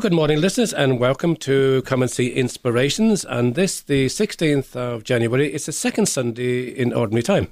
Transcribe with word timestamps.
Good 0.00 0.12
morning, 0.12 0.40
listeners, 0.40 0.72
and 0.72 1.00
welcome 1.00 1.34
to 1.38 1.82
Come 1.82 2.02
and 2.02 2.10
See 2.10 2.28
Inspirations. 2.28 3.24
And 3.24 3.56
this, 3.56 3.80
the 3.80 4.06
16th 4.06 4.76
of 4.76 5.02
January, 5.02 5.52
it's 5.52 5.66
the 5.66 5.72
second 5.72 6.06
Sunday 6.06 6.68
in 6.68 6.92
Ordinary 6.92 7.24
Time. 7.24 7.48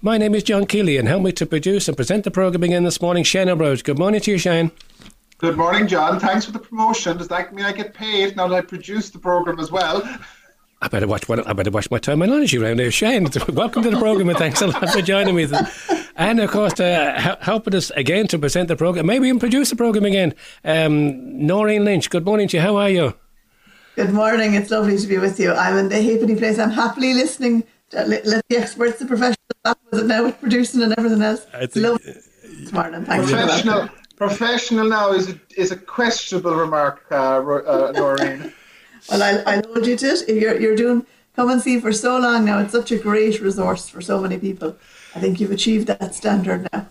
My 0.00 0.16
name 0.16 0.34
is 0.34 0.42
John 0.42 0.64
Keeley, 0.64 0.96
and 0.96 1.06
help 1.06 1.22
me 1.22 1.32
to 1.32 1.44
produce 1.44 1.86
and 1.86 1.94
present 1.94 2.24
the 2.24 2.30
programme 2.30 2.62
again 2.62 2.84
this 2.84 3.02
morning, 3.02 3.24
Shane 3.24 3.50
O'Brien. 3.50 3.76
Good 3.84 3.98
morning 3.98 4.22
to 4.22 4.30
you, 4.30 4.38
Shane. 4.38 4.72
Good 5.36 5.58
morning, 5.58 5.86
John. 5.86 6.18
Thanks 6.18 6.46
for 6.46 6.52
the 6.52 6.58
promotion. 6.58 7.18
Does 7.18 7.28
that 7.28 7.52
mean 7.52 7.66
I 7.66 7.72
get 7.72 7.92
paid 7.92 8.36
now 8.36 8.48
that 8.48 8.56
I 8.56 8.62
produce 8.62 9.10
the 9.10 9.18
programme 9.18 9.60
as 9.60 9.70
well? 9.70 10.02
I 10.82 10.88
better 10.88 11.06
watch. 11.06 11.28
I 11.30 11.52
better 11.54 11.70
watch 11.70 11.90
my 11.90 11.98
terminology 11.98 12.58
around 12.58 12.80
here, 12.80 12.90
Shane. 12.90 13.28
Welcome 13.48 13.82
to 13.84 13.90
the 13.90 13.98
program, 13.98 14.28
and 14.28 14.36
thanks 14.36 14.60
a 14.60 14.66
lot 14.66 14.90
for 14.90 15.00
joining 15.00 15.34
me. 15.34 15.48
And 16.16 16.38
of 16.38 16.50
course, 16.50 16.78
uh, 16.78 17.36
helping 17.40 17.74
us 17.74 17.90
again 17.90 18.26
to 18.28 18.38
present 18.38 18.68
the 18.68 18.76
program, 18.76 19.06
maybe 19.06 19.28
even 19.28 19.40
produce 19.40 19.70
the 19.70 19.76
program 19.76 20.04
again. 20.04 20.34
Um, 20.64 21.46
Noreen 21.46 21.84
Lynch. 21.84 22.10
Good 22.10 22.26
morning 22.26 22.48
to 22.48 22.58
you. 22.58 22.62
How 22.62 22.76
are 22.76 22.90
you? 22.90 23.14
Good 23.94 24.12
morning. 24.12 24.52
It's 24.52 24.70
lovely 24.70 24.98
to 24.98 25.06
be 25.06 25.16
with 25.16 25.40
you. 25.40 25.52
I'm 25.52 25.78
in 25.78 25.88
the 25.88 26.02
halfpenny 26.02 26.36
place. 26.36 26.58
I'm 26.58 26.70
happily 26.70 27.14
listening. 27.14 27.64
To, 27.90 28.04
let 28.04 28.46
the 28.48 28.58
experts, 28.58 28.98
the 28.98 29.06
professionals, 29.06 29.36
that 29.64 29.78
was 29.90 30.02
it 30.02 30.06
now 30.06 30.24
with 30.24 30.38
producing 30.40 30.82
and 30.82 30.92
everything 30.98 31.22
else. 31.22 31.46
It's 31.54 31.76
lovely 31.76 32.12
this 32.12 32.72
morning. 32.72 33.04
Thanks 33.04 33.30
professional, 33.30 33.88
professional 34.16 34.88
now 34.88 35.12
is 35.12 35.30
a, 35.30 35.40
is 35.56 35.70
a 35.70 35.76
questionable 35.76 36.54
remark, 36.56 37.06
uh, 37.10 37.38
uh, 37.38 37.92
Noreen. 37.94 38.52
Well, 39.08 39.22
I'll, 39.22 39.48
I'll 39.48 39.62
hold 39.62 39.86
you 39.86 39.96
to 39.96 40.06
it. 40.06 40.28
You're, 40.28 40.60
you're 40.60 40.76
doing 40.76 41.06
come 41.36 41.50
and 41.50 41.60
see 41.60 41.78
for 41.78 41.92
so 41.92 42.18
long 42.18 42.46
now. 42.46 42.58
It's 42.58 42.72
such 42.72 42.90
a 42.90 42.98
great 42.98 43.40
resource 43.40 43.88
for 43.88 44.00
so 44.00 44.20
many 44.20 44.38
people. 44.38 44.76
I 45.14 45.20
think 45.20 45.38
you've 45.38 45.50
achieved 45.50 45.86
that 45.88 46.14
standard 46.14 46.68
now. 46.72 46.88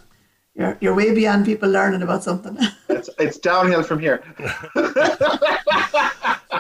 You're, 0.54 0.78
you're 0.80 0.96
way 0.96 1.14
beyond 1.14 1.46
people 1.46 1.70
learning 1.70 2.02
about 2.02 2.24
something. 2.24 2.58
it's, 2.90 3.10
it's 3.20 3.38
downhill 3.38 3.84
from 3.84 4.00
here. 4.00 4.24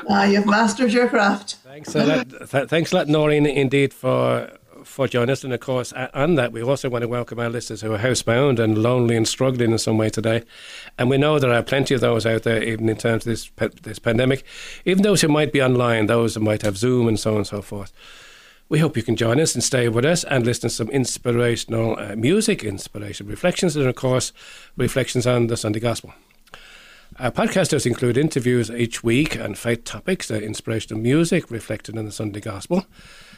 ah, 0.09 0.25
you've 0.25 0.45
mastered 0.45 0.91
your 0.91 1.07
craft. 1.07 1.55
Thanks 1.63 1.95
a 1.95 2.05
lot, 2.05 2.49
th- 2.49 2.67
thanks 2.67 2.91
a 2.91 2.95
lot, 2.97 3.07
Noreen, 3.07 3.45
indeed, 3.45 3.93
for 3.93 4.51
for 4.95 5.09
joining 5.09 5.29
us. 5.29 5.43
And 5.43 5.53
of 5.53 5.59
course, 5.59 5.91
on 6.13 6.35
that, 6.35 6.53
we 6.53 6.63
also 6.63 6.89
want 6.89 7.01
to 7.01 7.07
welcome 7.09 7.37
our 7.37 7.49
listeners 7.49 7.81
who 7.81 7.93
are 7.93 7.97
housebound 7.97 8.59
and 8.59 8.77
lonely 8.77 9.17
and 9.17 9.27
struggling 9.27 9.73
in 9.73 9.77
some 9.77 9.97
way 9.97 10.09
today. 10.09 10.43
And 10.97 11.09
we 11.09 11.17
know 11.17 11.37
there 11.37 11.51
are 11.51 11.61
plenty 11.61 11.93
of 11.93 11.99
those 11.99 12.25
out 12.25 12.43
there, 12.43 12.63
even 12.63 12.87
in 12.87 12.95
terms 12.95 13.27
of 13.27 13.31
this 13.31 13.51
this 13.83 13.99
pandemic, 13.99 14.45
even 14.85 15.03
those 15.03 15.19
who 15.19 15.27
might 15.27 15.51
be 15.51 15.61
online, 15.61 16.05
those 16.05 16.35
who 16.35 16.39
might 16.39 16.61
have 16.61 16.77
Zoom 16.77 17.09
and 17.09 17.19
so 17.19 17.31
on 17.31 17.37
and 17.37 17.47
so 17.47 17.61
forth. 17.61 17.91
We 18.69 18.79
hope 18.79 18.95
you 18.95 19.03
can 19.03 19.17
join 19.17 19.39
us 19.41 19.53
and 19.53 19.61
stay 19.61 19.89
with 19.89 20.05
us 20.05 20.23
and 20.23 20.45
listen 20.45 20.69
to 20.69 20.75
some 20.75 20.89
inspirational 20.89 21.99
uh, 21.99 22.15
music, 22.15 22.63
inspirational 22.63 23.29
reflections, 23.29 23.75
and 23.75 23.87
of 23.87 23.95
course, 23.95 24.31
reflections 24.77 25.27
on 25.27 25.47
the 25.47 25.57
Sunday 25.57 25.81
Gospel. 25.81 26.13
Our 27.19 27.31
podcasters 27.31 27.85
include 27.85 28.17
interviews 28.17 28.71
each 28.71 29.03
week 29.03 29.39
on 29.39 29.55
faith 29.55 29.83
topics, 29.83 30.31
uh, 30.31 30.35
inspirational 30.35 31.01
music 31.01 31.51
reflected 31.51 31.97
in 31.97 32.05
the 32.05 32.11
Sunday 32.13 32.39
Gospel. 32.39 32.85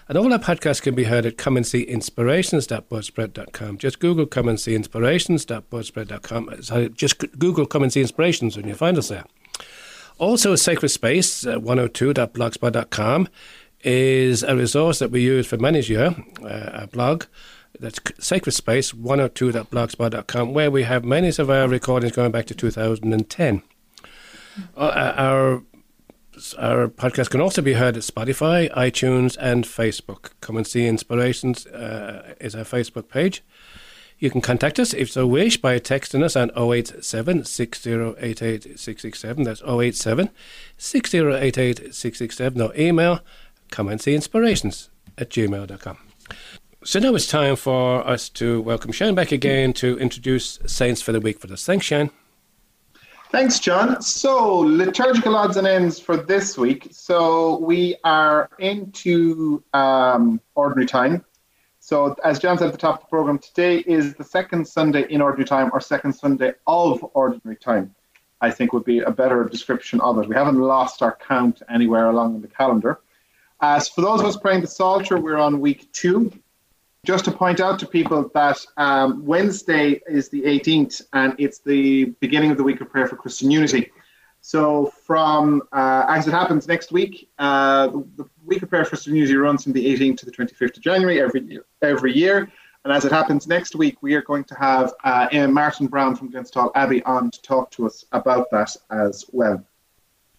And 0.09 0.17
all 0.17 0.31
our 0.31 0.39
podcasts 0.39 0.81
can 0.81 0.95
be 0.95 1.03
heard 1.03 1.25
at 1.25 1.36
comeandseeinspirations.buzzsprout.com. 1.38 3.77
Just 3.77 4.00
Google 4.00 4.25
Come 4.25 4.47
and 4.47 4.58
See 4.59 4.73
Inspirations.buzzsprout.com. 4.73 6.64
So 6.64 6.88
just 6.88 7.17
Google 7.38 7.66
Come 7.66 7.83
and 7.83 7.92
See 7.92 7.99
Inspirations 8.02 8.55
and 8.55 8.65
you'll 8.65 8.77
find 8.77 8.98
us 8.98 9.09
there. 9.09 9.26
Also, 10.17 10.55
Sacred 10.55 10.89
Space, 10.89 11.45
uh, 11.45 11.59
102.blogspot.com, 11.59 13.27
is 13.83 14.43
a 14.43 14.55
resource 14.55 14.99
that 14.99 15.11
we 15.11 15.21
use 15.21 15.45
for 15.45 15.58
many 15.58 15.82
years, 15.82 16.14
uh, 16.42 16.70
a 16.73 16.87
blog 16.87 17.26
that's 17.80 17.99
Sacred 18.20 18.53
Space 18.53 18.93
102.blogspot.com, 18.93 20.53
where 20.53 20.71
we 20.71 20.83
have 20.83 21.05
many 21.05 21.27
of 21.27 21.49
our 21.49 21.67
recordings 21.67 22.14
going 22.14 22.32
back 22.32 22.45
to 22.48 22.55
2010. 22.55 23.61
Uh, 24.76 25.14
our 25.15 25.61
our 26.58 26.87
podcast 26.87 27.30
can 27.30 27.42
also 27.42 27.61
be 27.61 27.73
heard 27.73 27.98
at 27.98 28.03
Spotify, 28.03 28.71
iTunes, 28.73 29.37
and 29.39 29.65
Facebook. 29.65 30.31
Come 30.42 30.58
and 30.58 30.67
see 30.67 30.87
Inspirations 30.87 31.65
uh, 31.67 32.36
is 32.39 32.55
our 32.55 32.64
Facebook 32.64 33.09
page. 33.09 33.43
You 34.20 34.31
can 34.31 34.42
contact 34.42 34.80
us 34.80 34.93
if 34.93 35.11
so 35.11 35.27
wish 35.27 35.58
by 35.58 35.80
texting 35.80 36.23
us 36.23 36.36
on 36.36 36.52
087 36.58 37.45
6088 37.45 38.64
667. 38.80 39.43
That's 39.43 39.61
087 39.61 40.30
6088 40.77 41.93
667. 41.93 42.61
Or 42.61 42.76
email 42.76 43.20
come 43.70 43.87
and 43.87 44.02
see 44.02 44.15
inspirations 44.15 44.89
at 45.17 45.30
gmail.com. 45.30 45.97
So 46.83 46.99
now 46.99 47.14
it's 47.15 47.27
time 47.27 47.55
for 47.55 48.08
us 48.08 48.30
to 48.30 48.61
welcome 48.61 48.92
Shane 48.92 49.14
back 49.14 49.31
again 49.31 49.73
to 49.73 49.97
introduce 49.99 50.59
Saints 50.65 51.02
for 51.02 51.11
the 51.11 51.20
week 51.20 51.39
for 51.39 51.52
us. 51.52 51.65
Thanks, 51.65 51.86
Shane. 51.86 52.09
Thanks, 53.30 53.60
John. 53.60 54.02
So, 54.02 54.60
liturgical 54.60 55.36
odds 55.36 55.58
and 55.58 55.67
ends 55.67 55.99
for 55.99 56.15
this 56.15 56.58
week. 56.58 56.88
So, 56.92 57.58
we 57.58 57.98
are 58.05 58.49
into 58.58 59.61
um, 59.73 60.39
ordinary 60.55 60.88
time. 60.88 61.26
So, 61.82 62.15
as 62.23 62.39
John 62.39 62.58
said 62.58 62.67
at 62.67 62.71
the 62.71 62.77
top 62.77 62.95
of 62.95 63.02
the 63.02 63.10
program, 63.10 63.38
today 63.38 63.80
is 63.80 64.14
the 64.14 64.23
second 64.23 64.65
Sunday 64.65 65.05
in 65.10 65.21
ordinary 65.21 65.45
time 65.45 65.70
or 65.73 65.82
second 65.82 66.14
Sunday 66.14 66.54
of 66.67 67.05
ordinary 67.14 67.58
time. 67.58 67.93
I 68.39 68.49
think 68.49 68.71
would 68.71 68.86
be 68.86 68.99
a 68.99 69.11
better 69.11 69.44
description 69.44 69.99
of 69.99 70.17
it. 70.20 70.30
We 70.30 70.36
haven't 70.36 70.59
lost 70.59 71.02
our 71.02 71.17
count 71.17 71.61
anywhere 71.70 72.09
along 72.09 72.39
the 72.39 72.48
calendar. 72.48 73.02
As 73.59 73.89
for 73.89 74.02
those 74.02 74.21
of 74.21 74.26
us 74.26 74.38
praying 74.38 74.61
the 74.61 74.67
Psalter, 74.67 75.20
we're 75.20 75.38
on 75.38 75.59
week 75.59 75.92
two 75.92 76.32
just 77.05 77.25
to 77.25 77.31
point 77.31 77.59
out 77.59 77.80
to 77.80 77.87
people 77.87 78.30
that 78.33 78.65
um, 78.77 79.25
Wednesday 79.25 80.02
is 80.08 80.30
the 80.30 80.41
18th 80.41 81.02
and 81.13 81.35
it's 81.37 81.59
the 81.59 82.05
beginning 82.19 82.52
of 82.52 82.58
the 82.58 82.63
week 82.63 82.81
of 82.81 82.89
prayer 82.89 83.08
for 83.08 83.15
Christian 83.15 83.49
unity. 83.49 83.91
So, 84.41 84.93
from 85.03 85.63
uh, 85.73 86.05
as 86.08 86.27
it 86.27 86.31
happens 86.31 86.67
next 86.67 86.91
week, 86.91 87.30
uh, 87.37 87.87
the 87.87 88.25
week 88.45 88.61
of 88.61 88.69
prayer 88.69 88.85
for 88.85 88.91
Christian 88.91 89.15
unity 89.15 89.35
runs 89.35 89.63
from 89.63 89.73
the 89.73 89.85
18th 89.85 90.17
to 90.19 90.25
the 90.25 90.31
25th 90.31 90.77
of 90.77 90.83
January 90.83 91.21
every 91.21 91.41
year. 91.41 91.65
Every 91.81 92.15
year. 92.15 92.49
And 92.85 92.95
as 92.95 93.03
it 93.03 93.11
happens 93.11 93.47
next 93.47 93.75
week, 93.75 93.97
we 94.02 94.14
are 94.14 94.21
going 94.21 94.45
to 94.45 94.55
have 94.55 94.93
uh, 95.03 95.27
Martin 95.49 95.87
Brown 95.87 96.15
from 96.15 96.31
Glenstal 96.31 96.71
Abbey 96.75 97.03
on 97.03 97.29
to 97.31 97.41
talk 97.41 97.69
to 97.71 97.85
us 97.85 98.05
about 98.14 98.49
that 98.52 98.73
as 98.91 99.25
well. 99.33 99.61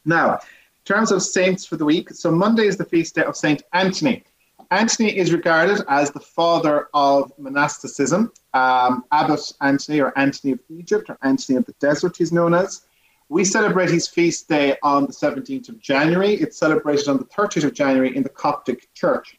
Now, 0.06 0.34
in 0.36 0.38
terms 0.86 1.12
of 1.12 1.22
saints 1.22 1.66
for 1.66 1.76
the 1.76 1.84
week, 1.84 2.08
so 2.10 2.30
Monday 2.30 2.66
is 2.66 2.78
the 2.78 2.86
feast 2.86 3.16
day 3.16 3.24
of 3.24 3.36
Saint 3.36 3.62
Anthony. 3.74 4.24
Anthony 4.70 5.16
is 5.16 5.32
regarded 5.32 5.82
as 5.88 6.10
the 6.10 6.20
father 6.20 6.88
of 6.92 7.32
monasticism. 7.38 8.32
Um, 8.52 9.04
Abbot 9.12 9.52
Anthony, 9.60 10.00
or 10.00 10.16
Anthony 10.18 10.52
of 10.52 10.60
Egypt, 10.68 11.08
or 11.08 11.18
Anthony 11.22 11.56
of 11.56 11.64
the 11.64 11.74
Desert, 11.80 12.16
he's 12.16 12.32
known 12.32 12.52
as. 12.52 12.82
We 13.30 13.44
celebrate 13.44 13.90
his 13.90 14.08
feast 14.08 14.48
day 14.48 14.76
on 14.82 15.06
the 15.06 15.12
17th 15.12 15.68
of 15.70 15.80
January. 15.80 16.34
It's 16.34 16.58
celebrated 16.58 17.08
on 17.08 17.18
the 17.18 17.24
30th 17.24 17.64
of 17.64 17.74
January 17.74 18.14
in 18.14 18.22
the 18.22 18.28
Coptic 18.28 18.92
Church. 18.94 19.38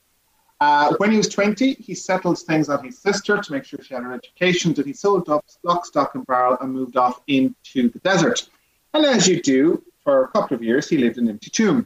Uh, 0.62 0.94
when 0.98 1.12
he 1.12 1.18
was 1.18 1.30
20, 1.30 1.74
he 1.76 1.96
settled 1.96 2.38
things 2.40 2.68
on 2.68 2.84
his 2.84 2.98
sister 2.98 3.38
to 3.38 3.52
make 3.52 3.64
sure 3.64 3.80
she 3.82 3.94
had 3.94 4.04
her 4.04 4.14
education. 4.14 4.74
Then 4.74 4.86
he 4.86 4.94
sold 4.94 5.30
up 5.30 5.46
lock, 5.64 5.86
stock, 5.86 6.16
and 6.16 6.26
barrel 6.26 6.58
and 6.60 6.74
moved 6.74 6.98
off 6.98 7.22
into 7.28 7.90
the 7.90 8.00
desert. 8.00 8.50
And 8.94 9.06
as 9.06 9.28
you 9.28 9.42
do, 9.42 9.84
for 10.04 10.24
a 10.24 10.28
couple 10.30 10.56
of 10.56 10.64
years, 10.64 10.90
he 10.90 10.98
lived 10.98 11.18
in 11.18 11.26
an 11.26 11.32
empty 11.32 11.50
tomb. 11.50 11.86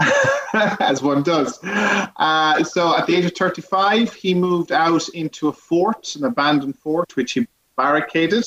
as 0.80 1.02
one 1.02 1.22
does. 1.22 1.58
Uh, 1.62 2.62
so 2.62 2.96
at 2.96 3.06
the 3.06 3.16
age 3.16 3.24
of 3.24 3.34
35, 3.34 4.12
he 4.14 4.34
moved 4.34 4.70
out 4.70 5.08
into 5.10 5.48
a 5.48 5.52
fort, 5.52 6.14
an 6.16 6.24
abandoned 6.24 6.78
fort, 6.78 7.16
which 7.16 7.32
he 7.32 7.46
barricaded 7.76 8.44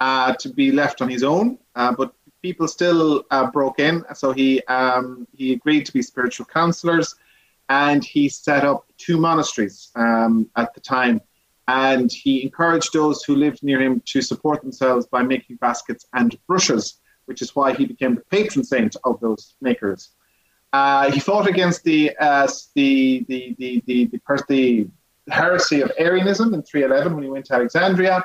uh, 0.00 0.32
to 0.34 0.48
be 0.48 0.72
left 0.72 1.02
on 1.02 1.08
his 1.08 1.22
own. 1.22 1.58
Uh, 1.74 1.92
but 1.92 2.14
people 2.40 2.66
still 2.66 3.24
uh, 3.30 3.50
broke 3.50 3.78
in, 3.78 4.04
so 4.14 4.32
he 4.32 4.62
um, 4.64 5.26
he 5.36 5.52
agreed 5.52 5.84
to 5.86 5.92
be 5.92 6.02
spiritual 6.02 6.46
counselors, 6.46 7.14
and 7.68 8.04
he 8.04 8.28
set 8.28 8.64
up 8.64 8.86
two 8.96 9.18
monasteries 9.18 9.90
um, 9.96 10.48
at 10.56 10.72
the 10.74 10.80
time. 10.80 11.20
And 11.66 12.12
he 12.12 12.42
encouraged 12.42 12.92
those 12.92 13.22
who 13.24 13.34
lived 13.36 13.62
near 13.62 13.80
him 13.80 14.02
to 14.06 14.20
support 14.20 14.60
themselves 14.62 15.06
by 15.06 15.22
making 15.22 15.56
baskets 15.56 16.06
and 16.12 16.36
brushes, 16.46 17.00
which 17.24 17.40
is 17.40 17.56
why 17.56 17.72
he 17.72 17.86
became 17.86 18.14
the 18.14 18.20
patron 18.22 18.64
saint 18.64 18.96
of 19.04 19.18
those 19.20 19.54
makers. 19.62 20.10
Uh, 20.74 21.08
he 21.12 21.20
fought 21.20 21.46
against 21.46 21.84
the, 21.84 22.10
uh, 22.18 22.48
the, 22.74 23.24
the, 23.28 23.54
the, 23.60 23.80
the, 23.86 24.10
the, 24.10 24.20
the, 24.48 24.88
heresy 25.30 25.82
of 25.82 25.92
Arianism 25.98 26.52
in 26.52 26.62
311 26.64 27.14
when 27.14 27.22
he 27.22 27.30
went 27.30 27.44
to 27.46 27.54
Alexandria. 27.54 28.24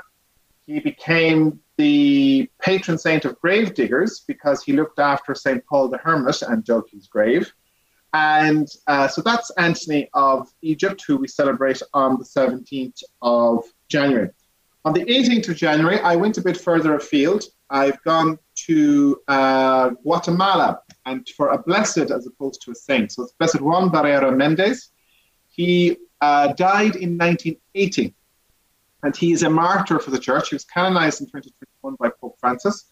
He 0.65 0.79
became 0.79 1.59
the 1.77 2.49
patron 2.59 2.97
saint 2.97 3.25
of 3.25 3.39
grave 3.39 3.75
diggers 3.75 4.21
because 4.25 4.63
he 4.63 4.73
looked 4.73 4.97
after 4.97 5.35
St. 5.35 5.63
Paul 5.67 5.89
the 5.89 5.99
Hermit 5.99 6.41
and 6.41 6.63
dug 6.65 6.89
his 6.91 7.05
grave. 7.05 7.53
And 8.13 8.67
uh, 8.87 9.07
so 9.07 9.21
that's 9.21 9.51
Anthony 9.51 10.09
of 10.15 10.51
Egypt, 10.63 11.03
who 11.05 11.17
we 11.17 11.27
celebrate 11.27 11.83
on 11.93 12.17
the 12.17 12.25
17th 12.25 13.03
of 13.21 13.63
January. 13.89 14.31
On 14.85 14.93
the 14.93 15.05
18th 15.05 15.49
of 15.49 15.55
January, 15.55 15.99
I 15.99 16.15
went 16.15 16.39
a 16.39 16.41
bit 16.41 16.57
further 16.57 16.95
afield. 16.95 17.43
I've 17.69 18.01
gone 18.01 18.39
to 18.65 19.21
uh, 19.27 19.89
Guatemala 20.01 20.81
and 21.09 21.27
for 21.29 21.49
a 21.49 21.57
blessed 21.57 22.11
as 22.17 22.27
opposed 22.27 22.61
to 22.61 22.71
a 22.71 22.75
saint. 22.75 23.11
So 23.11 23.23
it's 23.23 23.33
Blessed 23.33 23.61
Juan 23.61 23.89
Barrera 23.89 24.35
Mendez. 24.35 24.91
He 25.49 25.97
uh, 26.21 26.53
died 26.53 26.95
in 26.95 27.17
1980 27.17 28.13
and 29.03 29.15
he 29.15 29.31
is 29.31 29.43
a 29.43 29.49
martyr 29.49 29.99
for 29.99 30.11
the 30.11 30.19
church. 30.19 30.49
He 30.49 30.55
was 30.55 30.65
canonized 30.65 31.21
in 31.21 31.27
2021 31.27 31.95
by 31.99 32.09
Pope 32.19 32.37
Francis. 32.39 32.85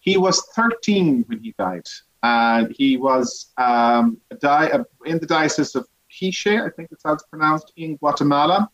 He 0.00 0.16
was 0.16 0.36
13 0.54 1.24
when 1.26 1.40
he 1.40 1.54
died, 1.58 1.88
and 2.22 2.70
he 2.76 2.98
was 2.98 3.52
um, 3.56 4.18
di- 4.38 4.70
uh, 4.70 4.84
in 5.06 5.18
the 5.18 5.26
diocese 5.26 5.74
of 5.74 5.88
Quiche, 6.14 6.46
I 6.46 6.68
think 6.68 6.90
it's 6.92 7.02
how 7.04 7.14
it's 7.14 7.24
pronounced, 7.24 7.72
in 7.76 7.96
Guatemala. 7.96 8.68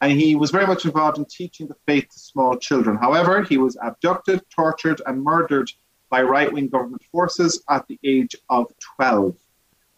And 0.00 0.12
he 0.18 0.34
was 0.34 0.50
very 0.50 0.66
much 0.66 0.86
involved 0.86 1.18
in 1.18 1.26
teaching 1.26 1.66
the 1.68 1.76
faith 1.86 2.08
to 2.08 2.18
small 2.18 2.56
children. 2.56 2.96
However, 2.96 3.42
he 3.42 3.58
was 3.58 3.76
abducted, 3.82 4.40
tortured, 4.48 5.02
and 5.04 5.22
murdered 5.22 5.70
by 6.10 6.22
right 6.22 6.52
wing 6.52 6.68
government 6.68 7.02
forces 7.10 7.62
at 7.70 7.86
the 7.86 7.98
age 8.04 8.34
of 8.50 8.66
12. 8.96 9.36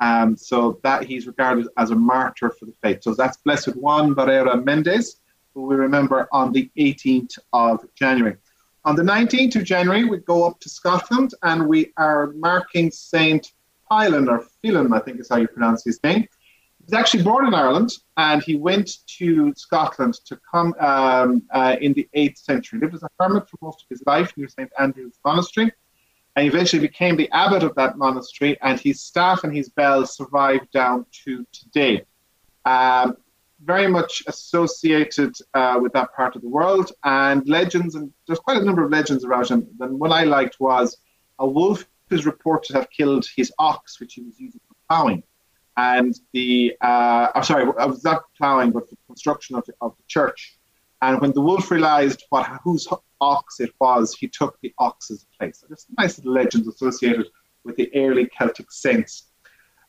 Um, 0.01 0.37
so 0.37 0.81
that 0.83 1.05
he's 1.05 1.29
regarded 1.29 1.69
as 1.77 1.93
a 1.93 1.95
martyr 1.95 2.51
for 2.51 2.67
the 2.67 2.75
faith. 2.83 3.05
So 3.05 3.15
that's 3.15 3.37
Blessed 3.39 3.77
Juan 3.77 4.17
Barrera 4.17 4.63
Mendez, 4.63 5.21
who 5.55 5.63
we 5.63 5.77
remember 5.77 6.29
on 6.33 6.53
the 6.53 6.69
18th 6.77 7.39
of 7.53 7.85
January. 7.95 8.37
On 8.85 8.97
the 8.97 9.03
19th 9.03 9.55
of 9.57 9.65
January, 9.65 10.05
we 10.05 10.19
go 10.19 10.45
up 10.45 10.59
to 10.61 10.69
Scotland 10.69 11.35
and 11.45 11.69
we 11.69 11.93
are 11.97 12.33
marking 12.33 12.91
Saint 12.91 13.53
Phelan, 13.89 14.29
or 14.29 14.45
Phelan, 14.61 14.93
I 14.93 14.99
think 14.99 15.21
is 15.21 15.29
how 15.29 15.37
you 15.37 15.47
pronounce 15.47 15.85
his 15.85 16.03
name. 16.03 16.23
He 16.23 16.85
was 16.87 16.95
actually 16.95 17.23
born 17.23 17.47
in 17.47 17.55
Ireland 17.55 17.93
and 18.17 18.43
he 18.43 18.57
went 18.57 19.07
to 19.19 19.55
Scotland 19.55 20.15
to 20.25 20.37
come 20.51 20.75
um, 20.81 21.45
uh, 21.53 21.77
in 21.81 21.93
the 21.93 22.09
8th 22.17 22.39
century. 22.39 22.81
He 22.81 22.85
lived 22.85 22.97
as 22.97 23.05
a 23.05 23.11
hermit 23.21 23.49
for 23.49 23.59
most 23.63 23.83
of 23.83 23.89
his 23.89 24.03
life 24.05 24.33
near 24.37 24.49
St. 24.49 24.73
Andrew's 24.81 25.21
Monastery 25.25 25.73
and 26.37 26.47
eventually 26.47 26.81
became 26.81 27.17
the 27.17 27.31
abbot 27.33 27.63
of 27.63 27.75
that 27.75 27.99
monastery, 27.99 28.57
and 28.63 28.81
his 28.81 29.03
staff 29.03 29.45
and 29.45 29.55
his 29.55 29.69
bells 29.69 30.17
survived 30.17 30.71
down 30.71 31.07
to 31.25 31.47
today. 31.53 32.05
Um, 32.65 33.17
very 33.65 33.87
much 33.87 34.23
associated 34.27 35.37
uh, 35.55 35.79
with 35.81 35.93
that 35.93 36.13
part 36.15 36.35
of 36.35 36.43
the 36.43 36.49
world, 36.49 36.91
and 37.05 37.49
legends, 37.49 37.95
and 37.95 38.13
there's 38.27 38.41
quite 38.41 38.57
a 38.57 38.65
number 38.65 38.85
of 38.85 38.91
legends 38.91 39.25
around 39.25 39.49
him. 39.49 39.67
The 39.79 39.87
one 39.87 40.13
I 40.13 40.25
liked 40.25 40.59
was 40.59 40.97
a 41.39 41.47
wolf 41.47 41.87
is 42.11 42.27
reported 42.27 42.73
to 42.73 42.79
have 42.79 42.91
killed 42.91 43.27
his 43.37 43.53
ox, 43.59 44.01
which 44.01 44.15
he 44.15 44.23
was 44.23 44.39
using 44.39 44.61
for 44.69 44.75
plowing. 44.89 45.23
And 45.77 46.19
the, 46.33 46.77
uh, 46.81 47.29
oh, 47.35 47.43
sorry, 47.43 47.65
I 47.79 47.87
was 47.87 48.05
not 48.05 48.25
plowing, 48.37 48.73
but 48.73 48.91
the 48.91 48.97
construction 49.07 49.57
of 49.57 49.65
the, 49.65 49.73
of 49.81 49.97
the 49.97 50.03
church. 50.07 50.59
And 51.01 51.21
when 51.21 51.33
the 51.33 51.41
wolf 51.41 51.71
realized 51.71 52.25
what 52.29 52.47
whose 52.63 52.87
ox 53.23 53.61
it 53.61 53.73
was, 53.81 54.15
he 54.15 54.29
took 54.29 54.59
the 54.61 54.75
ox's 54.79 55.27
place. 55.39 55.61
So 55.61 55.67
there's 55.69 55.87
nice 55.97 56.19
little 56.19 56.33
legends 56.33 56.69
associated 56.69 57.29
with 57.65 57.77
the 57.77 57.91
early 57.95 58.27
Celtic 58.27 58.71
saints. 58.71 59.29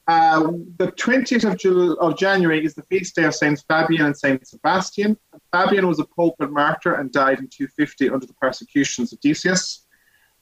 Uh, 0.08 0.52
the 0.78 0.92
20th 0.92 1.50
of, 1.50 1.58
Jul- 1.58 1.98
of, 2.00 2.18
January 2.18 2.64
is 2.64 2.76
the 2.76 2.84
feast 2.84 3.16
day 3.16 3.24
of 3.24 3.34
Saints 3.34 3.64
Fabian 3.68 4.06
and 4.06 4.18
Saint 4.18 4.46
Sebastian. 4.46 5.18
Fabian 5.52 5.88
was 5.88 6.00
a 6.00 6.04
pope 6.04 6.36
and 6.40 6.52
martyr 6.52 6.96
and 6.96 7.12
died 7.12 7.40
in 7.40 7.48
250 7.48 8.10
under 8.10 8.26
the 8.26 8.34
persecutions 8.34 9.14
of 9.14 9.20
Decius. 9.22 9.86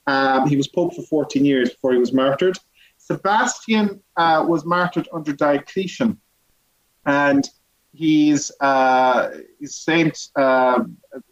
Um, 0.08 0.48
he 0.48 0.58
was 0.58 0.68
pope 0.68 0.96
for 0.96 1.04
14 1.04 1.46
years 1.46 1.70
before 1.70 1.94
he 1.94 2.00
was 2.00 2.12
martyred. 2.12 2.58
Sebastian 2.98 4.02
uh, 4.18 4.44
was 4.48 4.66
martyred 4.66 5.08
under 5.14 5.32
Diocletian, 5.32 6.20
and 7.06 7.48
he's 7.94 8.52
uh, 8.60 9.30
Saint 9.64 10.30
uh, 10.36 10.84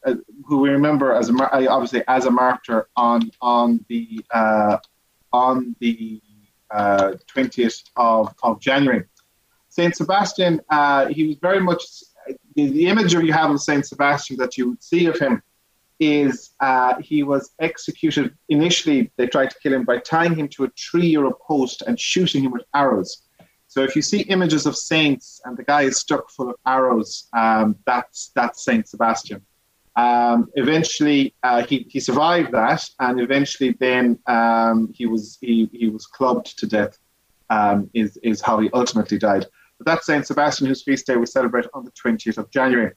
uh, 0.06 0.16
who 0.46 0.60
we 0.60 0.70
remember 0.70 1.14
as 1.14 1.30
a 1.30 1.34
obviously 1.68 2.04
as 2.08 2.26
a 2.26 2.32
martyr 2.32 2.90
on 2.96 3.32
on 3.42 3.86
the 3.88 4.24
uh, 4.32 4.78
on 5.32 5.76
the 5.80 6.22
uh, 6.72 7.14
twentieth 7.28 7.84
of, 7.96 8.34
of 8.44 8.60
January. 8.60 9.06
Saint 9.70 9.96
Sebastian, 9.96 10.62
uh, 10.70 11.08
he 11.08 11.28
was 11.28 11.38
very 11.38 11.60
much 11.60 11.84
the, 12.56 12.70
the 12.70 12.88
image 12.88 13.14
you 13.14 13.32
have 13.32 13.52
of 13.52 13.62
Saint 13.62 13.86
Sebastian 13.86 14.38
that 14.38 14.58
you 14.58 14.70
would 14.70 14.84
see 14.84 15.06
of 15.06 15.18
him 15.20 15.42
is 16.00 16.52
he 17.02 17.24
was 17.24 17.52
executed 17.60 18.34
initially. 18.48 19.12
They 19.18 19.28
tried 19.28 19.52
to 19.52 19.60
kill 19.62 19.74
him 19.74 19.84
by 19.84 20.00
tying 20.00 20.36
him 20.36 20.48
to 20.50 20.64
a 20.64 20.70
tree 20.70 21.16
or 21.16 21.26
a 21.26 21.34
post 21.34 21.84
and 21.84 22.00
shooting 22.00 22.44
him 22.44 22.52
with 22.52 22.64
arrows. 22.74 23.29
So 23.70 23.84
if 23.84 23.96
you 23.96 24.02
see 24.02 24.22
images 24.22 24.66
of 24.66 24.76
saints 24.76 25.42
and 25.46 25.56
the 25.56 25.64
guy 25.64 25.84
is 25.84 25.98
stuck 25.98 26.32
full 26.32 26.50
of 26.50 26.56
arrows, 26.66 27.30
um, 27.34 27.76
that's 27.86 28.32
that's 28.36 28.66
Saint 28.66 28.88
Sebastian. 28.88 29.46
Um, 29.96 30.50
eventually, 30.56 31.36
uh, 31.44 31.64
he, 31.64 31.86
he 31.88 32.00
survived 32.00 32.52
that, 32.52 32.90
and 33.00 33.22
eventually, 33.22 33.76
then 33.80 34.18
um, 34.26 34.92
he 34.94 35.06
was 35.06 35.38
he, 35.40 35.70
he 35.72 35.88
was 35.88 36.08
clubbed 36.08 36.58
to 36.60 36.66
death. 36.66 36.98
Um, 37.52 37.90
is 37.94 38.18
is 38.24 38.42
how 38.42 38.60
he 38.60 38.70
ultimately 38.74 39.20
died. 39.20 39.46
But 39.78 39.86
that's 39.86 40.08
Saint 40.08 40.26
Sebastian, 40.26 40.66
whose 40.66 40.84
feast 40.84 41.06
day 41.06 41.16
we 41.16 41.28
celebrate 41.28 41.66
on 41.74 41.86
the 41.86 41.92
20th 41.92 42.40
of 42.40 42.50
January. 42.50 42.94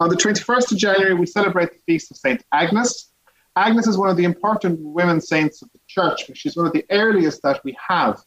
On 0.00 0.08
the 0.08 0.16
21st 0.16 0.72
of 0.72 0.78
January, 0.78 1.14
we 1.14 1.26
celebrate 1.26 1.72
the 1.72 1.80
feast 1.86 2.10
of 2.10 2.16
Saint 2.16 2.44
Agnes. 2.52 3.12
Agnes 3.56 3.86
is 3.86 3.96
one 3.96 4.10
of 4.10 4.16
the 4.16 4.24
important 4.24 4.78
women 4.80 5.20
saints 5.20 5.62
of 5.62 5.72
the 5.72 5.80
church. 5.86 6.26
But 6.26 6.36
she's 6.36 6.56
one 6.56 6.66
of 6.66 6.72
the 6.72 6.84
earliest 6.90 7.42
that 7.42 7.64
we 7.64 7.76
have. 7.88 8.20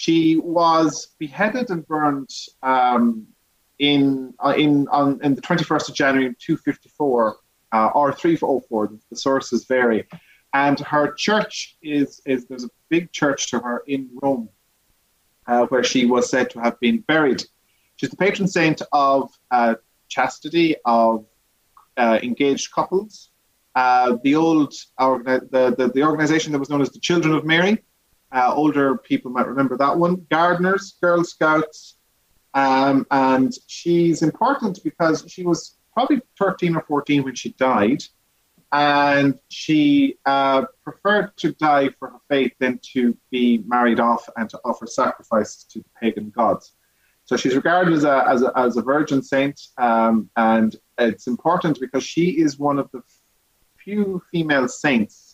She 0.00 0.38
was 0.38 1.08
beheaded 1.18 1.68
and 1.68 1.86
burned 1.86 2.30
um, 2.62 3.26
in 3.78 4.32
uh, 4.42 4.54
in 4.56 4.88
on 4.88 5.20
in 5.22 5.34
the 5.34 5.42
21st 5.42 5.90
of 5.90 5.94
January 5.94 6.34
254 6.38 7.36
uh, 7.70 7.90
or 7.94 8.10
304. 8.10 8.92
The 9.10 9.16
sources 9.16 9.66
vary, 9.66 10.08
and 10.54 10.80
her 10.80 11.12
church 11.12 11.76
is 11.82 12.22
is 12.24 12.46
there's 12.46 12.64
a 12.64 12.70
big 12.88 13.12
church 13.12 13.50
to 13.50 13.58
her 13.58 13.82
in 13.86 14.08
Rome, 14.22 14.48
uh, 15.46 15.66
where 15.66 15.84
she 15.84 16.06
was 16.06 16.30
said 16.30 16.48
to 16.52 16.60
have 16.60 16.80
been 16.80 17.00
buried. 17.00 17.44
She's 17.96 18.08
the 18.08 18.16
patron 18.16 18.48
saint 18.48 18.80
of 18.92 19.30
uh, 19.50 19.74
chastity 20.08 20.76
of 20.86 21.26
uh, 21.98 22.18
engaged 22.22 22.72
couples. 22.72 23.28
Uh, 23.74 24.16
the 24.24 24.34
old 24.34 24.72
the, 24.98 25.76
the 25.76 25.92
the 25.94 26.02
organization 26.02 26.52
that 26.52 26.58
was 26.58 26.70
known 26.70 26.80
as 26.80 26.88
the 26.88 27.00
Children 27.00 27.34
of 27.34 27.44
Mary 27.44 27.84
uh, 28.32 28.52
older 28.54 28.96
people 28.96 29.30
might 29.30 29.46
remember 29.46 29.76
that 29.76 29.96
one. 29.96 30.26
Gardeners, 30.30 30.96
Girl 31.00 31.24
Scouts. 31.24 31.96
Um, 32.54 33.06
and 33.10 33.52
she's 33.66 34.22
important 34.22 34.80
because 34.82 35.24
she 35.28 35.44
was 35.44 35.76
probably 35.92 36.20
13 36.38 36.76
or 36.76 36.82
14 36.82 37.22
when 37.24 37.34
she 37.34 37.50
died. 37.52 38.02
And 38.72 39.38
she 39.48 40.18
uh, 40.26 40.66
preferred 40.84 41.36
to 41.38 41.52
die 41.54 41.90
for 41.98 42.10
her 42.10 42.18
faith 42.28 42.52
than 42.60 42.78
to 42.92 43.16
be 43.30 43.64
married 43.66 43.98
off 43.98 44.28
and 44.36 44.48
to 44.50 44.60
offer 44.64 44.86
sacrifices 44.86 45.64
to 45.70 45.80
the 45.80 45.88
pagan 46.00 46.30
gods. 46.30 46.72
So 47.24 47.36
she's 47.36 47.54
regarded 47.54 47.94
as 47.94 48.04
a, 48.04 48.24
as 48.28 48.42
a, 48.42 48.52
as 48.56 48.76
a 48.76 48.82
virgin 48.82 49.22
saint. 49.22 49.60
Um, 49.76 50.30
and 50.36 50.74
it's 50.98 51.26
important 51.26 51.80
because 51.80 52.04
she 52.04 52.40
is 52.40 52.58
one 52.58 52.78
of 52.78 52.90
the 52.92 53.02
few 53.76 54.22
female 54.30 54.68
saints 54.68 55.29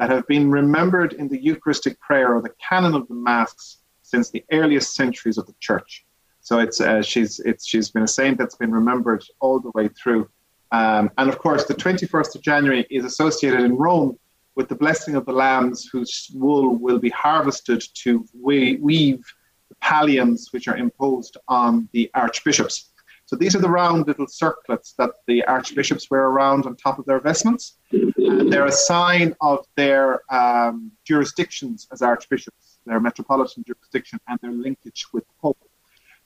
that 0.00 0.08
have 0.08 0.26
been 0.26 0.50
remembered 0.50 1.12
in 1.12 1.28
the 1.28 1.38
Eucharistic 1.40 2.00
prayer 2.00 2.34
or 2.34 2.40
the 2.40 2.54
canon 2.66 2.94
of 2.94 3.06
the 3.08 3.14
Mass 3.14 3.76
since 4.00 4.30
the 4.30 4.42
earliest 4.50 4.94
centuries 4.94 5.36
of 5.36 5.46
the 5.46 5.54
Church. 5.60 6.06
So 6.40 6.58
it's 6.58 6.80
uh, 6.80 7.02
she's 7.02 7.38
it's 7.40 7.66
she's 7.66 7.90
been 7.90 8.04
a 8.04 8.08
saint 8.08 8.38
that's 8.38 8.54
been 8.54 8.72
remembered 8.72 9.22
all 9.40 9.60
the 9.60 9.70
way 9.74 9.88
through. 9.88 10.26
Um, 10.72 11.10
and 11.18 11.28
of 11.28 11.38
course, 11.38 11.66
the 11.66 11.74
21st 11.74 12.34
of 12.34 12.40
January 12.40 12.86
is 12.88 13.04
associated 13.04 13.60
in 13.60 13.76
Rome 13.76 14.18
with 14.54 14.70
the 14.70 14.74
blessing 14.74 15.16
of 15.16 15.26
the 15.26 15.32
lambs 15.32 15.86
whose 15.92 16.30
wool 16.34 16.76
will 16.76 16.98
be 16.98 17.10
harvested 17.10 17.82
to 18.02 18.24
weave 18.32 19.22
the 19.68 19.74
palliums 19.82 20.50
which 20.50 20.66
are 20.66 20.78
imposed 20.78 21.36
on 21.46 21.90
the 21.92 22.10
archbishops. 22.14 22.89
So 23.30 23.36
these 23.36 23.54
are 23.54 23.60
the 23.60 23.70
round 23.70 24.08
little 24.08 24.26
circlets 24.26 24.94
that 24.94 25.10
the 25.28 25.44
archbishops 25.44 26.10
wear 26.10 26.22
around 26.22 26.66
on 26.66 26.74
top 26.74 26.98
of 26.98 27.04
their 27.04 27.20
vestments. 27.20 27.78
And 27.92 28.52
they're 28.52 28.66
a 28.66 28.72
sign 28.72 29.36
of 29.40 29.64
their 29.76 30.22
um, 30.34 30.90
jurisdictions 31.04 31.86
as 31.92 32.02
archbishops, 32.02 32.78
their 32.86 32.98
metropolitan 32.98 33.62
jurisdiction, 33.64 34.18
and 34.26 34.36
their 34.42 34.50
linkage 34.50 35.06
with 35.12 35.24
the 35.28 35.32
Pope. 35.40 35.58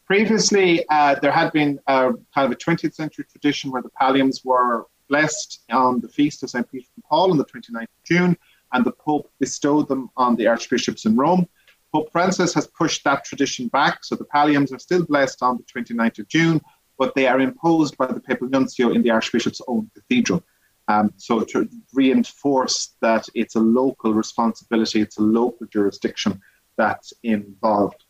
Previously, 0.07 0.83
uh, 0.89 1.17
there 1.21 1.31
had 1.31 1.53
been 1.53 1.79
a, 1.89 2.13
kind 2.35 2.47
of 2.47 2.53
a 2.53 2.57
20th 2.57 2.95
century 2.95 3.27
tradition 3.31 3.71
where 3.71 3.83
the 3.83 3.91
palliums 4.01 4.43
were 4.43 4.87
blessed 5.11 5.61
on 5.71 6.01
the 6.01 6.09
feast 6.09 6.43
of 6.43 6.49
St. 6.49 6.67
Peter 6.73 6.87
and 6.97 7.05
Paul 7.05 7.33
on 7.33 7.37
the 7.37 7.45
29th 7.45 7.83
of 7.83 8.05
June, 8.07 8.35
and 8.73 8.83
the 8.83 8.93
Pope 8.93 9.31
bestowed 9.39 9.89
them 9.89 10.09
on 10.17 10.37
the 10.37 10.47
archbishops 10.47 11.05
in 11.05 11.17
Rome. 11.17 11.47
Pope 11.93 12.11
Francis 12.11 12.55
has 12.55 12.67
pushed 12.67 13.05
that 13.05 13.27
tradition 13.27 13.69
back, 13.69 14.05
so 14.05 14.17
the 14.17 14.25
palliums 14.25 14.73
are 14.73 14.79
still 14.79 15.05
blessed 15.05 15.43
on 15.43 15.59
the 15.59 15.65
29th 15.65 16.19
of 16.19 16.29
June, 16.29 16.61
but 16.99 17.15
they 17.15 17.27
are 17.27 17.41
imposed 17.41 17.97
by 17.97 18.07
the 18.07 18.21
papal 18.21 18.49
nuncio 18.49 18.91
in 18.91 19.03
the 19.03 19.11
archbishop's 19.11 19.61
own 19.69 19.91
cathedral. 19.95 20.43
Um, 20.89 21.13
so 21.17 21.41
to 21.41 21.69
reinforce 21.93 22.95
that 23.01 23.27
it's 23.35 23.55
a 23.55 23.61
local 23.61 24.13
responsibility, 24.13 25.01
it's 25.01 25.19
a 25.19 25.23
local 25.23 25.67
jurisdiction 25.67 26.41
that's 26.77 27.13
involved. 27.23 28.05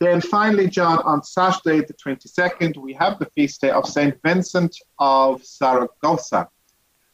Then 0.00 0.20
finally, 0.20 0.66
John, 0.66 0.98
on 1.04 1.22
Saturday 1.22 1.84
the 1.86 1.94
22nd, 1.94 2.76
we 2.76 2.92
have 2.94 3.20
the 3.20 3.26
feast 3.36 3.60
day 3.60 3.70
of 3.70 3.86
St. 3.86 4.18
Vincent 4.24 4.76
of 4.98 5.44
Saragossa. 5.44 6.48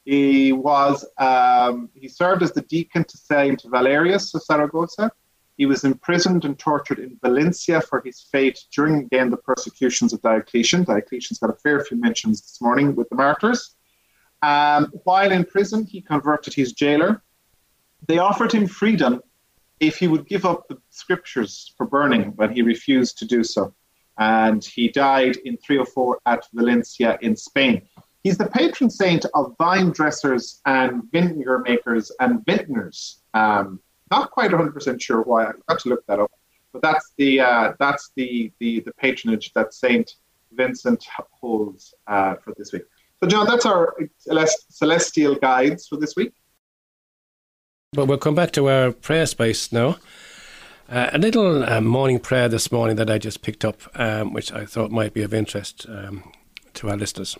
He 0.06 0.52
was 0.52 1.04
um, 1.18 1.90
he 1.92 2.08
served 2.08 2.42
as 2.42 2.52
the 2.52 2.62
deacon 2.62 3.04
to 3.04 3.16
Saint 3.18 3.62
Valerius 3.66 4.34
of 4.34 4.42
Saragossa. 4.42 5.12
He 5.58 5.66
was 5.66 5.82
imprisoned 5.82 6.44
and 6.44 6.56
tortured 6.56 7.00
in 7.00 7.18
Valencia 7.20 7.80
for 7.80 8.00
his 8.00 8.20
faith 8.20 8.62
during, 8.72 9.00
again, 9.00 9.28
the 9.28 9.36
persecutions 9.36 10.12
of 10.12 10.22
Diocletian. 10.22 10.84
Diocletian's 10.84 11.40
got 11.40 11.50
a 11.50 11.54
fair 11.64 11.84
few 11.84 12.00
mentions 12.00 12.40
this 12.40 12.60
morning 12.62 12.94
with 12.94 13.08
the 13.08 13.16
martyrs. 13.16 13.74
Um, 14.40 14.92
while 15.02 15.32
in 15.32 15.44
prison, 15.44 15.84
he 15.84 16.00
converted 16.00 16.54
his 16.54 16.72
jailer. 16.72 17.22
they 18.06 18.18
offered 18.18 18.52
him 18.52 18.68
freedom 18.68 19.20
if 19.80 19.96
he 19.98 20.06
would 20.06 20.28
give 20.28 20.44
up 20.44 20.68
the 20.68 20.78
scriptures 20.90 21.74
for 21.76 21.86
burning, 21.86 22.30
but 22.30 22.52
he 22.52 22.62
refused 22.62 23.18
to 23.18 23.24
do 23.24 23.42
so. 23.42 23.74
And 24.16 24.64
he 24.64 24.88
died 24.88 25.38
in 25.44 25.56
304 25.56 26.20
at 26.26 26.44
Valencia 26.54 27.18
in 27.20 27.34
Spain. 27.34 27.82
He's 28.22 28.38
the 28.38 28.46
patron 28.46 28.90
saint 28.90 29.26
of 29.34 29.56
vine 29.58 29.90
dressers 29.90 30.60
and 30.66 31.02
vinegar 31.10 31.58
makers 31.58 32.12
and 32.20 32.46
vintners. 32.46 33.22
Um, 33.34 33.80
not 34.10 34.30
quite 34.30 34.50
100% 34.50 35.00
sure 35.00 35.22
why. 35.22 35.46
I've 35.46 35.66
got 35.66 35.80
to 35.80 35.88
look 35.88 36.06
that 36.06 36.20
up. 36.20 36.30
But 36.72 36.82
that's 36.82 37.12
the 37.16 37.40
uh, 37.40 37.72
that's 37.78 38.10
the, 38.14 38.52
the 38.60 38.80
the 38.80 38.92
patronage 38.92 39.52
that 39.54 39.72
Saint 39.72 40.16
Vincent 40.52 41.04
holds 41.30 41.94
uh, 42.06 42.34
for 42.36 42.54
this 42.56 42.72
week. 42.72 42.82
So, 43.20 43.28
John, 43.28 43.46
that's 43.46 43.66
our 43.66 43.96
celestial 44.68 45.34
guides 45.34 45.88
for 45.88 45.96
this 45.96 46.14
week. 46.14 46.32
But 47.92 48.06
we'll 48.06 48.18
come 48.18 48.34
back 48.34 48.52
to 48.52 48.68
our 48.68 48.92
prayer 48.92 49.26
space 49.26 49.72
now. 49.72 49.96
Uh, 50.90 51.10
a 51.12 51.18
little 51.18 51.64
uh, 51.64 51.80
morning 51.80 52.18
prayer 52.18 52.48
this 52.48 52.70
morning 52.70 52.96
that 52.96 53.10
I 53.10 53.18
just 53.18 53.42
picked 53.42 53.64
up, 53.64 53.80
um, 53.94 54.32
which 54.32 54.52
I 54.52 54.64
thought 54.64 54.90
might 54.90 55.12
be 55.12 55.22
of 55.22 55.34
interest 55.34 55.86
um, 55.88 56.32
to 56.74 56.90
our 56.90 56.96
listeners. 56.96 57.36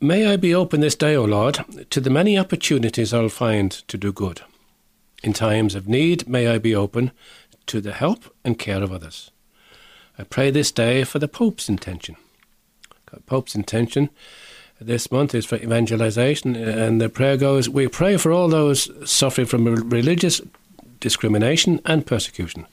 May 0.00 0.26
I 0.26 0.36
be 0.36 0.54
open 0.54 0.80
this 0.80 0.94
day, 0.94 1.16
O 1.16 1.24
Lord, 1.24 1.64
to 1.88 2.00
the 2.02 2.10
many 2.10 2.38
opportunities 2.38 3.14
I'll 3.14 3.30
find 3.30 3.70
to 3.70 3.96
do 3.96 4.12
good. 4.12 4.42
In 5.22 5.32
times 5.32 5.74
of 5.74 5.88
need, 5.88 6.28
may 6.28 6.48
I 6.48 6.58
be 6.58 6.74
open 6.74 7.12
to 7.64 7.80
the 7.80 7.94
help 7.94 8.24
and 8.44 8.58
care 8.58 8.82
of 8.82 8.92
others. 8.92 9.30
I 10.18 10.24
pray 10.24 10.50
this 10.50 10.70
day 10.70 11.02
for 11.04 11.18
the 11.18 11.28
Pope's 11.28 11.70
intention. 11.70 12.16
Pope's 13.24 13.54
intention 13.54 14.10
this 14.78 15.10
month 15.10 15.34
is 15.34 15.46
for 15.46 15.56
evangelization, 15.56 16.54
and 16.54 17.00
the 17.00 17.08
prayer 17.08 17.38
goes 17.38 17.66
We 17.66 17.88
pray 17.88 18.18
for 18.18 18.30
all 18.30 18.48
those 18.48 18.90
suffering 19.10 19.46
from 19.46 19.64
religious 19.88 20.42
discrimination 21.00 21.80
and 21.86 22.04
persecution. 22.04 22.66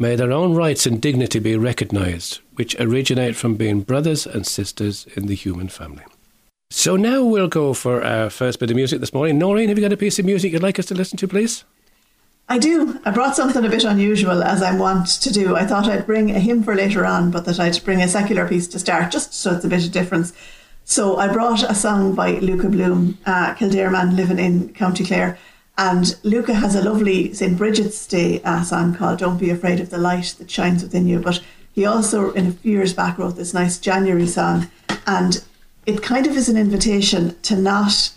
May 0.00 0.16
their 0.16 0.32
own 0.32 0.54
rights 0.54 0.84
and 0.84 1.00
dignity 1.00 1.38
be 1.38 1.56
recognized, 1.56 2.40
which 2.56 2.74
originate 2.80 3.36
from 3.36 3.54
being 3.54 3.82
brothers 3.82 4.26
and 4.26 4.44
sisters 4.44 5.06
in 5.14 5.26
the 5.26 5.36
human 5.36 5.68
family. 5.68 6.02
So 6.76 6.96
now 6.96 7.22
we'll 7.22 7.46
go 7.46 7.72
for 7.72 8.02
our 8.02 8.28
first 8.28 8.58
bit 8.58 8.68
of 8.68 8.74
music 8.74 8.98
this 8.98 9.14
morning. 9.14 9.38
Noreen, 9.38 9.68
have 9.68 9.78
you 9.78 9.84
got 9.84 9.92
a 9.92 9.96
piece 9.96 10.18
of 10.18 10.24
music 10.24 10.52
you'd 10.52 10.62
like 10.62 10.80
us 10.80 10.86
to 10.86 10.94
listen 10.94 11.16
to, 11.18 11.28
please? 11.28 11.64
I 12.48 12.58
do. 12.58 13.00
I 13.04 13.12
brought 13.12 13.36
something 13.36 13.64
a 13.64 13.68
bit 13.68 13.84
unusual, 13.84 14.42
as 14.42 14.60
I 14.60 14.76
want 14.76 15.06
to 15.06 15.32
do. 15.32 15.54
I 15.54 15.66
thought 15.66 15.86
I'd 15.86 16.04
bring 16.04 16.32
a 16.32 16.40
hymn 16.40 16.64
for 16.64 16.74
later 16.74 17.06
on, 17.06 17.30
but 17.30 17.44
that 17.44 17.60
I'd 17.60 17.82
bring 17.84 18.02
a 18.02 18.08
secular 18.08 18.46
piece 18.48 18.66
to 18.66 18.80
start, 18.80 19.12
just 19.12 19.32
so 19.32 19.54
it's 19.54 19.64
a 19.64 19.68
bit 19.68 19.86
of 19.86 19.92
difference. 19.92 20.32
So 20.84 21.16
I 21.16 21.32
brought 21.32 21.62
a 21.62 21.76
song 21.76 22.16
by 22.16 22.32
Luka 22.40 22.68
Bloom, 22.68 23.18
uh, 23.24 23.54
Kildare 23.54 23.90
man 23.90 24.16
living 24.16 24.40
in 24.40 24.74
County 24.74 25.04
Clare. 25.04 25.38
And 25.78 26.16
Luka 26.24 26.54
has 26.54 26.74
a 26.74 26.82
lovely 26.82 27.32
St. 27.34 27.56
Bridget's 27.56 28.04
Day 28.04 28.42
uh, 28.42 28.64
song 28.64 28.96
called 28.96 29.20
Don't 29.20 29.38
Be 29.38 29.50
Afraid 29.50 29.78
of 29.78 29.90
the 29.90 29.98
Light 29.98 30.34
That 30.38 30.50
Shines 30.50 30.82
Within 30.82 31.06
You. 31.06 31.20
But 31.20 31.40
he 31.72 31.86
also, 31.86 32.32
in 32.32 32.48
a 32.48 32.52
few 32.52 32.72
years 32.72 32.92
back, 32.92 33.16
wrote 33.16 33.36
this 33.36 33.54
nice 33.54 33.78
January 33.78 34.26
song. 34.26 34.68
And 35.06 35.40
it 35.86 36.02
kind 36.02 36.26
of 36.26 36.36
is 36.36 36.48
an 36.48 36.56
invitation 36.56 37.36
to 37.42 37.56
not 37.56 38.12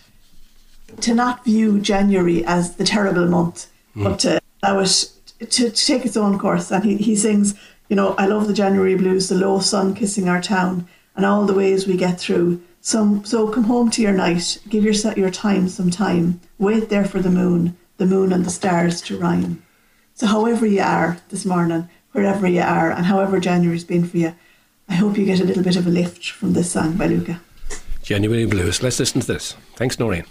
to 1.01 1.13
not 1.13 1.43
view 1.43 1.79
January 1.79 2.43
as 2.45 2.75
the 2.75 2.83
terrible 2.83 3.27
month, 3.27 3.67
mm. 3.95 4.03
but 4.03 4.19
to 4.19 4.41
allow 4.63 4.79
it 4.79 5.11
to, 5.39 5.69
to 5.69 5.69
take 5.69 6.05
its 6.05 6.17
own 6.17 6.39
course. 6.39 6.71
And 6.71 6.83
he, 6.83 6.97
he 6.97 7.15
sings, 7.15 7.53
you 7.89 7.95
know, 7.95 8.15
I 8.17 8.25
love 8.25 8.47
the 8.47 8.53
January 8.53 8.95
blues, 8.95 9.29
the 9.29 9.35
low 9.35 9.59
sun 9.59 9.93
kissing 9.93 10.27
our 10.27 10.41
town, 10.41 10.87
and 11.15 11.25
all 11.25 11.45
the 11.45 11.53
ways 11.53 11.87
we 11.87 11.97
get 11.97 12.19
through. 12.19 12.61
Some, 12.81 13.25
so 13.25 13.49
come 13.49 13.65
home 13.65 13.91
to 13.91 14.01
your 14.01 14.13
night, 14.13 14.59
give 14.69 14.83
your, 14.83 14.93
your 15.15 15.29
time 15.29 15.67
some 15.67 15.91
time, 15.91 16.39
wait 16.57 16.89
there 16.89 17.05
for 17.05 17.19
the 17.19 17.29
moon, 17.29 17.77
the 17.97 18.05
moon 18.05 18.31
and 18.31 18.45
the 18.45 18.49
stars 18.49 19.01
to 19.03 19.19
rhyme. 19.19 19.61
So, 20.13 20.25
however 20.25 20.65
you 20.65 20.81
are 20.81 21.17
this 21.29 21.45
morning, 21.45 21.89
wherever 22.13 22.47
you 22.47 22.61
are, 22.61 22.91
and 22.91 23.05
however 23.05 23.39
January's 23.39 23.83
been 23.83 24.07
for 24.07 24.17
you, 24.17 24.33
I 24.87 24.95
hope 24.95 25.17
you 25.17 25.25
get 25.25 25.41
a 25.41 25.43
little 25.43 25.63
bit 25.63 25.75
of 25.75 25.85
a 25.85 25.89
lift 25.89 26.29
from 26.29 26.53
this 26.53 26.71
song 26.71 26.95
by 26.95 27.07
Luka. 27.07 27.41
January 28.07 28.45
Blues. 28.45 28.81
Let's 28.81 28.99
listen 28.99 29.19
to 29.19 29.27
this. 29.27 29.57
Thanks, 29.75 29.99
Noreen. 29.99 30.23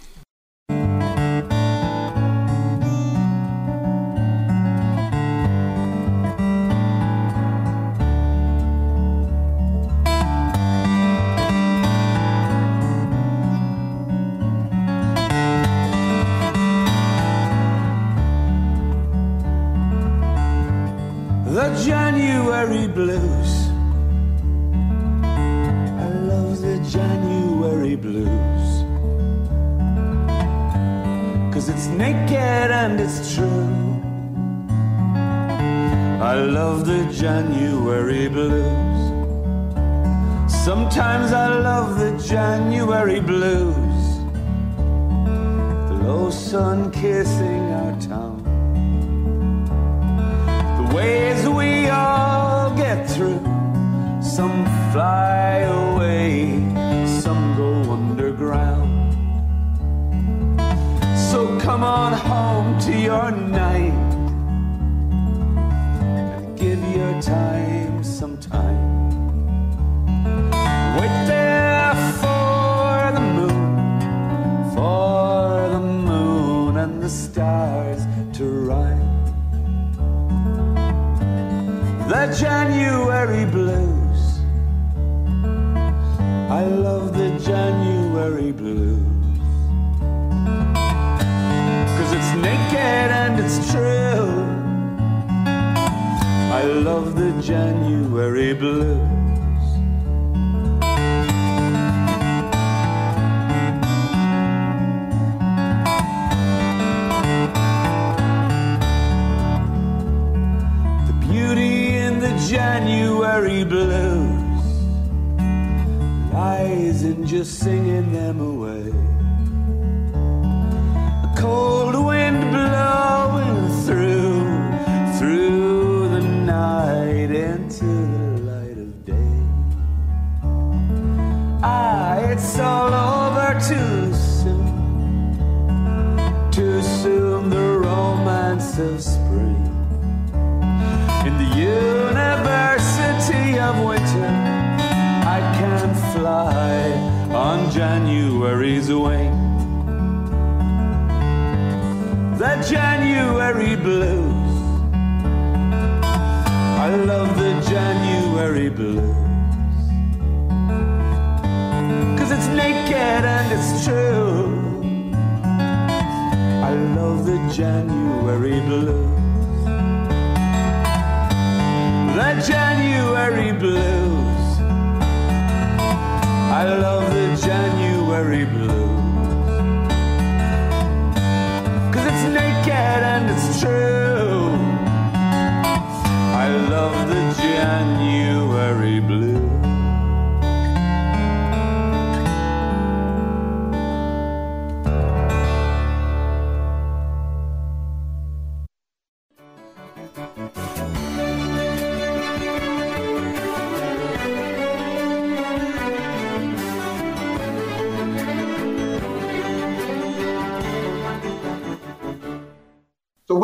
Over 133.71 134.06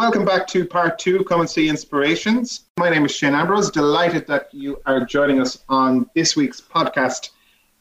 welcome 0.03 0.25
back 0.25 0.45
to 0.45 0.65
part 0.65 0.99
two, 0.99 1.23
Come 1.23 1.39
and 1.39 1.49
See 1.49 1.69
Inspirations. 1.69 2.65
My 2.75 2.89
name 2.89 3.05
is 3.05 3.15
Shane 3.15 3.33
Ambrose. 3.33 3.71
Delighted 3.71 4.27
that 4.27 4.53
you 4.53 4.81
are 4.85 5.05
joining 5.05 5.39
us 5.39 5.63
on 5.69 6.09
this 6.13 6.35
week's 6.35 6.59
podcast. 6.59 7.29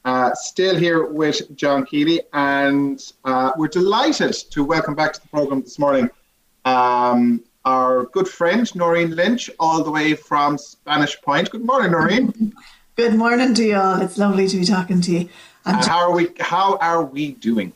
Uh, 0.04 0.32
still 0.34 0.76
here 0.76 1.04
with 1.06 1.52
John 1.56 1.84
Keeley, 1.84 2.20
and 2.32 3.12
uh, 3.24 3.50
we're 3.56 3.66
delighted 3.66 4.34
to 4.52 4.62
welcome 4.62 4.94
back 4.94 5.14
to 5.14 5.20
the 5.20 5.26
program 5.30 5.62
this 5.62 5.80
morning 5.80 6.08
um, 6.64 7.42
our 7.64 8.04
good 8.04 8.28
friend 8.28 8.72
Noreen 8.76 9.16
Lynch, 9.16 9.50
all 9.58 9.82
the 9.82 9.90
way 9.90 10.14
from 10.14 10.58
Spanish 10.58 11.20
Point. 11.22 11.50
Good 11.50 11.64
morning, 11.64 11.90
Noreen. 11.90 12.54
Good 12.94 13.16
morning 13.16 13.52
to 13.54 13.64
you 13.64 13.74
all. 13.74 14.00
It's 14.00 14.16
lovely 14.16 14.46
to 14.46 14.58
be 14.58 14.64
talking 14.64 15.00
to 15.00 15.10
you. 15.10 15.28
And 15.66 15.78
Uh, 15.78 15.88
how 15.88 15.98
are 15.98 16.12
we? 16.12 16.28
How 16.38 16.76
are 16.76 17.02
we 17.04 17.32
doing? 17.32 17.72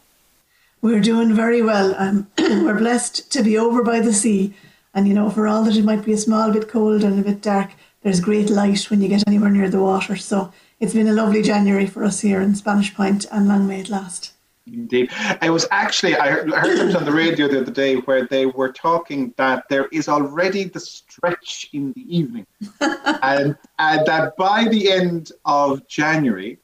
We're 0.87 1.01
doing 1.01 1.35
very 1.35 1.63
well. 1.63 1.97
Um, 1.99 2.29
we're 2.39 2.79
blessed 2.79 3.33
to 3.33 3.43
be 3.43 3.59
over 3.59 3.83
by 3.83 3.99
the 3.99 4.13
sea. 4.13 4.55
And, 4.95 5.09
you 5.09 5.15
know, 5.15 5.31
for 5.31 5.49
all 5.49 5.65
that 5.65 5.77
it 5.77 5.85
might 5.85 6.05
be 6.05 6.13
a 6.13 6.17
small 6.17 6.53
bit 6.53 6.69
cold 6.69 7.03
and 7.03 7.19
a 7.19 7.23
bit 7.23 7.43
dark, 7.43 7.73
there's 8.03 8.21
great 8.21 8.51
light 8.51 8.89
when 8.89 9.03
you 9.03 9.09
get 9.09 9.27
anywhere 9.27 9.51
near 9.51 9.69
the 9.69 9.83
water. 9.83 10.15
So 10.15 10.53
it's 10.79 10.95
been 10.95 11.09
a 11.09 11.13
lovely 11.13 11.43
January 11.43 11.87
for 11.87 12.05
us 12.05 12.21
here 12.21 12.41
in 12.41 12.55
Spanish 12.55 12.95
Point 12.95 13.27
and 13.33 13.49
long 13.49 13.67
may 13.67 13.81
it 13.81 13.89
last. 13.89 14.33
Indeed. 14.69 15.11
I 15.41 15.51
was 15.51 15.67
actually, 15.73 16.17
I 16.17 16.29
heard, 16.31 16.53
I 16.53 16.61
heard 16.61 16.91
it 16.91 16.97
on 16.97 17.05
the 17.05 17.13
radio 17.13 17.49
the 17.49 17.63
other 17.63 17.73
day 17.73 17.97
where 17.97 18.27
they 18.27 18.47
were 18.47 18.73
talking 18.73 19.35
that 19.37 19.69
there 19.69 19.87
is 19.93 20.09
already 20.09 20.65
the 20.65 20.81
stretch 20.81 21.69
in 21.73 21.93
the 21.95 22.17
evening. 22.17 22.47
and, 22.81 23.57
and 23.81 24.07
that 24.07 24.37
by 24.37 24.69
the 24.69 24.91
end 24.91 25.33
of 25.45 25.87
January, 25.89 26.59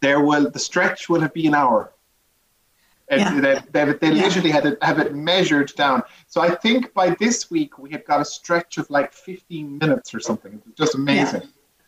there 0.00 0.20
will, 0.20 0.50
the 0.50 0.58
stretch 0.58 1.08
will 1.08 1.20
have 1.20 1.34
been 1.34 1.48
an 1.48 1.54
hour. 1.54 1.92
And 3.10 3.20
Yeah. 3.20 3.60
They, 3.72 3.84
they, 3.84 3.92
they 3.94 4.12
Yeah. 4.14 4.22
literally 4.24 4.50
had 4.50 4.66
it, 4.66 4.78
have 4.82 4.98
it 4.98 5.14
measured 5.14 5.72
down. 5.76 6.02
So 6.28 6.40
I 6.40 6.54
think 6.54 6.94
by 6.94 7.10
this 7.18 7.50
week 7.50 7.78
we 7.78 7.90
have 7.90 8.04
got 8.04 8.20
a 8.20 8.24
stretch 8.24 8.78
of 8.78 8.88
like 8.88 9.12
15 9.12 9.78
minutes 9.78 10.14
or 10.14 10.20
something. 10.20 10.62
It's 10.68 10.78
just 10.78 10.94
amazing. 10.94 11.42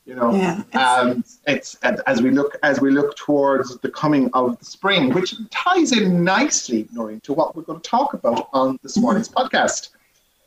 You 0.04 0.16
know, 0.16 0.34
Yeah, 0.34 0.60
it's- 0.74 0.98
um, 0.98 1.24
it's 1.46 1.76
as 2.12 2.20
we 2.22 2.32
look 2.32 2.56
as 2.64 2.80
we 2.80 2.90
look 2.90 3.14
towards 3.14 3.78
the 3.78 3.88
coming 3.88 4.28
of 4.34 4.58
the 4.58 4.64
spring, 4.64 5.14
which 5.14 5.32
ties 5.52 5.92
in 5.92 6.24
nicely, 6.24 6.88
Noreen, 6.92 7.20
to 7.20 7.32
what 7.32 7.54
we're 7.54 7.62
going 7.62 7.80
to 7.80 7.88
talk 7.88 8.12
about 8.12 8.48
on 8.52 8.78
this 8.82 8.96
morning's 8.96 9.28
podcast. 9.28 9.90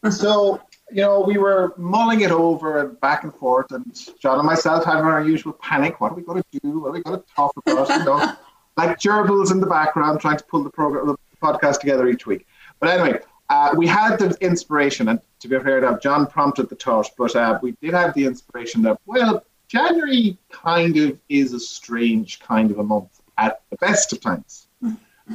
So, 0.09 0.61
you 0.91 1.01
know, 1.01 1.21
we 1.21 1.37
were 1.37 1.73
mulling 1.77 2.19
it 2.21 2.31
over 2.31 2.79
and 2.81 2.99
back 2.99 3.23
and 3.23 3.33
forth, 3.33 3.71
and 3.71 3.85
John 4.19 4.37
and 4.39 4.45
myself 4.45 4.83
having 4.83 5.05
our 5.05 5.23
usual 5.23 5.53
panic. 5.53 6.01
What 6.01 6.11
are 6.11 6.15
we 6.15 6.21
going 6.21 6.43
to 6.51 6.59
do? 6.59 6.79
What 6.81 6.89
are 6.89 6.91
we 6.91 7.01
going 7.01 7.19
to 7.19 7.25
talk 7.33 7.53
about? 7.65 7.87
You 7.89 8.03
know, 8.05 8.33
like 8.77 8.99
gerbils 8.99 9.51
in 9.51 9.59
the 9.59 9.67
background 9.67 10.19
trying 10.19 10.37
to 10.37 10.43
pull 10.45 10.63
the 10.63 10.69
program, 10.69 11.07
the 11.07 11.17
podcast 11.41 11.79
together 11.79 12.07
each 12.07 12.25
week. 12.25 12.45
But 12.79 12.89
anyway, 12.89 13.19
uh, 13.49 13.73
we 13.77 13.87
had 13.87 14.17
the 14.17 14.35
inspiration, 14.41 15.09
and 15.09 15.19
to 15.39 15.47
be 15.47 15.59
fair 15.59 15.77
enough, 15.77 16.01
John 16.01 16.27
prompted 16.27 16.69
the 16.69 16.75
thought, 16.75 17.09
but 17.17 17.35
uh, 17.35 17.59
we 17.61 17.71
did 17.81 17.93
have 17.93 18.13
the 18.13 18.25
inspiration 18.25 18.81
that, 18.83 18.99
well, 19.05 19.43
January 19.67 20.37
kind 20.51 20.97
of 20.97 21.19
is 21.29 21.53
a 21.53 21.59
strange 21.59 22.39
kind 22.39 22.71
of 22.71 22.79
a 22.79 22.83
month 22.83 23.21
at 23.37 23.61
the 23.69 23.77
best 23.77 24.13
of 24.13 24.21
times. 24.21 24.67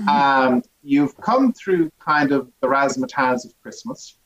Um, 0.09 0.63
you've 0.83 1.17
come 1.17 1.53
through 1.53 1.91
kind 1.99 2.31
of 2.33 2.51
the 2.61 2.69
razzmatazz 2.69 3.45
of 3.45 3.61
Christmas. 3.63 4.17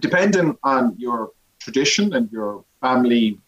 Depending 0.00 0.56
on 0.62 0.94
your 0.98 1.30
tradition 1.58 2.14
and 2.14 2.30
your 2.30 2.64
family 2.80 3.38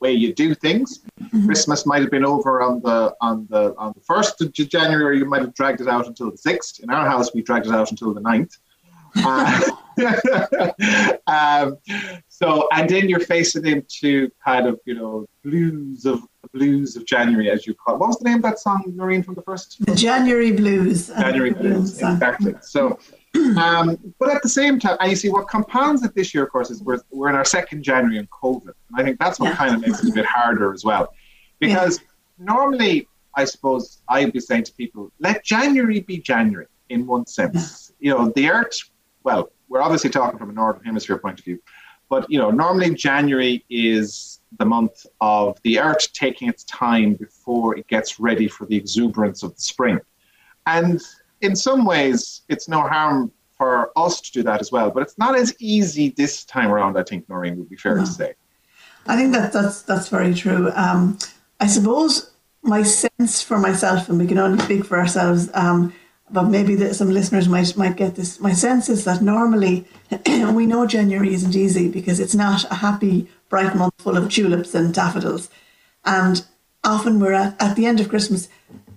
way 0.00 0.12
you 0.12 0.34
do 0.34 0.54
things, 0.54 1.00
mm-hmm. 1.20 1.46
Christmas 1.46 1.86
might 1.86 2.02
have 2.02 2.10
been 2.10 2.24
over 2.24 2.62
on 2.62 2.80
the 2.80 3.14
on 3.20 3.46
the 3.50 3.74
on 3.76 3.92
the 3.94 4.00
first 4.00 4.40
of 4.42 4.52
January. 4.52 5.18
You 5.18 5.24
might 5.24 5.42
have 5.42 5.54
dragged 5.54 5.80
it 5.80 5.88
out 5.88 6.06
until 6.06 6.30
the 6.30 6.36
sixth. 6.36 6.80
In 6.82 6.90
our 6.90 7.06
house, 7.06 7.34
we 7.34 7.42
dragged 7.42 7.66
it 7.66 7.72
out 7.72 7.90
until 7.90 8.12
the 8.14 8.20
9th. 8.20 8.58
Uh, 9.16 9.70
um, 11.26 11.78
so, 12.28 12.68
and 12.72 12.88
then 12.88 13.08
you're 13.08 13.20
facing 13.20 13.64
into 13.66 14.30
kind 14.44 14.66
of 14.66 14.80
you 14.84 14.94
know 14.94 15.26
blues 15.44 16.04
of 16.04 16.22
blues 16.52 16.96
of 16.96 17.06
January, 17.06 17.50
as 17.50 17.66
you 17.66 17.74
call. 17.74 17.94
it. 17.94 17.98
What 17.98 18.08
was 18.08 18.18
the 18.18 18.24
name 18.24 18.36
of 18.36 18.42
that 18.42 18.58
song, 18.58 18.92
Noreen, 18.94 19.22
from 19.22 19.34
the 19.34 19.42
first? 19.42 19.84
The 19.84 19.94
January 19.94 20.52
Blues. 20.52 21.08
January 21.08 21.50
the 21.50 21.58
blues, 21.60 22.00
exactly. 22.00 22.54
So, 22.60 22.98
um, 23.56 23.98
but 24.18 24.30
at 24.30 24.42
the 24.42 24.48
same 24.48 24.78
time, 24.78 24.96
and 25.00 25.10
you 25.10 25.16
see 25.16 25.30
what 25.30 25.48
compounds 25.48 26.04
it 26.04 26.14
this 26.14 26.34
year, 26.34 26.44
of 26.44 26.50
course, 26.50 26.70
is 26.70 26.82
we're, 26.82 27.00
we're 27.10 27.28
in 27.28 27.34
our 27.34 27.44
second 27.44 27.82
January 27.82 28.18
in 28.18 28.26
COVID. 28.28 28.64
And 28.90 28.96
I 28.96 29.02
think 29.02 29.18
that's 29.18 29.40
what 29.40 29.50
Yeah. 29.50 29.56
kind 29.56 29.74
of 29.74 29.80
makes 29.80 30.02
it 30.04 30.10
a 30.10 30.12
bit 30.12 30.26
harder 30.26 30.72
as 30.72 30.84
well. 30.84 31.14
Because 31.60 32.00
normally, 32.38 33.08
I 33.36 33.44
suppose 33.44 34.02
I'd 34.08 34.32
be 34.32 34.40
saying 34.40 34.64
to 34.64 34.72
people, 34.74 35.10
let 35.18 35.44
January 35.44 36.00
be 36.00 36.18
January 36.18 36.66
in 36.90 37.06
one 37.06 37.26
sense. 37.26 37.92
You 37.98 38.10
know, 38.10 38.32
the 38.36 38.50
earth, 38.50 38.78
well, 39.24 39.50
we're 39.68 39.82
obviously 39.82 40.10
talking 40.10 40.38
from 40.38 40.50
a 40.50 40.52
Northern 40.52 40.84
Hemisphere 40.84 41.18
point 41.18 41.38
of 41.38 41.44
view, 41.44 41.58
but, 42.08 42.30
you 42.30 42.38
know, 42.38 42.50
normally 42.50 42.94
January 42.94 43.64
is 43.70 44.40
the 44.58 44.64
month 44.64 45.06
of 45.20 45.60
the 45.62 45.80
earth 45.80 46.12
taking 46.12 46.48
its 46.48 46.62
time 46.64 47.14
before 47.14 47.76
it 47.76 47.88
gets 47.88 48.20
ready 48.20 48.46
for 48.46 48.66
the 48.66 48.76
exuberance 48.76 49.42
of 49.42 49.54
the 49.56 49.60
spring. 49.60 49.98
And 50.66 51.00
in 51.40 51.56
some 51.56 51.84
ways, 51.84 52.42
it's 52.48 52.68
no 52.68 52.82
harm 52.82 53.32
for 53.56 53.90
us 53.96 54.20
to 54.20 54.32
do 54.32 54.42
that 54.44 54.60
as 54.60 54.70
well. 54.70 54.90
But 54.90 55.02
it's 55.02 55.18
not 55.18 55.34
as 55.34 55.54
easy 55.58 56.10
this 56.10 56.44
time 56.44 56.70
around, 56.70 56.96
I 56.98 57.02
think, 57.02 57.28
Noreen, 57.28 57.56
would 57.58 57.70
be 57.70 57.76
fair 57.76 57.96
No. 57.96 58.04
to 58.04 58.10
say. 58.10 58.34
I 59.06 59.16
think 59.16 59.32
that 59.32 59.52
that's 59.52 59.82
that's 59.82 60.08
very 60.08 60.34
true. 60.34 60.70
Um, 60.74 61.18
I 61.60 61.66
suppose 61.66 62.30
my 62.62 62.82
sense 62.82 63.42
for 63.42 63.58
myself, 63.58 64.08
and 64.08 64.18
we 64.18 64.26
can 64.26 64.38
only 64.38 64.62
speak 64.64 64.84
for 64.86 64.98
ourselves, 64.98 65.50
um, 65.52 65.92
but 66.30 66.44
maybe 66.44 66.76
some 66.92 67.10
listeners 67.10 67.48
might 67.48 67.76
might 67.76 67.96
get 67.96 68.14
this. 68.16 68.40
My 68.40 68.52
sense 68.52 68.88
is 68.88 69.04
that 69.04 69.22
normally 69.22 69.86
we 70.26 70.66
know 70.66 70.86
January 70.86 71.34
isn't 71.34 71.54
easy 71.54 71.88
because 71.88 72.20
it's 72.20 72.34
not 72.34 72.64
a 72.70 72.76
happy, 72.76 73.28
bright 73.48 73.74
month 73.76 73.94
full 73.98 74.16
of 74.16 74.30
tulips 74.30 74.74
and 74.74 74.94
daffodils, 74.94 75.50
and 76.04 76.44
often 76.82 77.20
we're 77.20 77.32
at, 77.32 77.60
at 77.60 77.76
the 77.76 77.86
end 77.86 78.00
of 78.00 78.08
Christmas. 78.08 78.48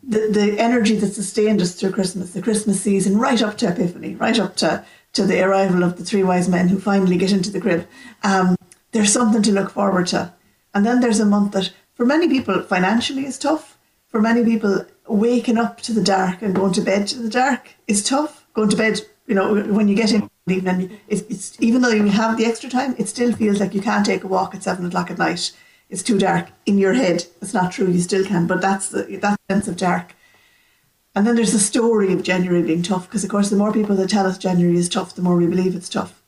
The, 0.04 0.30
the 0.32 0.58
energy 0.58 0.96
that 0.96 1.14
sustained 1.14 1.62
us 1.62 1.76
through 1.76 1.92
Christmas, 1.92 2.32
the 2.32 2.42
Christmas 2.42 2.80
season, 2.80 3.18
right 3.18 3.42
up 3.42 3.58
to 3.58 3.68
Epiphany, 3.68 4.16
right 4.16 4.40
up 4.40 4.56
to, 4.58 4.86
to 5.12 5.26
the 5.26 5.42
arrival 5.42 5.84
of 5.84 5.98
the 5.98 6.06
three 6.06 6.24
wise 6.24 6.48
men 6.48 6.70
who 6.70 6.80
finally 6.80 7.18
get 7.18 7.34
into 7.34 7.52
the 7.52 7.60
crib. 7.60 7.86
Um, 8.24 8.56
there's 8.94 9.12
something 9.12 9.42
to 9.42 9.52
look 9.52 9.70
forward 9.70 10.08
to. 10.08 10.34
And 10.74 10.86
then 10.86 11.02
there's 11.02 11.20
a 11.20 11.26
month 11.26 11.52
that, 11.54 11.74
for 11.94 12.06
many 12.06 12.30
people, 12.30 12.62
financially 12.64 13.26
is 13.26 13.38
tough. 13.38 13.78
For 14.08 14.22
many 14.22 14.46
people, 14.46 14.86
waking 15.08 15.58
up 15.58 15.82
to 15.82 15.94
the 15.94 16.04
dark 16.04 16.42
and 16.42 16.56
going 16.56 16.74
to 16.74 16.82
bed 16.82 17.08
to 17.08 17.20
the 17.20 17.30
dark 17.30 17.70
is 17.88 18.04
tough. 18.04 18.46
Going 18.54 18.70
to 18.70 18.78
bed, 18.78 19.02
you 19.28 19.36
know, 19.36 19.62
when 19.64 19.88
you 19.88 19.96
get 19.96 20.12
in 20.12 20.30
the 20.46 20.56
evening, 20.56 21.00
it's, 21.08 21.22
it's 21.30 21.62
even 21.62 21.82
though 21.82 21.90
you 21.90 22.06
have 22.08 22.38
the 22.38 22.46
extra 22.46 22.70
time, 22.70 22.96
it 22.98 23.08
still 23.08 23.34
feels 23.34 23.60
like 23.60 23.74
you 23.74 23.82
can't 23.82 24.06
take 24.06 24.24
a 24.24 24.28
walk 24.28 24.56
at 24.56 24.64
seven 24.64 24.86
o'clock 24.86 25.12
at 25.12 25.18
night. 25.18 25.52
It's 25.90 26.04
too 26.04 26.18
dark 26.18 26.50
in 26.66 26.78
your 26.78 26.94
head. 26.94 27.26
It's 27.42 27.54
not 27.54 27.72
true. 27.72 27.88
You 27.88 28.00
still 28.00 28.26
can, 28.26 28.48
but 28.48 28.62
that's 28.62 28.90
the 28.90 29.04
that 29.22 29.40
sense 29.50 29.68
of 29.68 29.78
dark. 29.78 30.16
And 31.16 31.26
then 31.26 31.36
there's 31.36 31.54
the 31.54 31.60
story 31.60 32.14
of 32.14 32.24
January 32.24 32.62
being 32.62 32.84
tough, 32.84 33.08
because 33.08 33.24
of 33.24 33.30
course, 33.30 33.50
the 33.50 33.56
more 33.56 33.74
people 33.74 33.96
that 33.96 34.10
tell 34.10 34.28
us 34.28 34.38
January 34.38 34.78
is 34.78 34.90
tough, 34.90 35.16
the 35.16 35.22
more 35.22 35.36
we 35.36 35.48
believe 35.48 35.76
it's 35.76 35.90
tough. 35.90 36.22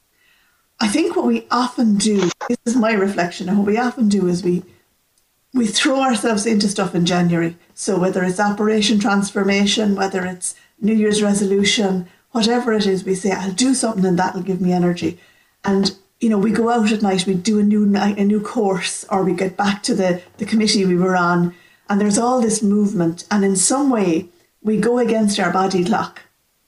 I 0.79 0.87
think 0.87 1.15
what 1.15 1.25
we 1.25 1.45
often 1.51 1.97
do, 1.97 2.29
this 2.47 2.57
is 2.65 2.75
my 2.75 2.93
reflection, 2.93 3.49
and 3.49 3.57
what 3.57 3.67
we 3.67 3.77
often 3.77 4.07
do 4.07 4.27
is 4.27 4.43
we 4.43 4.63
we 5.53 5.65
throw 5.65 6.01
ourselves 6.01 6.45
into 6.45 6.67
stuff 6.67 6.93
in 6.93 7.05
January. 7.05 7.57
So 7.73 7.97
whether 7.97 8.23
it's 8.23 8.39
Operation 8.39 8.99
Transformation, 8.99 9.95
whether 9.95 10.25
it's 10.25 10.55
New 10.79 10.93
Year's 10.93 11.23
resolution, 11.23 12.07
whatever 12.31 12.73
it 12.73 12.85
is, 12.85 13.03
we 13.03 13.15
say, 13.15 13.31
I'll 13.31 13.51
do 13.51 13.73
something 13.73 14.05
and 14.05 14.19
that'll 14.19 14.43
give 14.43 14.61
me 14.61 14.71
energy. 14.71 15.19
And 15.65 15.95
you 16.19 16.29
know, 16.29 16.37
we 16.37 16.51
go 16.51 16.69
out 16.69 16.91
at 16.91 17.01
night, 17.01 17.25
we 17.25 17.33
do 17.33 17.59
a 17.59 17.63
new 17.63 17.85
night, 17.85 18.17
a 18.17 18.25
new 18.25 18.41
course, 18.41 19.05
or 19.09 19.23
we 19.23 19.33
get 19.33 19.55
back 19.55 19.81
to 19.83 19.95
the, 19.95 20.21
the 20.37 20.45
committee 20.45 20.85
we 20.85 20.97
were 20.97 21.15
on, 21.15 21.55
and 21.89 21.99
there's 21.99 22.17
all 22.17 22.41
this 22.41 22.61
movement, 22.61 23.25
and 23.31 23.45
in 23.45 23.55
some 23.55 23.89
way 23.89 24.27
we 24.61 24.77
go 24.77 24.99
against 24.99 25.39
our 25.39 25.51
body 25.51 25.83
clock. 25.85 26.23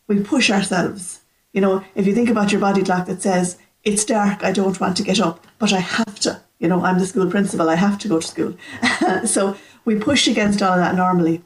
We 0.08 0.22
push 0.22 0.50
ourselves 0.50 1.22
You 1.54 1.62
know, 1.62 1.84
if 1.96 2.08
you 2.08 2.16
think 2.16 2.30
about 2.30 2.52
your 2.52 2.62
body 2.62 2.84
clock 2.84 3.08
that 3.08 3.22
says, 3.22 3.58
it's 3.84 4.06
dark, 4.06 4.44
I 4.44 4.52
don't 4.52 4.80
want 4.80 4.96
to 4.98 5.04
get 5.04 5.20
up, 5.20 5.46
but 5.60 5.74
I 5.74 5.80
have 5.80 6.20
to. 6.22 6.42
You 6.62 6.68
know, 6.68 6.86
I'm 6.86 7.00
the 7.00 7.08
school 7.08 7.30
principal, 7.30 7.70
I 7.70 7.76
have 7.76 7.98
to 8.00 8.08
go 8.08 8.20
to 8.20 8.28
school. 8.28 8.56
so 9.26 9.58
we 9.84 9.96
push 9.96 10.28
against 10.28 10.62
all 10.62 10.74
of 10.74 10.78
that 10.78 10.96
normally. 10.96 11.42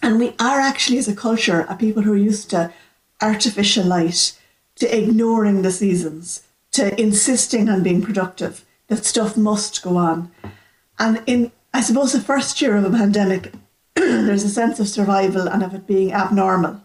And 0.00 0.18
we 0.18 0.28
are 0.38 0.60
actually, 0.60 0.98
as 0.98 1.08
a 1.08 1.16
culture, 1.16 1.66
a 1.68 1.74
people 1.74 2.04
who 2.04 2.12
are 2.12 2.16
used 2.16 2.50
to 2.50 2.72
artificial 3.20 3.84
light, 3.84 4.38
to 4.76 4.96
ignoring 4.96 5.62
the 5.62 5.72
seasons, 5.72 6.44
to 6.70 6.98
insisting 7.00 7.68
on 7.68 7.82
being 7.82 8.00
productive, 8.00 8.64
that 8.86 9.04
stuff 9.04 9.36
must 9.36 9.82
go 9.82 9.96
on. 9.96 10.30
And 11.00 11.22
in, 11.26 11.50
I 11.72 11.80
suppose, 11.80 12.12
the 12.12 12.20
first 12.20 12.62
year 12.62 12.76
of 12.76 12.84
a 12.84 12.90
pandemic, 12.90 13.52
there's 13.94 14.44
a 14.44 14.48
sense 14.48 14.78
of 14.78 14.88
survival 14.88 15.48
and 15.48 15.64
of 15.64 15.74
it 15.74 15.86
being 15.86 16.12
abnormal. 16.12 16.80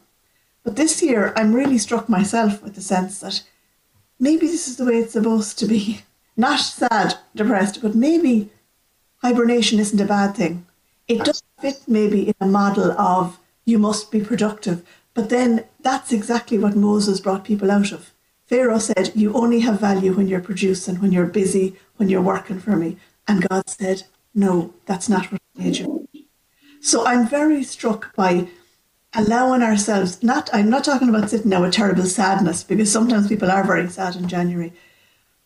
But 0.63 0.75
this 0.75 1.03
year, 1.03 1.34
I'm 1.36 1.53
really 1.53 1.77
struck 1.77 2.10
myself 2.10 2.63
with 2.63 2.73
the 2.73 2.82
sense 2.82 3.19
that 3.19 3.43
maybe 4.19 4.47
this 4.47 4.67
is 4.67 4.77
the 4.77 4.86
way 4.86 4.97
it's 4.97 5.13
supposed 5.13 5.60
to 5.60 5.67
be. 5.67 6.01
Not 6.39 6.62
sad, 6.62 7.15
depressed, 7.36 7.82
but 7.82 7.95
maybe 7.95 8.49
hibernation 9.17 9.78
isn't 9.78 9.99
a 9.99 10.06
bad 10.06 10.38
thing. 10.38 10.65
It 11.06 11.25
does 11.25 11.43
fit 11.60 11.82
maybe 11.86 12.30
in 12.30 12.36
a 12.39 12.47
model 12.47 12.93
of 12.93 13.38
you 13.65 13.78
must 13.78 14.10
be 14.10 14.21
productive, 14.21 14.82
but 15.13 15.28
then 15.28 15.65
that's 15.82 16.13
exactly 16.13 16.58
what 16.58 16.78
Moses 16.78 17.19
brought 17.19 17.43
people 17.43 17.69
out 17.69 17.91
of. 17.91 18.13
Pharaoh 18.47 18.80
said, 18.80 19.12
You 19.15 19.34
only 19.34 19.60
have 19.60 19.82
value 19.82 20.13
when 20.13 20.30
you're 20.30 20.39
producing, 20.39 21.02
when 21.02 21.12
you're 21.12 21.25
busy, 21.25 21.75
when 21.97 22.08
you're 22.08 22.21
working 22.21 22.62
for 22.62 22.78
me. 22.78 22.95
And 23.28 23.45
God 23.49 23.69
said, 23.69 24.04
No, 24.34 24.73
that's 24.86 25.10
not 25.10 25.30
what 25.34 25.41
I 25.58 25.62
made 25.62 25.78
you. 25.80 26.08
So 26.80 27.06
I'm 27.06 27.28
very 27.28 27.63
struck 27.63 28.15
by 28.15 28.47
allowing 29.13 29.62
ourselves 29.62 30.23
not 30.23 30.49
I'm 30.54 30.69
not 30.69 30.86
talking 30.86 31.10
about 31.10 31.30
sitting 31.30 31.49
now 31.49 31.63
with 31.63 31.73
terrible 31.73 32.06
sadness 32.06 32.63
because 32.63 32.89
sometimes 32.89 33.28
people 33.28 33.52
are 33.52 33.67
very 33.67 33.89
sad 33.89 34.15
in 34.15 34.30
January. 34.30 34.71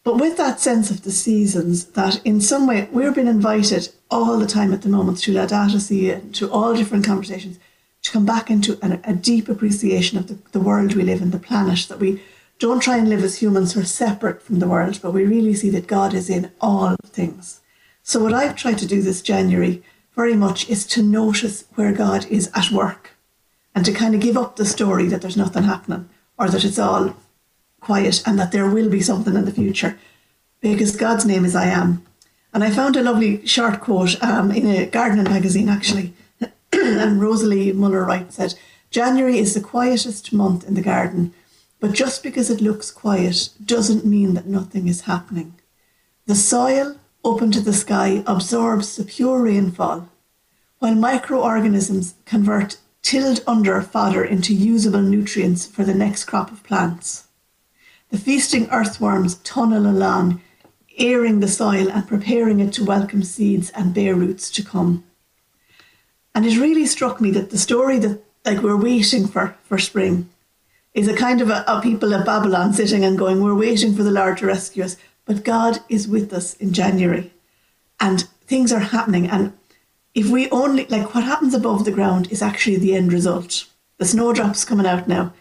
But 0.03 0.17
with 0.17 0.35
that 0.37 0.59
sense 0.59 0.91
of 0.91 1.03
the 1.03 1.11
seasons, 1.11 1.85
that 1.91 2.25
in 2.25 2.41
some 2.41 2.67
way 2.67 2.89
we're 2.91 3.11
being 3.11 3.27
invited 3.27 3.89
all 4.11 4.37
the 4.37 4.47
time 4.47 4.73
at 4.73 4.81
the 4.81 4.89
moment 4.89 5.19
through 5.19 5.47
Si 5.47 6.09
and 6.09 6.35
to 6.35 6.51
all 6.51 6.75
different 6.75 7.05
conversations 7.05 7.57
to 8.01 8.11
come 8.11 8.25
back 8.25 8.49
into 8.49 8.77
an, 8.81 8.99
a 9.05 9.13
deep 9.13 9.47
appreciation 9.47 10.17
of 10.17 10.27
the, 10.27 10.37
the 10.51 10.59
world 10.59 10.93
we 10.93 11.03
live 11.03 11.21
in, 11.21 11.31
the 11.31 11.39
planet, 11.39 11.85
that 11.87 11.99
we 11.99 12.21
don't 12.59 12.81
try 12.81 12.97
and 12.97 13.09
live 13.09 13.23
as 13.23 13.41
humans 13.41 13.73
who 13.73 13.79
are 13.79 13.85
separate 13.85 14.41
from 14.41 14.59
the 14.59 14.67
world, 14.67 14.99
but 15.01 15.11
we 15.11 15.25
really 15.25 15.53
see 15.53 15.69
that 15.69 15.87
God 15.87 16.13
is 16.13 16.29
in 16.29 16.51
all 16.59 16.97
things. 17.05 17.61
So 18.03 18.21
what 18.21 18.33
I've 18.33 18.57
tried 18.57 18.77
to 18.79 18.85
do 18.85 19.01
this 19.01 19.21
January 19.21 19.81
very 20.15 20.35
much 20.35 20.69
is 20.69 20.85
to 20.87 21.01
notice 21.01 21.63
where 21.75 21.93
God 21.93 22.25
is 22.27 22.51
at 22.53 22.71
work 22.71 23.11
and 23.73 23.85
to 23.85 23.93
kind 23.93 24.13
of 24.13 24.21
give 24.21 24.37
up 24.37 24.57
the 24.57 24.65
story 24.65 25.07
that 25.07 25.21
there's 25.21 25.37
nothing 25.37 25.63
happening 25.63 26.09
or 26.37 26.49
that 26.49 26.65
it's 26.65 26.77
all 26.77 27.15
quiet 27.83 28.23
and 28.25 28.39
that 28.39 28.51
there 28.51 28.69
will 28.69 28.89
be 28.89 29.01
something 29.01 29.35
in 29.35 29.45
the 29.45 29.51
future 29.51 29.97
because 30.61 30.95
God's 30.95 31.25
name 31.25 31.45
is 31.45 31.55
I 31.55 31.65
am. 31.65 32.03
And 32.53 32.63
I 32.63 32.69
found 32.69 32.95
a 32.95 33.01
lovely 33.01 33.45
short 33.45 33.81
quote 33.81 34.21
um, 34.23 34.51
in 34.51 34.67
a 34.67 34.85
gardening 34.85 35.25
magazine 35.25 35.69
actually. 35.69 36.13
and 36.71 37.21
Rosalie 37.21 37.73
Muller 37.73 38.05
Wright 38.05 38.31
said, 38.31 38.55
January 38.89 39.39
is 39.39 39.53
the 39.53 39.61
quietest 39.61 40.31
month 40.31 40.67
in 40.67 40.75
the 40.75 40.81
garden, 40.81 41.33
but 41.79 41.93
just 41.93 42.23
because 42.23 42.49
it 42.49 42.61
looks 42.61 42.91
quiet 42.91 43.49
doesn't 43.65 44.05
mean 44.05 44.35
that 44.35 44.45
nothing 44.45 44.87
is 44.87 45.01
happening. 45.01 45.55
The 46.27 46.35
soil, 46.35 46.97
open 47.23 47.51
to 47.51 47.59
the 47.59 47.73
sky, 47.73 48.23
absorbs 48.25 48.95
the 48.95 49.03
pure 49.03 49.41
rainfall, 49.41 50.09
while 50.79 50.95
microorganisms 50.95 52.15
convert 52.25 52.77
tilled 53.01 53.43
under 53.45 53.81
fodder 53.81 54.23
into 54.23 54.53
usable 54.53 55.01
nutrients 55.01 55.65
for 55.65 55.83
the 55.83 55.93
next 55.93 56.25
crop 56.25 56.51
of 56.51 56.63
plants. 56.63 57.27
The 58.13 58.19
feasting 58.19 58.69
earthworms 58.69 59.39
tunnel 59.39 59.87
along, 59.87 60.39
airing 60.99 61.39
the 61.39 61.47
soil 61.47 61.89
and 61.89 62.07
preparing 62.07 62.59
it 62.59 62.71
to 62.73 62.85
welcome 62.85 63.23
seeds 63.23 63.71
and 63.71 63.91
bare 63.91 64.13
roots 64.13 64.51
to 64.51 64.63
come. 64.63 65.03
And 66.35 66.45
it 66.45 66.59
really 66.59 66.85
struck 66.85 67.19
me 67.19 67.31
that 67.31 67.49
the 67.49 67.57
story 67.57 67.97
that 67.97 68.21
like 68.45 68.61
we're 68.61 68.77
waiting 68.77 69.25
for 69.25 69.57
for 69.63 69.79
spring 69.79 70.29
is 70.93 71.07
a 71.07 71.15
kind 71.15 71.41
of 71.41 71.49
a, 71.49 71.63
a 71.67 71.81
people 71.81 72.13
of 72.13 72.23
Babylon 72.23 72.71
sitting 72.71 73.03
and 73.03 73.17
going, 73.17 73.41
we're 73.41 73.55
waiting 73.55 73.95
for 73.95 74.03
the 74.03 74.11
Lord 74.11 74.37
to 74.37 74.45
rescue 74.45 74.83
us. 74.83 74.95
But 75.25 75.43
God 75.43 75.79
is 75.89 76.07
with 76.07 76.31
us 76.33 76.55
in 76.57 76.71
January 76.71 77.33
and 77.99 78.29
things 78.45 78.71
are 78.71 78.79
happening. 78.79 79.27
And 79.27 79.53
if 80.13 80.29
we 80.29 80.51
only 80.51 80.85
like 80.85 81.15
what 81.15 81.23
happens 81.23 81.55
above 81.55 81.83
the 81.83 81.91
ground 81.91 82.31
is 82.31 82.43
actually 82.43 82.77
the 82.77 82.93
end 82.95 83.11
result. 83.11 83.65
The 83.97 84.05
snowdrops 84.05 84.65
coming 84.65 84.85
out 84.85 85.07
now. 85.07 85.33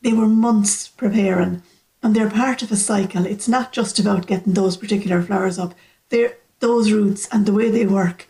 They 0.00 0.12
were 0.12 0.28
months 0.28 0.88
preparing, 0.88 1.62
and 2.02 2.14
they're 2.14 2.30
part 2.30 2.62
of 2.62 2.70
a 2.70 2.76
cycle. 2.76 3.26
It's 3.26 3.48
not 3.48 3.72
just 3.72 3.98
about 3.98 4.26
getting 4.26 4.54
those 4.54 4.76
particular 4.76 5.22
flowers 5.22 5.58
up. 5.58 5.74
They're 6.10 6.36
those 6.60 6.92
roots 6.92 7.28
and 7.30 7.46
the 7.46 7.52
way 7.52 7.70
they 7.70 7.86
work 7.86 8.28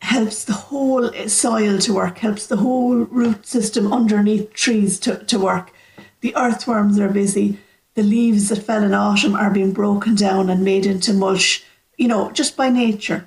helps 0.00 0.44
the 0.44 0.52
whole 0.52 1.10
soil 1.26 1.78
to 1.78 1.94
work, 1.94 2.18
helps 2.18 2.46
the 2.46 2.56
whole 2.56 2.96
root 2.96 3.46
system 3.46 3.92
underneath 3.92 4.52
trees 4.52 4.98
to, 5.00 5.24
to 5.24 5.38
work. 5.38 5.72
The 6.20 6.36
earthworms 6.36 6.98
are 6.98 7.08
busy. 7.08 7.58
The 7.94 8.02
leaves 8.02 8.48
that 8.50 8.62
fell 8.62 8.84
in 8.84 8.92
autumn 8.94 9.34
are 9.34 9.50
being 9.50 9.72
broken 9.72 10.14
down 10.14 10.50
and 10.50 10.62
made 10.62 10.86
into 10.86 11.12
mulch, 11.12 11.64
you 11.96 12.08
know, 12.08 12.30
just 12.30 12.56
by 12.56 12.68
nature. 12.68 13.26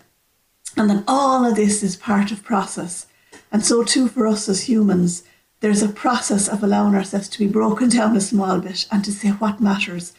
And 0.77 0.89
then 0.89 1.03
all 1.07 1.45
of 1.45 1.55
this 1.55 1.81
is 1.81 1.95
part 1.95 2.31
of 2.31 2.43
process. 2.43 3.07
And 3.51 3.65
so 3.65 3.83
too 3.83 4.07
for 4.07 4.27
us 4.27 4.47
as 4.47 4.69
humans, 4.69 5.23
there's 5.61 5.83
a 5.83 5.89
process 5.89 6.47
of 6.47 6.63
allowing 6.63 6.95
ourselves 6.95 7.27
to 7.29 7.39
be 7.39 7.47
broken 7.47 7.89
down 7.89 8.15
a 8.15 8.21
small 8.21 8.59
bit 8.59 8.85
and 8.91 9.03
to 9.03 9.11
say 9.11 9.29
what 9.29 9.59
matters. 9.59 10.13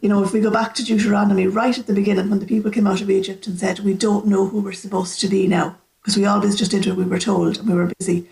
You 0.00 0.08
know, 0.08 0.22
if 0.22 0.32
we 0.32 0.40
go 0.40 0.50
back 0.50 0.74
to 0.74 0.84
Deuteronomy 0.84 1.46
right 1.46 1.78
at 1.78 1.86
the 1.86 1.92
beginning 1.92 2.30
when 2.30 2.38
the 2.38 2.46
people 2.46 2.70
came 2.70 2.86
out 2.86 3.00
of 3.00 3.10
Egypt 3.10 3.46
and 3.46 3.58
said, 3.58 3.80
We 3.80 3.94
don't 3.94 4.26
know 4.26 4.46
who 4.46 4.60
we're 4.60 4.72
supposed 4.72 5.20
to 5.20 5.28
be 5.28 5.46
now, 5.46 5.76
because 6.00 6.16
we 6.16 6.24
always 6.24 6.56
just 6.56 6.70
did 6.70 6.86
what 6.86 6.96
we 6.96 7.04
were 7.04 7.18
told 7.18 7.58
and 7.58 7.68
we 7.68 7.74
were 7.74 7.92
busy. 7.98 8.26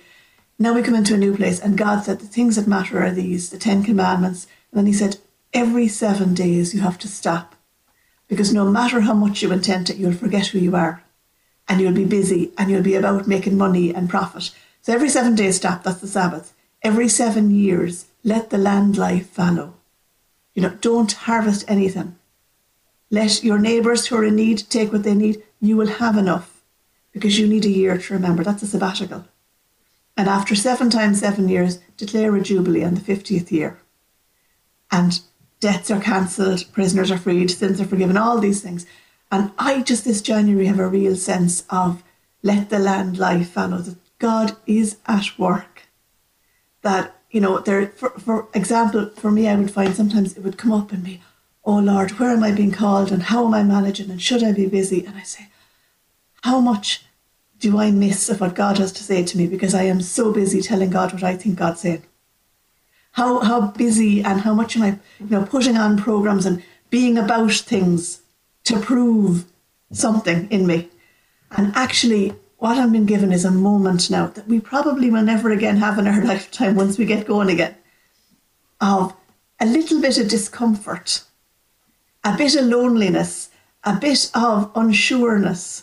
Now 0.58 0.72
we 0.72 0.82
come 0.82 0.94
into 0.94 1.14
a 1.14 1.18
new 1.18 1.36
place 1.36 1.60
and 1.60 1.76
God 1.76 2.04
said, 2.04 2.20
The 2.20 2.26
things 2.26 2.56
that 2.56 2.66
matter 2.66 3.02
are 3.02 3.10
these, 3.10 3.50
the 3.50 3.58
Ten 3.58 3.82
Commandments. 3.82 4.46
And 4.70 4.78
then 4.78 4.86
He 4.86 4.92
said, 4.92 5.18
Every 5.52 5.88
seven 5.88 6.34
days 6.34 6.74
you 6.74 6.80
have 6.80 6.98
to 7.00 7.08
stop 7.08 7.54
because 8.28 8.54
no 8.54 8.70
matter 8.70 9.00
how 9.00 9.14
much 9.14 9.42
you 9.42 9.52
intend 9.52 9.90
it, 9.90 9.96
you'll 9.96 10.12
forget 10.12 10.46
who 10.46 10.58
you 10.58 10.74
are 10.74 11.04
and 11.68 11.80
you'll 11.80 11.92
be 11.92 12.04
busy 12.04 12.52
and 12.56 12.70
you'll 12.70 12.82
be 12.82 12.94
about 12.94 13.28
making 13.28 13.56
money 13.58 13.94
and 13.94 14.08
profit. 14.08 14.50
So 14.82 14.92
every 14.92 15.08
seven 15.08 15.34
days 15.34 15.56
stop, 15.56 15.82
that's 15.82 16.00
the 16.00 16.06
Sabbath. 16.06 16.53
Every 16.84 17.08
seven 17.08 17.50
years, 17.50 18.08
let 18.22 18.50
the 18.50 18.58
land 18.58 18.98
lie 18.98 19.20
fallow. 19.20 19.72
You 20.54 20.60
know, 20.60 20.76
don't 20.82 21.10
harvest 21.10 21.64
anything. 21.66 22.16
Let 23.10 23.42
your 23.42 23.58
neighbours 23.58 24.06
who 24.06 24.16
are 24.16 24.24
in 24.24 24.36
need 24.36 24.64
take 24.68 24.92
what 24.92 25.02
they 25.02 25.14
need. 25.14 25.42
You 25.62 25.78
will 25.78 25.86
have 25.86 26.18
enough 26.18 26.62
because 27.10 27.38
you 27.38 27.46
need 27.46 27.64
a 27.64 27.70
year 27.70 27.96
to 27.96 28.14
remember. 28.14 28.44
That's 28.44 28.62
a 28.62 28.66
sabbatical. 28.66 29.24
And 30.14 30.28
after 30.28 30.54
seven 30.54 30.90
times 30.90 31.20
seven 31.20 31.48
years, 31.48 31.78
declare 31.96 32.36
a 32.36 32.42
jubilee 32.42 32.84
on 32.84 32.94
the 32.94 33.00
50th 33.00 33.50
year. 33.50 33.78
And 34.90 35.20
debts 35.60 35.90
are 35.90 36.00
cancelled, 36.00 36.66
prisoners 36.72 37.10
are 37.10 37.18
freed, 37.18 37.50
sins 37.50 37.80
are 37.80 37.86
forgiven, 37.86 38.18
all 38.18 38.38
these 38.38 38.60
things. 38.60 38.84
And 39.32 39.52
I 39.58 39.80
just 39.80 40.04
this 40.04 40.20
January 40.20 40.66
have 40.66 40.78
a 40.78 40.86
real 40.86 41.16
sense 41.16 41.64
of 41.70 42.04
let 42.42 42.68
the 42.68 42.78
land 42.78 43.16
lie 43.16 43.42
fallow, 43.42 43.78
that 43.78 43.96
God 44.18 44.56
is 44.66 44.98
at 45.06 45.38
work. 45.38 45.73
That, 46.84 47.16
you 47.30 47.40
know, 47.40 47.58
there 47.58 47.88
for, 47.88 48.10
for 48.10 48.48
example, 48.54 49.10
for 49.16 49.30
me 49.30 49.48
I 49.48 49.56
would 49.56 49.72
find 49.72 49.94
sometimes 49.94 50.36
it 50.36 50.44
would 50.44 50.56
come 50.56 50.72
up 50.72 50.92
and 50.92 51.02
be, 51.02 51.20
oh 51.64 51.78
Lord, 51.78 52.12
where 52.12 52.30
am 52.30 52.44
I 52.44 52.52
being 52.52 52.70
called 52.70 53.10
and 53.10 53.24
how 53.24 53.46
am 53.46 53.54
I 53.54 53.62
managing 53.62 54.10
and 54.10 54.22
should 54.22 54.44
I 54.44 54.52
be 54.52 54.66
busy? 54.66 55.04
And 55.04 55.16
I 55.16 55.22
say, 55.22 55.48
how 56.42 56.60
much 56.60 57.04
do 57.58 57.78
I 57.78 57.90
miss 57.90 58.28
of 58.28 58.40
what 58.40 58.54
God 58.54 58.78
has 58.78 58.92
to 58.92 59.02
say 59.02 59.24
to 59.24 59.38
me 59.38 59.46
because 59.46 59.74
I 59.74 59.84
am 59.84 60.00
so 60.00 60.32
busy 60.32 60.60
telling 60.62 60.90
God 60.90 61.12
what 61.12 61.24
I 61.24 61.36
think 61.36 61.58
God's 61.58 61.80
saying? 61.80 62.04
How 63.12 63.40
how 63.40 63.68
busy 63.72 64.22
and 64.22 64.42
how 64.42 64.54
much 64.54 64.76
am 64.76 64.82
I, 64.82 64.98
you 65.18 65.30
know, 65.30 65.44
putting 65.44 65.76
on 65.76 65.98
programs 65.98 66.46
and 66.46 66.62
being 66.90 67.18
about 67.18 67.52
things 67.52 68.22
to 68.64 68.78
prove 68.78 69.46
something 69.92 70.48
in 70.50 70.66
me. 70.66 70.90
And 71.56 71.72
actually, 71.74 72.34
what 72.64 72.78
I'm 72.78 72.92
being 72.92 73.04
given 73.04 73.30
is 73.30 73.44
a 73.44 73.50
moment 73.50 74.08
now 74.08 74.28
that 74.28 74.48
we 74.48 74.58
probably 74.58 75.10
will 75.10 75.22
never 75.22 75.50
again 75.50 75.76
have 75.76 75.98
in 75.98 76.06
our 76.06 76.24
lifetime 76.32 76.76
once 76.76 76.96
we 76.96 77.04
get 77.04 77.26
going 77.26 77.50
again 77.50 77.74
of 78.80 79.14
a 79.60 79.66
little 79.66 80.00
bit 80.00 80.16
of 80.16 80.28
discomfort, 80.28 81.24
a 82.24 82.34
bit 82.38 82.56
of 82.56 82.64
loneliness, 82.64 83.50
a 83.84 83.94
bit 83.96 84.30
of 84.34 84.72
unsureness. 84.72 85.82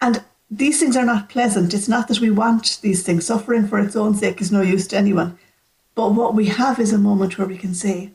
And 0.00 0.24
these 0.50 0.80
things 0.80 0.96
are 0.96 1.04
not 1.04 1.28
pleasant. 1.28 1.74
It's 1.74 1.86
not 1.86 2.08
that 2.08 2.20
we 2.20 2.30
want 2.30 2.78
these 2.80 3.02
things. 3.02 3.26
Suffering 3.26 3.68
for 3.68 3.78
its 3.78 3.94
own 3.94 4.14
sake 4.14 4.40
is 4.40 4.50
no 4.50 4.62
use 4.62 4.86
to 4.86 4.96
anyone. 4.96 5.38
But 5.94 6.14
what 6.14 6.34
we 6.34 6.46
have 6.46 6.80
is 6.80 6.94
a 6.94 6.98
moment 6.98 7.36
where 7.36 7.46
we 7.46 7.58
can 7.58 7.74
say, 7.74 8.10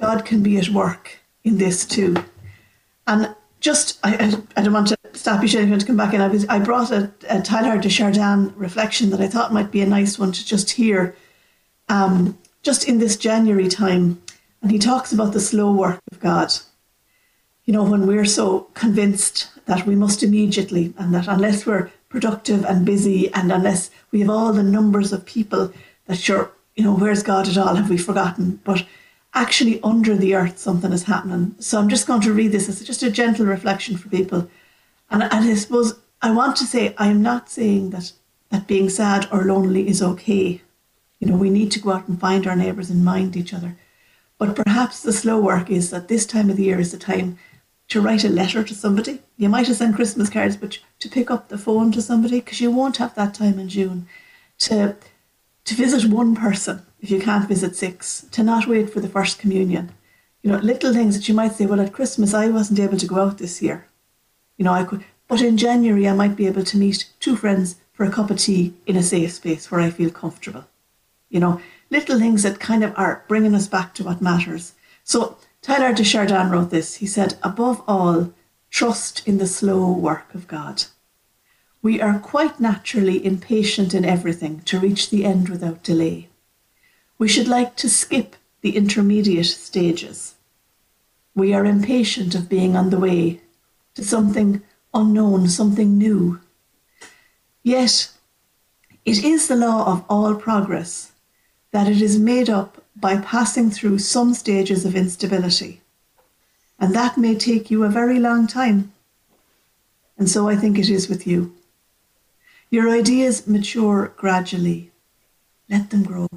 God 0.00 0.24
can 0.24 0.40
be 0.40 0.56
at 0.56 0.68
work 0.68 1.18
in 1.42 1.58
this 1.58 1.84
too. 1.84 2.14
And 3.08 3.34
just, 3.60 3.98
I, 4.04 4.14
I, 4.14 4.60
I 4.60 4.62
don't 4.62 4.72
want 4.72 4.88
to 4.88 4.98
stop 5.14 5.42
you, 5.42 5.48
Shane, 5.48 5.64
You 5.64 5.70
want 5.70 5.80
to 5.80 5.86
come 5.86 5.96
back 5.96 6.14
in. 6.14 6.20
I, 6.20 6.28
was, 6.28 6.46
I 6.48 6.58
brought 6.58 6.90
a, 6.90 7.12
a 7.28 7.40
Teilhard 7.40 7.82
de 7.82 7.88
Chardin 7.88 8.54
reflection 8.56 9.10
that 9.10 9.20
I 9.20 9.28
thought 9.28 9.52
might 9.52 9.70
be 9.70 9.80
a 9.80 9.86
nice 9.86 10.18
one 10.18 10.32
to 10.32 10.44
just 10.44 10.70
hear 10.72 11.16
um, 11.88 12.38
just 12.62 12.88
in 12.88 12.98
this 12.98 13.16
January 13.16 13.68
time, 13.68 14.22
and 14.62 14.70
he 14.70 14.78
talks 14.78 15.12
about 15.12 15.32
the 15.32 15.40
slow 15.40 15.72
work 15.72 16.00
of 16.12 16.20
God. 16.20 16.52
You 17.64 17.72
know, 17.72 17.84
when 17.84 18.06
we're 18.06 18.24
so 18.24 18.60
convinced 18.74 19.50
that 19.66 19.86
we 19.86 19.94
must 19.94 20.22
immediately, 20.22 20.94
and 20.98 21.14
that 21.14 21.28
unless 21.28 21.66
we're 21.66 21.90
productive 22.08 22.64
and 22.64 22.86
busy, 22.86 23.32
and 23.34 23.52
unless 23.52 23.90
we 24.10 24.20
have 24.20 24.30
all 24.30 24.52
the 24.52 24.62
numbers 24.62 25.12
of 25.12 25.26
people 25.26 25.72
that 26.06 26.18
sure, 26.18 26.52
you 26.76 26.84
know, 26.84 26.94
where's 26.94 27.22
God 27.22 27.48
at 27.48 27.58
all? 27.58 27.74
Have 27.74 27.90
we 27.90 27.98
forgotten? 27.98 28.60
But 28.64 28.84
actually, 29.34 29.80
under 29.82 30.16
the 30.16 30.34
earth, 30.34 30.58
something 30.58 30.92
is 30.92 31.04
happening. 31.04 31.54
So 31.58 31.78
I'm 31.78 31.88
just 31.88 32.06
going 32.06 32.20
to 32.22 32.32
read 32.32 32.52
this 32.52 32.68
as 32.68 32.84
just 32.84 33.02
a 33.02 33.10
gentle 33.10 33.46
reflection 33.46 33.96
for 33.96 34.08
people. 34.08 34.48
And, 35.10 35.22
and 35.22 35.32
I 35.32 35.54
suppose 35.54 35.98
I 36.20 36.30
want 36.30 36.56
to 36.56 36.64
say 36.64 36.94
I 36.98 37.08
am 37.08 37.22
not 37.22 37.48
saying 37.48 37.90
that 37.90 38.12
that 38.50 38.66
being 38.66 38.88
sad 38.88 39.28
or 39.30 39.44
lonely 39.44 39.88
is 39.88 40.02
okay. 40.02 40.62
You 41.20 41.28
know, 41.28 41.36
we 41.36 41.50
need 41.50 41.70
to 41.72 41.80
go 41.80 41.92
out 41.92 42.08
and 42.08 42.20
find 42.20 42.46
our 42.46 42.56
neighbours 42.56 42.90
and 42.90 43.04
mind 43.04 43.36
each 43.36 43.54
other. 43.54 43.76
But 44.38 44.56
perhaps 44.56 45.02
the 45.02 45.12
slow 45.12 45.40
work 45.40 45.70
is 45.70 45.90
that 45.90 46.08
this 46.08 46.24
time 46.24 46.48
of 46.48 46.56
the 46.56 46.64
year 46.64 46.78
is 46.78 46.92
the 46.92 46.98
time 46.98 47.38
to 47.88 48.00
write 48.00 48.24
a 48.24 48.28
letter 48.28 48.62
to 48.62 48.74
somebody. 48.74 49.20
You 49.36 49.48
might 49.48 49.66
have 49.66 49.76
sent 49.76 49.96
Christmas 49.96 50.30
cards, 50.30 50.56
but 50.56 50.78
to 51.00 51.08
pick 51.08 51.30
up 51.30 51.48
the 51.48 51.58
phone 51.58 51.90
to 51.92 52.02
somebody 52.02 52.40
because 52.40 52.60
you 52.60 52.70
won't 52.70 52.98
have 52.98 53.14
that 53.14 53.34
time 53.34 53.58
in 53.58 53.68
June. 53.68 54.06
To 54.60 54.96
to 55.68 55.74
visit 55.74 56.10
one 56.10 56.34
person 56.34 56.80
if 56.98 57.10
you 57.10 57.20
can't 57.20 57.46
visit 57.46 57.76
six. 57.76 58.26
To 58.32 58.42
not 58.42 58.66
wait 58.66 58.88
for 58.88 59.00
the 59.00 59.08
first 59.08 59.38
communion. 59.38 59.92
You 60.42 60.50
know, 60.50 60.58
little 60.58 60.94
things 60.94 61.14
that 61.14 61.28
you 61.28 61.34
might 61.34 61.52
say. 61.52 61.66
Well, 61.66 61.80
at 61.82 61.92
Christmas 61.92 62.32
I 62.32 62.48
wasn't 62.48 62.80
able 62.80 62.96
to 62.96 63.06
go 63.06 63.16
out 63.16 63.36
this 63.36 63.60
year. 63.60 63.86
You 64.56 64.64
know, 64.64 64.72
I 64.72 64.84
could, 64.84 65.04
but 65.28 65.42
in 65.42 65.58
January 65.58 66.08
I 66.08 66.14
might 66.14 66.36
be 66.36 66.46
able 66.46 66.64
to 66.64 66.78
meet 66.78 67.10
two 67.20 67.36
friends 67.36 67.76
for 67.92 68.06
a 68.06 68.10
cup 68.10 68.30
of 68.30 68.38
tea 68.38 68.72
in 68.86 68.96
a 68.96 69.02
safe 69.02 69.32
space 69.32 69.70
where 69.70 69.82
I 69.82 69.90
feel 69.90 70.10
comfortable. 70.10 70.64
You 71.28 71.40
know, 71.40 71.60
little 71.90 72.18
things 72.18 72.44
that 72.44 72.60
kind 72.60 72.82
of 72.82 72.94
are 72.96 73.24
bringing 73.28 73.54
us 73.54 73.68
back 73.68 73.92
to 73.94 74.04
what 74.04 74.22
matters. 74.22 74.72
So 75.04 75.36
Teilhard 75.60 75.96
de 75.96 76.04
Chardin 76.04 76.50
wrote 76.50 76.70
this. 76.70 76.94
He 76.94 77.06
said, 77.06 77.36
above 77.42 77.82
all, 77.86 78.32
trust 78.70 79.28
in 79.28 79.36
the 79.36 79.46
slow 79.46 79.92
work 79.92 80.34
of 80.34 80.48
God. 80.48 80.84
We 81.80 82.00
are 82.00 82.18
quite 82.18 82.58
naturally 82.58 83.24
impatient 83.24 83.94
in 83.94 84.04
everything 84.04 84.60
to 84.62 84.80
reach 84.80 85.10
the 85.10 85.24
end 85.24 85.48
without 85.48 85.84
delay. 85.84 86.28
We 87.18 87.28
should 87.28 87.48
like 87.48 87.76
to 87.76 87.88
skip 87.88 88.36
the 88.62 88.76
intermediate 88.76 89.46
stages. 89.46 90.34
We 91.34 91.54
are 91.54 91.64
impatient 91.64 92.34
of 92.34 92.48
being 92.48 92.76
on 92.76 92.90
the 92.90 92.98
way 92.98 93.40
to 93.94 94.04
something 94.04 94.62
unknown, 94.92 95.48
something 95.48 95.96
new. 95.96 96.40
Yet, 97.62 98.10
it 99.04 99.22
is 99.22 99.46
the 99.46 99.56
law 99.56 99.92
of 99.92 100.04
all 100.08 100.34
progress 100.34 101.12
that 101.70 101.88
it 101.88 102.02
is 102.02 102.18
made 102.18 102.50
up 102.50 102.82
by 102.96 103.18
passing 103.18 103.70
through 103.70 103.98
some 103.98 104.34
stages 104.34 104.84
of 104.84 104.96
instability. 104.96 105.80
And 106.80 106.94
that 106.94 107.16
may 107.16 107.36
take 107.36 107.70
you 107.70 107.84
a 107.84 107.88
very 107.88 108.18
long 108.18 108.46
time. 108.46 108.92
And 110.16 110.28
so 110.28 110.48
I 110.48 110.56
think 110.56 110.78
it 110.78 110.88
is 110.88 111.08
with 111.08 111.26
you. 111.26 111.54
Your 112.70 112.90
ideas 112.90 113.46
mature 113.46 114.12
gradually. 114.16 114.90
Let 115.70 115.88
them 115.88 116.02
grow. 116.02 116.28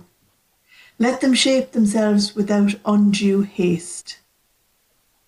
Let 0.98 1.20
them 1.20 1.34
shape 1.34 1.72
themselves 1.72 2.36
without 2.36 2.76
undue 2.86 3.42
haste. 3.42 4.20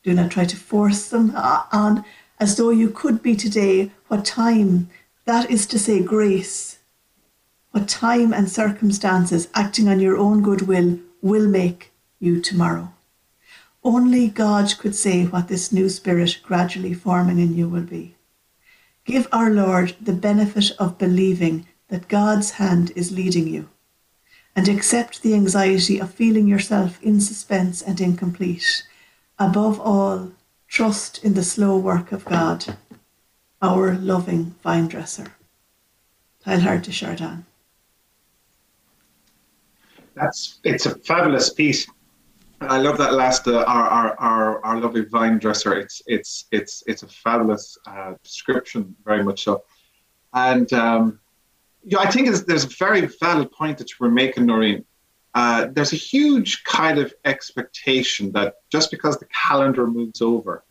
Do 0.03 0.13
not 0.13 0.31
try 0.31 0.45
to 0.45 0.55
force 0.55 1.09
them 1.09 1.33
uh, 1.35 1.63
on 1.71 2.05
as 2.39 2.55
though 2.55 2.69
you 2.69 2.89
could 2.89 3.21
be 3.21 3.35
today 3.35 3.91
what 4.07 4.23
time, 4.23 4.89
that 5.25 5.49
is 5.49 5.65
to 5.67 5.79
say, 5.79 6.01
grace, 6.01 6.79
what 7.71 7.89
time 7.89 8.33
and 8.33 8.49
circumstances 8.49 9.49
acting 9.55 9.89
on 9.89 9.99
your 9.99 10.17
own 10.17 10.41
goodwill 10.41 10.99
will 11.21 11.47
make 11.47 11.91
you 12.19 12.39
tomorrow. 12.39 12.93
Only 13.83 14.29
God 14.29 14.73
could 14.77 14.95
say 14.95 15.25
what 15.25 15.49
this 15.49 15.71
new 15.73 15.89
spirit 15.89 16.39
gradually 16.43 16.93
forming 16.93 17.39
in 17.39 17.55
you 17.55 17.67
will 17.67 17.83
be. 17.83 18.15
Give 19.05 19.27
our 19.31 19.49
Lord 19.49 19.95
the 19.99 20.13
benefit 20.13 20.71
of 20.79 20.97
believing 20.97 21.67
that 21.89 22.07
God's 22.07 22.51
hand 22.51 22.91
is 22.95 23.11
leading 23.11 23.47
you, 23.47 23.69
and 24.55 24.67
accept 24.67 25.21
the 25.21 25.33
anxiety 25.33 25.99
of 25.99 26.13
feeling 26.13 26.47
yourself 26.47 27.01
in 27.03 27.19
suspense 27.19 27.81
and 27.81 27.99
incomplete. 27.99 28.83
Above 29.37 29.79
all, 29.79 30.31
trust 30.67 31.23
in 31.23 31.33
the 31.33 31.43
slow 31.43 31.77
work 31.77 32.11
of 32.11 32.23
God, 32.25 32.77
our 33.61 33.95
loving 33.95 34.55
vine 34.63 34.87
dresser. 34.87 35.33
Teilhard 36.45 36.83
de 36.83 36.91
Chardin. 36.91 37.45
That's 40.15 40.59
it's 40.63 40.85
a 40.85 40.95
fabulous 40.99 41.51
piece. 41.51 41.87
I 42.67 42.77
love 42.77 42.97
that 42.97 43.13
last 43.13 43.47
uh, 43.47 43.63
our, 43.63 43.87
our 43.87 44.19
our 44.19 44.65
our 44.65 44.79
lovely 44.79 45.05
vine 45.05 45.37
dresser. 45.39 45.75
It's 45.75 46.01
it's 46.07 46.45
it's 46.51 46.83
it's 46.87 47.03
a 47.03 47.07
fabulous 47.07 47.77
uh, 47.85 48.13
description, 48.23 48.95
very 49.05 49.23
much 49.23 49.43
so. 49.43 49.63
And 50.33 50.71
um, 50.73 51.19
yeah, 51.83 51.99
I 51.99 52.09
think 52.09 52.29
there's 52.45 52.63
a 52.63 52.67
very 52.77 53.07
valid 53.19 53.51
point 53.51 53.77
that 53.77 53.89
you 53.91 53.95
were 53.99 54.11
making, 54.11 54.45
Noreen. 54.45 54.85
Uh, 55.33 55.67
there's 55.71 55.93
a 55.93 55.97
huge 55.97 56.63
kind 56.63 56.99
of 56.99 57.13
expectation 57.25 58.31
that 58.33 58.55
just 58.71 58.91
because 58.91 59.17
the 59.17 59.25
calendar 59.25 59.87
moves 59.87 60.21
over, 60.21 60.63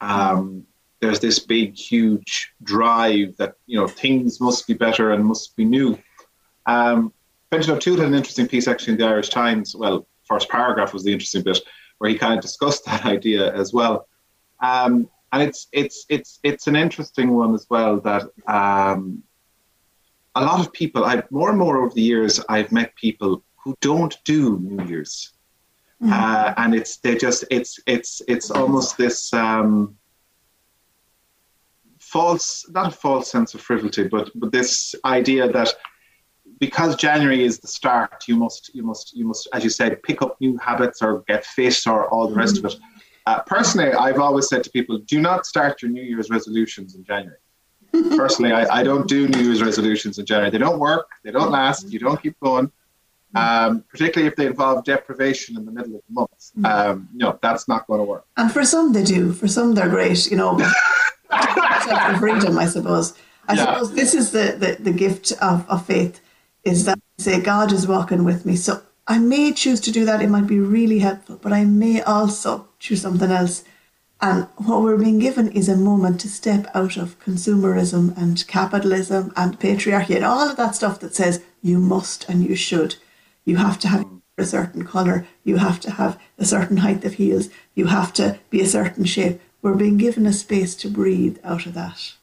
um, 0.00 0.66
there's 1.00 1.20
this 1.20 1.38
big, 1.38 1.76
huge 1.76 2.52
drive 2.62 3.36
that 3.36 3.54
you 3.66 3.78
know 3.78 3.86
things 3.86 4.40
must 4.40 4.66
be 4.66 4.74
better 4.74 5.12
and 5.12 5.24
must 5.24 5.56
be 5.56 5.64
new. 5.64 5.98
Um, 6.66 7.12
Fintan 7.50 7.74
O'Toole 7.74 7.96
had 7.96 8.08
an 8.08 8.14
interesting 8.14 8.46
piece 8.46 8.68
actually 8.68 8.92
in 8.92 8.98
the 8.98 9.06
Irish 9.06 9.28
Times. 9.28 9.74
Well, 9.74 10.06
first 10.30 10.48
paragraph 10.48 10.94
was 10.94 11.02
the 11.04 11.12
interesting 11.12 11.42
bit 11.42 11.58
where 11.98 12.08
he 12.10 12.16
kind 12.16 12.34
of 12.34 12.40
discussed 12.40 12.84
that 12.90 13.04
idea 13.04 13.52
as 13.52 13.72
well. 13.72 14.06
Um, 14.60 15.08
and 15.32 15.42
it's 15.42 15.68
it's 15.72 16.06
it's 16.08 16.40
it's 16.42 16.66
an 16.66 16.76
interesting 16.76 17.30
one 17.30 17.54
as 17.54 17.66
well 17.70 18.00
that 18.00 18.24
um, 18.46 19.22
a 20.34 20.42
lot 20.44 20.60
of 20.60 20.72
people 20.72 21.04
I 21.04 21.22
more 21.30 21.50
and 21.50 21.58
more 21.58 21.78
over 21.78 21.94
the 21.94 22.02
years 22.02 22.40
I've 22.48 22.72
met 22.72 22.94
people 22.96 23.42
who 23.62 23.76
don't 23.80 24.16
do 24.24 24.58
New 24.58 24.84
Year's, 24.86 25.32
mm-hmm. 26.02 26.12
uh, 26.12 26.54
and 26.56 26.74
it's 26.74 26.96
they 26.96 27.16
just 27.16 27.44
it's 27.50 27.78
it's 27.86 28.22
it's 28.26 28.50
almost 28.50 28.98
this 28.98 29.32
um, 29.32 29.96
false 31.98 32.68
not 32.70 32.88
a 32.88 32.90
false 32.90 33.30
sense 33.30 33.54
of 33.54 33.60
frivolity, 33.60 34.08
but 34.08 34.30
but 34.34 34.50
this 34.50 34.96
idea 35.04 35.50
that 35.50 35.72
because 36.60 36.94
January 36.94 37.42
is 37.42 37.58
the 37.58 37.66
start, 37.66 38.28
you 38.28 38.36
must 38.36 38.72
you 38.74 38.84
must 38.84 39.16
you 39.16 39.24
must, 39.24 39.48
as 39.52 39.64
you 39.64 39.70
said, 39.70 40.00
pick 40.02 40.22
up 40.22 40.40
new 40.40 40.56
habits 40.58 41.02
or 41.02 41.24
get 41.26 41.44
fit 41.44 41.86
or 41.86 42.08
all 42.10 42.28
the 42.28 42.36
rest 42.36 42.56
mm-hmm. 42.56 42.66
of 42.66 42.72
it. 42.74 42.80
Uh, 43.26 43.40
personally, 43.42 43.92
I've 43.92 44.18
always 44.18 44.48
said 44.48 44.62
to 44.64 44.70
people, 44.70 44.98
do 44.98 45.20
not 45.20 45.46
start 45.46 45.82
your 45.82 45.90
New 45.90 46.02
Year's 46.02 46.30
resolutions 46.30 46.94
in 46.94 47.04
January. 47.04 47.38
personally, 48.16 48.52
I, 48.52 48.80
I, 48.80 48.82
don't 48.82 49.06
do 49.08 49.28
New 49.28 49.40
Year's 49.40 49.62
resolutions 49.62 50.18
in 50.18 50.24
January. 50.24 50.50
They 50.50 50.58
don't 50.58 50.78
work. 50.78 51.08
They 51.24 51.30
don't 51.30 51.50
last. 51.50 51.90
You 51.90 51.98
don't 51.98 52.22
keep 52.22 52.38
going. 52.40 52.70
Um, 53.34 53.84
particularly 53.88 54.28
if 54.28 54.34
they 54.36 54.46
involve 54.46 54.84
deprivation 54.84 55.56
in 55.56 55.64
the 55.64 55.70
middle 55.70 55.94
of 55.94 56.02
the 56.08 56.12
month. 56.12 56.30
Mm-hmm. 56.58 56.66
Um, 56.66 57.08
know, 57.14 57.38
that's 57.42 57.68
not 57.68 57.86
going 57.86 58.00
to 58.00 58.04
work. 58.04 58.24
And 58.36 58.50
for 58.50 58.64
some, 58.64 58.92
they 58.92 59.04
do. 59.04 59.32
For 59.32 59.48
some, 59.48 59.74
they're 59.74 59.88
great. 59.88 60.30
You 60.30 60.36
know, 60.36 60.58
freedom, 62.18 62.58
I 62.58 62.66
suppose. 62.66 63.14
I 63.48 63.54
yeah. 63.54 63.66
suppose 63.66 63.94
this 63.94 64.14
is 64.14 64.32
the, 64.32 64.56
the, 64.58 64.82
the 64.82 64.92
gift 64.92 65.32
of, 65.40 65.68
of 65.68 65.86
faith 65.86 66.20
is 66.64 66.84
that 66.84 66.98
say 67.18 67.40
God 67.40 67.72
is 67.72 67.86
walking 67.86 68.24
with 68.24 68.44
me. 68.46 68.56
So 68.56 68.82
I 69.06 69.18
may 69.18 69.52
choose 69.52 69.80
to 69.80 69.92
do 69.92 70.04
that. 70.04 70.22
It 70.22 70.30
might 70.30 70.46
be 70.46 70.60
really 70.60 71.00
helpful, 71.00 71.38
but 71.42 71.52
I 71.52 71.64
may 71.64 72.00
also 72.02 72.68
choose 72.78 73.02
something 73.02 73.30
else. 73.30 73.64
And 74.22 74.46
what 74.56 74.82
we're 74.82 74.98
being 74.98 75.18
given 75.18 75.50
is 75.52 75.68
a 75.68 75.76
moment 75.76 76.20
to 76.20 76.28
step 76.28 76.66
out 76.74 76.96
of 76.96 77.18
consumerism 77.20 78.16
and 78.16 78.46
capitalism 78.46 79.32
and 79.34 79.58
patriarchy 79.58 80.14
and 80.14 80.24
all 80.24 80.48
of 80.48 80.56
that 80.58 80.74
stuff 80.74 81.00
that 81.00 81.14
says 81.14 81.42
you 81.62 81.78
must 81.78 82.28
and 82.28 82.44
you 82.44 82.54
should. 82.54 82.96
You 83.44 83.56
have 83.56 83.78
to 83.80 83.88
have 83.88 84.06
a 84.36 84.44
certain 84.44 84.86
colour. 84.86 85.26
You 85.42 85.56
have 85.56 85.80
to 85.80 85.92
have 85.92 86.20
a 86.38 86.44
certain 86.44 86.78
height 86.78 87.04
of 87.04 87.14
heels. 87.14 87.48
You 87.74 87.86
have 87.86 88.12
to 88.14 88.38
be 88.50 88.60
a 88.60 88.66
certain 88.66 89.04
shape. 89.04 89.40
We're 89.62 89.74
being 89.74 89.96
given 89.96 90.26
a 90.26 90.32
space 90.32 90.74
to 90.76 90.88
breathe 90.88 91.38
out 91.42 91.66
of 91.66 91.74
that. 91.74 92.14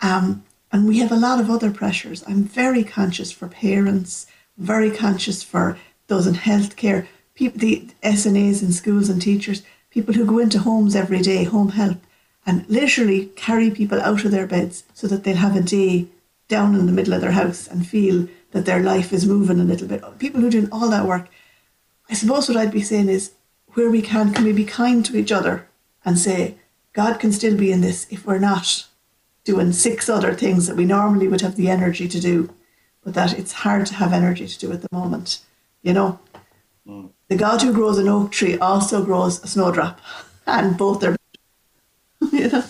Um, 0.00 0.44
and 0.72 0.86
we 0.86 0.98
have 0.98 1.12
a 1.12 1.16
lot 1.16 1.40
of 1.40 1.50
other 1.50 1.70
pressures. 1.70 2.24
I'm 2.26 2.44
very 2.44 2.84
conscious 2.84 3.32
for 3.32 3.48
parents, 3.48 4.26
very 4.58 4.90
conscious 4.90 5.42
for 5.42 5.78
those 6.08 6.26
in 6.26 6.34
healthcare, 6.34 7.06
people, 7.34 7.58
the 7.58 7.88
SNAs 8.02 8.62
in 8.62 8.72
schools 8.72 9.08
and 9.08 9.20
teachers, 9.20 9.62
people 9.90 10.14
who 10.14 10.24
go 10.24 10.38
into 10.38 10.58
homes 10.58 10.96
every 10.96 11.20
day, 11.20 11.44
home 11.44 11.70
help, 11.70 11.98
and 12.44 12.68
literally 12.68 13.26
carry 13.36 13.70
people 13.70 14.00
out 14.00 14.24
of 14.24 14.30
their 14.30 14.46
beds 14.46 14.84
so 14.94 15.06
that 15.06 15.24
they'll 15.24 15.36
have 15.36 15.56
a 15.56 15.60
day 15.60 16.06
down 16.48 16.74
in 16.74 16.86
the 16.86 16.92
middle 16.92 17.12
of 17.12 17.20
their 17.20 17.32
house 17.32 17.66
and 17.66 17.86
feel 17.86 18.28
that 18.52 18.66
their 18.66 18.80
life 18.80 19.12
is 19.12 19.26
moving 19.26 19.60
a 19.60 19.64
little 19.64 19.88
bit. 19.88 20.02
People 20.18 20.40
who 20.40 20.46
are 20.46 20.50
doing 20.50 20.68
all 20.70 20.88
that 20.88 21.06
work. 21.06 21.28
I 22.08 22.14
suppose 22.14 22.48
what 22.48 22.56
I'd 22.56 22.70
be 22.70 22.82
saying 22.82 23.08
is, 23.08 23.32
where 23.74 23.90
we 23.90 24.00
can, 24.00 24.32
can 24.32 24.44
we 24.44 24.52
be 24.52 24.64
kind 24.64 25.04
to 25.04 25.16
each 25.18 25.32
other 25.32 25.68
and 26.04 26.18
say, 26.18 26.54
God 26.94 27.20
can 27.20 27.30
still 27.32 27.56
be 27.56 27.70
in 27.72 27.82
this 27.82 28.06
if 28.10 28.24
we're 28.24 28.38
not 28.38 28.86
doing 29.46 29.72
six 29.72 30.08
other 30.08 30.34
things 30.34 30.66
that 30.66 30.76
we 30.76 30.84
normally 30.84 31.28
would 31.28 31.40
have 31.40 31.56
the 31.56 31.70
energy 31.70 32.08
to 32.08 32.20
do, 32.20 32.52
but 33.02 33.14
that 33.14 33.38
it's 33.38 33.52
hard 33.52 33.86
to 33.86 33.94
have 33.94 34.12
energy 34.12 34.46
to 34.46 34.58
do 34.58 34.72
at 34.72 34.82
the 34.82 34.88
moment, 34.92 35.38
you 35.82 35.94
know. 35.94 36.18
The 37.28 37.36
God 37.36 37.62
who 37.62 37.72
grows 37.72 37.98
an 37.98 38.08
oak 38.08 38.32
tree 38.32 38.58
also 38.58 39.04
grows 39.04 39.42
a 39.42 39.46
snowdrop, 39.46 40.00
and 40.46 40.76
both 40.76 41.02
are. 41.02 41.16
you 42.32 42.48
know? 42.50 42.64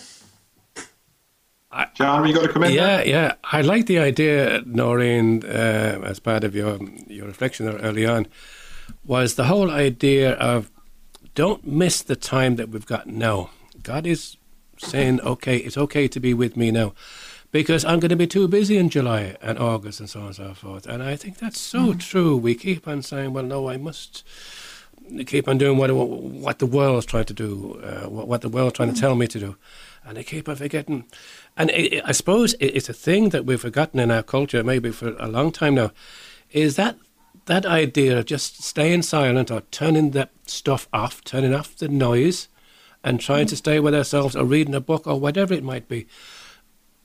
John, 1.95 2.21
were 2.21 2.27
you 2.27 2.35
going 2.35 2.47
to 2.47 2.53
come 2.53 2.65
in? 2.65 2.73
Yeah, 2.73 2.99
there? 2.99 3.09
yeah. 3.09 3.35
I 3.45 3.61
like 3.61 3.87
the 3.87 3.99
idea, 3.99 4.63
Noreen, 4.65 5.45
uh, 5.45 6.01
as 6.05 6.21
part 6.21 6.45
of 6.45 6.55
your 6.55 6.79
your 7.07 7.27
reflection 7.27 7.67
there 7.67 7.77
early 7.77 8.07
on, 8.07 8.27
was 9.05 9.35
the 9.35 9.45
whole 9.45 9.71
idea 9.71 10.33
of 10.35 10.71
don't 11.35 11.67
miss 11.67 12.03
the 12.03 12.17
time 12.17 12.57
that 12.57 12.71
we've 12.71 12.87
got 12.87 13.07
now. 13.07 13.51
God 13.83 14.07
is 14.07 14.37
saying, 14.79 15.21
okay, 15.23 15.57
it's 15.59 15.77
okay 15.79 16.09
to 16.09 16.21
be 16.21 16.35
with 16.35 16.57
me 16.57 16.71
now. 16.71 16.93
Because 17.53 17.85
I'm 17.85 18.01
going 18.01 18.11
to 18.11 18.17
be 18.17 18.27
too 18.27 18.49
busy 18.49 18.77
in 18.77 18.91
July 18.91 19.37
and 19.41 19.59
August 19.59 20.01
and 20.01 20.11
so 20.11 20.21
on 20.21 20.27
and 20.27 20.35
so 20.37 20.55
forth. 20.55 20.87
And 20.87 21.03
I 21.03 21.17
think 21.17 21.39
that's 21.39 21.61
so 21.61 21.95
true. 21.95 22.37
We 22.37 22.55
keep 22.55 22.87
on 22.87 23.03
saying, 23.03 23.33
well, 23.33 23.45
no, 23.45 23.69
I 23.69 23.77
must 23.77 24.25
keep 25.27 25.49
on 25.49 25.57
doing 25.59 25.79
what 25.79 25.91
what 25.97 26.59
the 26.59 26.67
world's 26.67 27.07
trying 27.07 27.25
to 27.27 27.33
do, 27.35 27.81
uh, 27.83 28.09
what, 28.09 28.27
what 28.29 28.41
the 28.41 28.49
world's 28.49 28.75
trying 28.77 28.93
to 28.93 29.01
tell 29.01 29.15
me 29.15 29.27
to 29.29 29.39
do, 29.39 29.57
and 30.05 30.19
I 30.19 30.23
keep 30.25 30.49
on 30.49 30.57
forgetting. 30.57 31.05
And 31.57 31.71
it, 31.71 31.93
it- 31.95 32.03
I 32.05 32.13
suppose 32.13 32.55
it, 32.55 32.67
it's 32.67 32.89
a 32.89 32.93
thing 32.93 33.31
that 33.31 33.45
we've 33.47 33.61
forgotten 33.61 34.01
in 34.01 34.11
our 34.11 34.23
culture, 34.25 34.65
maybe 34.65 34.91
for 34.91 35.15
a 35.19 35.29
long 35.29 35.53
time 35.53 35.77
now, 35.77 35.93
is 36.51 36.77
that 36.77 36.97
that 37.47 37.65
idea 37.65 38.19
of 38.19 38.27
just 38.27 38.63
staying 38.65 39.03
silent 39.03 39.51
or 39.51 39.61
turning 39.71 40.11
that 40.11 40.31
stuff 40.47 40.89
off, 40.93 41.23
turning 41.23 41.55
off 41.55 41.77
the 41.77 41.89
noise, 41.89 42.49
and 43.07 43.21
trying 43.21 43.47
to 43.47 43.57
stay 43.57 43.79
with 43.79 43.95
ourselves 43.95 44.35
or 44.35 44.45
reading 44.45 44.75
a 44.75 44.81
book 44.81 45.07
or 45.07 45.19
whatever 45.19 45.55
it 45.55 45.63
might 45.63 45.89
be. 45.89 46.09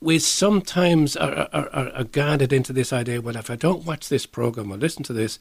We 0.00 0.18
sometimes 0.18 1.16
are, 1.16 1.48
are, 1.52 1.70
are, 1.72 1.88
are 1.90 2.04
guarded 2.04 2.52
into 2.52 2.72
this 2.72 2.92
idea. 2.92 3.22
Well, 3.22 3.36
if 3.36 3.48
I 3.48 3.54
don't 3.54 3.86
watch 3.86 4.08
this 4.08 4.26
program 4.26 4.72
or 4.72 4.76
listen 4.76 5.04
to 5.04 5.12
this, 5.12 5.38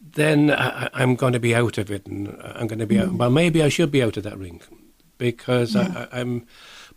then 0.00 0.52
I, 0.52 0.88
I'm 0.94 1.16
going 1.16 1.32
to 1.32 1.40
be 1.40 1.52
out 1.52 1.78
of 1.78 1.90
it, 1.90 2.06
and 2.06 2.28
I'm 2.44 2.68
going 2.68 2.78
to 2.78 2.86
be 2.86 3.00
out. 3.00 3.08
Mm. 3.08 3.16
Well, 3.16 3.30
maybe 3.30 3.60
I 3.60 3.68
should 3.68 3.90
be 3.90 4.00
out 4.00 4.16
of 4.16 4.22
that 4.22 4.38
ring 4.38 4.62
because 5.18 5.74
I, 5.74 5.86
I, 6.12 6.20
I'm. 6.20 6.46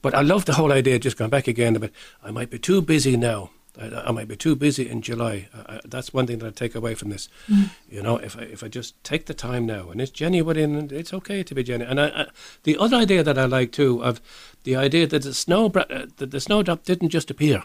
But 0.04 0.14
I 0.14 0.22
love 0.22 0.46
the 0.46 0.54
whole 0.54 0.72
idea. 0.72 1.00
Just 1.00 1.18
going 1.18 1.32
back 1.32 1.48
again, 1.48 1.74
but 1.74 1.92
I 2.24 2.30
might 2.30 2.52
be 2.52 2.60
too 2.60 2.84
busy 2.84 3.18
now. 3.18 3.50
I, 3.80 4.08
I 4.08 4.12
might 4.12 4.28
be 4.28 4.36
too 4.36 4.56
busy 4.56 4.90
in 4.90 5.02
July. 5.02 5.48
I, 5.54 5.80
that's 5.86 6.14
one 6.14 6.28
thing 6.28 6.40
that 6.40 6.48
I 6.48 6.52
take 6.52 6.76
away 6.76 6.96
from 6.96 7.10
this. 7.10 7.30
Mm. 7.48 7.70
You 7.90 8.02
know, 8.02 8.18
if 8.18 8.38
I 8.38 8.44
if 8.44 8.64
I 8.64 8.68
just 8.68 9.02
take 9.04 9.26
the 9.26 9.34
time 9.34 9.66
now, 9.66 9.90
and 9.90 10.02
it's 10.02 10.12
genuine, 10.12 10.58
and 10.58 10.92
it's 10.92 11.14
okay 11.14 11.44
to 11.44 11.56
be 11.56 11.64
genuine. 11.64 11.98
And 11.98 12.02
I, 12.02 12.22
I, 12.22 12.28
the 12.64 12.78
other 12.78 12.98
idea 12.98 13.24
that 13.24 13.38
I 13.38 13.46
like 13.46 13.72
too 13.72 14.04
of 14.04 14.22
the 14.64 14.76
idea 14.76 15.08
that 15.08 15.24
the 15.24 15.34
snow 15.34 15.68
uh, 15.68 16.08
that 16.18 16.32
the 16.32 16.40
snowdrop 16.40 16.84
didn't 16.84 17.10
just 17.10 17.32
appear 17.32 17.64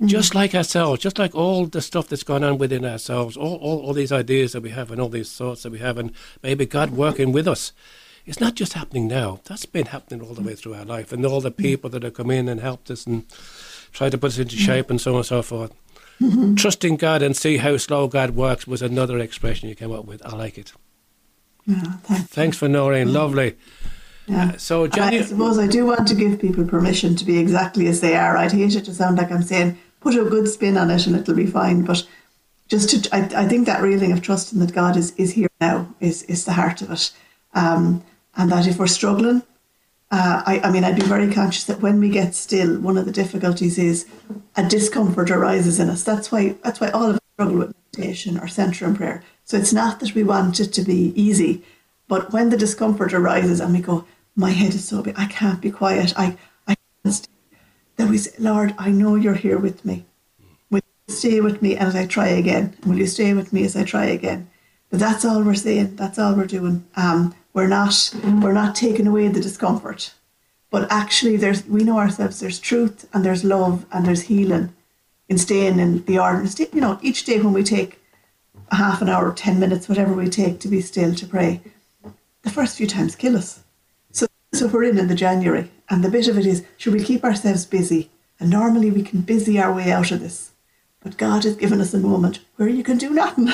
mm. 0.00 0.06
just 0.06 0.34
like 0.34 0.54
ourselves, 0.54 1.00
just 1.00 1.18
like 1.18 1.34
all 1.34 1.66
the 1.66 1.82
stuff 1.82 2.08
that's 2.08 2.22
gone 2.22 2.44
on 2.44 2.58
within 2.58 2.84
ourselves, 2.84 3.36
all, 3.36 3.56
all, 3.56 3.80
all 3.80 3.92
these 3.92 4.12
ideas 4.12 4.52
that 4.52 4.62
we 4.62 4.70
have 4.70 4.90
and 4.90 5.00
all 5.00 5.08
these 5.08 5.32
thoughts 5.32 5.62
that 5.62 5.72
we 5.72 5.78
have, 5.78 5.98
and 5.98 6.12
maybe 6.42 6.66
God 6.66 6.90
working 6.90 7.32
with 7.32 7.48
us. 7.48 7.72
It's 8.24 8.40
not 8.40 8.56
just 8.56 8.72
happening 8.72 9.06
now. 9.06 9.40
That's 9.44 9.66
been 9.66 9.86
happening 9.86 10.20
all 10.20 10.34
the 10.34 10.42
mm. 10.42 10.46
way 10.46 10.54
through 10.54 10.74
our 10.74 10.84
life, 10.84 11.12
and 11.12 11.24
all 11.24 11.40
the 11.40 11.50
people 11.50 11.90
that 11.90 12.02
have 12.02 12.14
come 12.14 12.30
in 12.30 12.48
and 12.48 12.60
helped 12.60 12.90
us 12.90 13.06
and 13.06 13.24
tried 13.96 14.12
to 14.12 14.18
put 14.18 14.28
us 14.28 14.38
into 14.38 14.56
shape 14.56 14.90
and 14.90 15.00
so 15.00 15.12
on 15.12 15.16
and 15.18 15.26
so 15.26 15.42
forth. 15.42 15.72
Trusting 16.56 16.96
God 16.96 17.22
and 17.22 17.34
see 17.34 17.56
how 17.56 17.76
slow 17.78 18.08
God 18.08 18.30
works 18.30 18.66
was 18.66 18.82
another 18.82 19.18
expression 19.18 19.68
you 19.68 19.74
came 19.74 19.92
up 19.92 20.04
with. 20.04 20.24
I 20.24 20.36
like 20.36 20.58
it. 20.58 20.72
Yeah, 21.66 21.82
thanks. 22.02 22.30
Thanks 22.30 22.56
for 22.58 22.68
Noreen. 22.68 23.12
Lovely. 23.12 23.56
Yeah. 24.26 24.56
So, 24.56 24.84
And 24.84 24.92
Jenny, 24.92 25.18
I 25.18 25.22
suppose 25.22 25.58
I 25.58 25.66
do 25.66 25.86
want 25.86 26.06
to 26.08 26.14
give 26.14 26.40
people 26.40 26.64
permission 26.66 27.16
to 27.16 27.24
be 27.24 27.38
exactly 27.38 27.86
as 27.86 28.00
they 28.00 28.16
are. 28.16 28.36
I'd 28.36 28.52
hate 28.52 28.74
it 28.74 28.84
to 28.84 28.94
sound 28.94 29.18
like 29.18 29.32
I'm 29.32 29.42
saying 29.42 29.78
put 30.00 30.14
a 30.14 30.24
good 30.24 30.48
spin 30.48 30.76
on 30.76 30.90
it 30.90 31.06
and 31.06 31.16
it'll 31.16 31.34
be 31.34 31.46
fine. 31.46 31.82
But 31.82 32.06
just 32.68 32.90
to, 32.90 33.14
I, 33.14 33.44
I 33.44 33.48
think 33.48 33.66
that 33.66 33.82
reeling 33.82 34.12
of 34.12 34.20
trusting 34.20 34.58
that 34.58 34.74
God 34.74 34.96
is, 34.96 35.12
is 35.12 35.32
here 35.32 35.48
now 35.60 35.94
is, 36.00 36.22
is 36.24 36.44
the 36.44 36.52
heart 36.52 36.82
of 36.82 36.90
it. 36.90 37.12
Um, 37.54 38.04
and 38.36 38.52
that 38.52 38.66
if 38.66 38.78
we're 38.78 38.88
struggling, 38.88 39.42
uh, 40.10 40.42
I, 40.46 40.60
I 40.60 40.70
mean, 40.70 40.84
I'd 40.84 40.96
be 40.96 41.02
very 41.02 41.32
conscious 41.32 41.64
that 41.64 41.80
when 41.80 41.98
we 41.98 42.08
get 42.10 42.34
still, 42.34 42.78
one 42.78 42.96
of 42.96 43.06
the 43.06 43.12
difficulties 43.12 43.76
is 43.76 44.06
a 44.56 44.66
discomfort 44.66 45.30
arises 45.30 45.80
in 45.80 45.90
us. 45.90 46.04
That's 46.04 46.30
why 46.30 46.56
that's 46.62 46.80
why 46.80 46.90
all 46.90 47.10
of 47.10 47.16
us 47.16 47.20
struggle 47.34 47.58
with 47.58 47.74
meditation 47.96 48.38
or 48.38 48.46
centre 48.46 48.84
and 48.86 48.96
prayer. 48.96 49.24
So 49.44 49.56
it's 49.56 49.72
not 49.72 50.00
that 50.00 50.14
we 50.14 50.22
want 50.22 50.60
it 50.60 50.72
to 50.74 50.82
be 50.82 51.12
easy, 51.20 51.64
but 52.08 52.32
when 52.32 52.50
the 52.50 52.56
discomfort 52.56 53.12
arises 53.12 53.60
and 53.60 53.72
we 53.74 53.80
go, 53.80 54.04
my 54.36 54.50
head 54.50 54.74
is 54.74 54.86
so 54.86 55.02
big, 55.02 55.14
I 55.18 55.26
can't 55.26 55.60
be 55.60 55.70
quiet. 55.70 56.12
I, 56.16 56.36
I 56.68 56.76
can't 57.02 57.14
stay. 57.14 57.30
Then 57.96 58.10
we 58.10 58.18
say, 58.18 58.32
Lord, 58.38 58.74
I 58.78 58.90
know 58.90 59.16
you're 59.16 59.34
here 59.34 59.58
with 59.58 59.84
me. 59.84 60.04
Will 60.70 60.82
you 61.08 61.14
stay 61.14 61.40
with 61.40 61.62
me 61.62 61.76
as 61.76 61.96
I 61.96 62.06
try 62.06 62.28
again? 62.28 62.76
Will 62.86 62.98
you 62.98 63.06
stay 63.06 63.32
with 63.34 63.52
me 63.52 63.64
as 63.64 63.74
I 63.74 63.84
try 63.84 64.04
again? 64.06 64.50
But 64.90 65.00
that's 65.00 65.24
all 65.24 65.42
we're 65.42 65.54
saying. 65.54 65.96
That's 65.96 66.18
all 66.18 66.34
we're 66.34 66.46
doing. 66.46 66.86
Um, 66.94 67.34
we're 67.56 67.66
not 67.66 67.90
mm. 67.90 68.42
we're 68.42 68.52
not 68.52 68.76
taking 68.76 69.06
away 69.06 69.26
the 69.28 69.40
discomfort, 69.40 70.12
but 70.70 70.92
actually, 70.92 71.38
there's 71.38 71.64
we 71.66 71.84
know 71.84 71.98
ourselves. 71.98 72.38
There's 72.38 72.60
truth 72.60 73.08
and 73.14 73.24
there's 73.24 73.44
love 73.44 73.86
and 73.90 74.04
there's 74.04 74.22
healing 74.22 74.74
in 75.30 75.38
staying 75.38 75.78
in 75.78 76.04
the. 76.04 76.46
Stay, 76.46 76.68
you 76.74 76.82
know, 76.82 76.98
each 77.00 77.24
day 77.24 77.40
when 77.40 77.54
we 77.54 77.64
take 77.64 77.98
a 78.70 78.76
half 78.76 79.00
an 79.00 79.08
hour, 79.08 79.32
ten 79.32 79.58
minutes, 79.58 79.88
whatever 79.88 80.12
we 80.12 80.28
take 80.28 80.60
to 80.60 80.68
be 80.68 80.82
still 80.82 81.14
to 81.14 81.26
pray, 81.26 81.62
the 82.42 82.50
first 82.50 82.76
few 82.76 82.86
times 82.86 83.16
kill 83.16 83.38
us. 83.38 83.64
So, 84.12 84.26
so 84.52 84.66
we're 84.66 84.84
in 84.84 84.98
in 84.98 85.08
the 85.08 85.14
January, 85.14 85.70
and 85.88 86.04
the 86.04 86.10
bit 86.10 86.28
of 86.28 86.36
it 86.36 86.44
is, 86.44 86.62
should 86.76 86.92
we 86.92 87.02
keep 87.02 87.24
ourselves 87.24 87.64
busy? 87.64 88.10
And 88.38 88.50
normally 88.50 88.90
we 88.90 89.02
can 89.02 89.22
busy 89.22 89.58
our 89.58 89.72
way 89.72 89.90
out 89.90 90.12
of 90.12 90.20
this, 90.20 90.50
but 91.00 91.16
God 91.16 91.44
has 91.44 91.56
given 91.56 91.80
us 91.80 91.94
a 91.94 91.98
moment 91.98 92.40
where 92.56 92.68
you 92.68 92.84
can 92.84 92.98
do 92.98 93.08
nothing. 93.08 93.48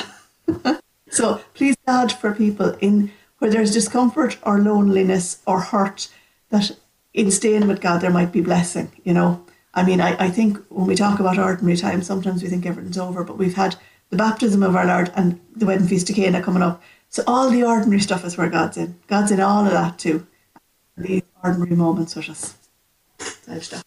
so 1.09 1.39
please 1.53 1.77
God 1.87 2.11
for 2.11 2.33
people 2.33 2.75
in 2.81 3.13
where 3.43 3.51
there's 3.51 3.73
discomfort 3.73 4.37
or 4.43 4.57
loneliness 4.57 5.41
or 5.45 5.59
hurt, 5.59 6.07
that 6.49 6.71
in 7.13 7.29
staying 7.29 7.67
with 7.67 7.81
God 7.81 7.99
there 7.99 8.09
might 8.09 8.31
be 8.31 8.39
blessing. 8.39 8.89
You 9.03 9.13
know, 9.13 9.45
I 9.73 9.83
mean, 9.83 9.99
I, 9.99 10.15
I 10.27 10.29
think 10.29 10.59
when 10.69 10.87
we 10.87 10.95
talk 10.95 11.19
about 11.19 11.37
ordinary 11.37 11.75
times, 11.75 12.07
sometimes 12.07 12.41
we 12.41 12.47
think 12.47 12.65
everything's 12.65 12.97
over, 12.97 13.21
but 13.25 13.37
we've 13.37 13.55
had 13.55 13.75
the 14.11 14.15
baptism 14.15 14.63
of 14.63 14.77
our 14.77 14.85
Lord 14.85 15.11
and 15.17 15.41
the 15.57 15.65
wedding 15.65 15.87
feast 15.87 16.09
of 16.09 16.15
Cana 16.15 16.41
coming 16.41 16.63
up. 16.63 16.81
So 17.09 17.21
all 17.27 17.49
the 17.49 17.65
ordinary 17.65 17.99
stuff 17.99 18.23
is 18.23 18.37
where 18.37 18.49
God's 18.49 18.77
in. 18.77 18.97
God's 19.07 19.31
in 19.31 19.41
all 19.41 19.65
of 19.65 19.73
that 19.73 19.99
too. 19.99 20.25
These 20.95 21.23
ordinary 21.43 21.75
moments 21.75 22.15
with 22.15 22.29
us. 22.29 22.55
Stuff. 23.19 23.83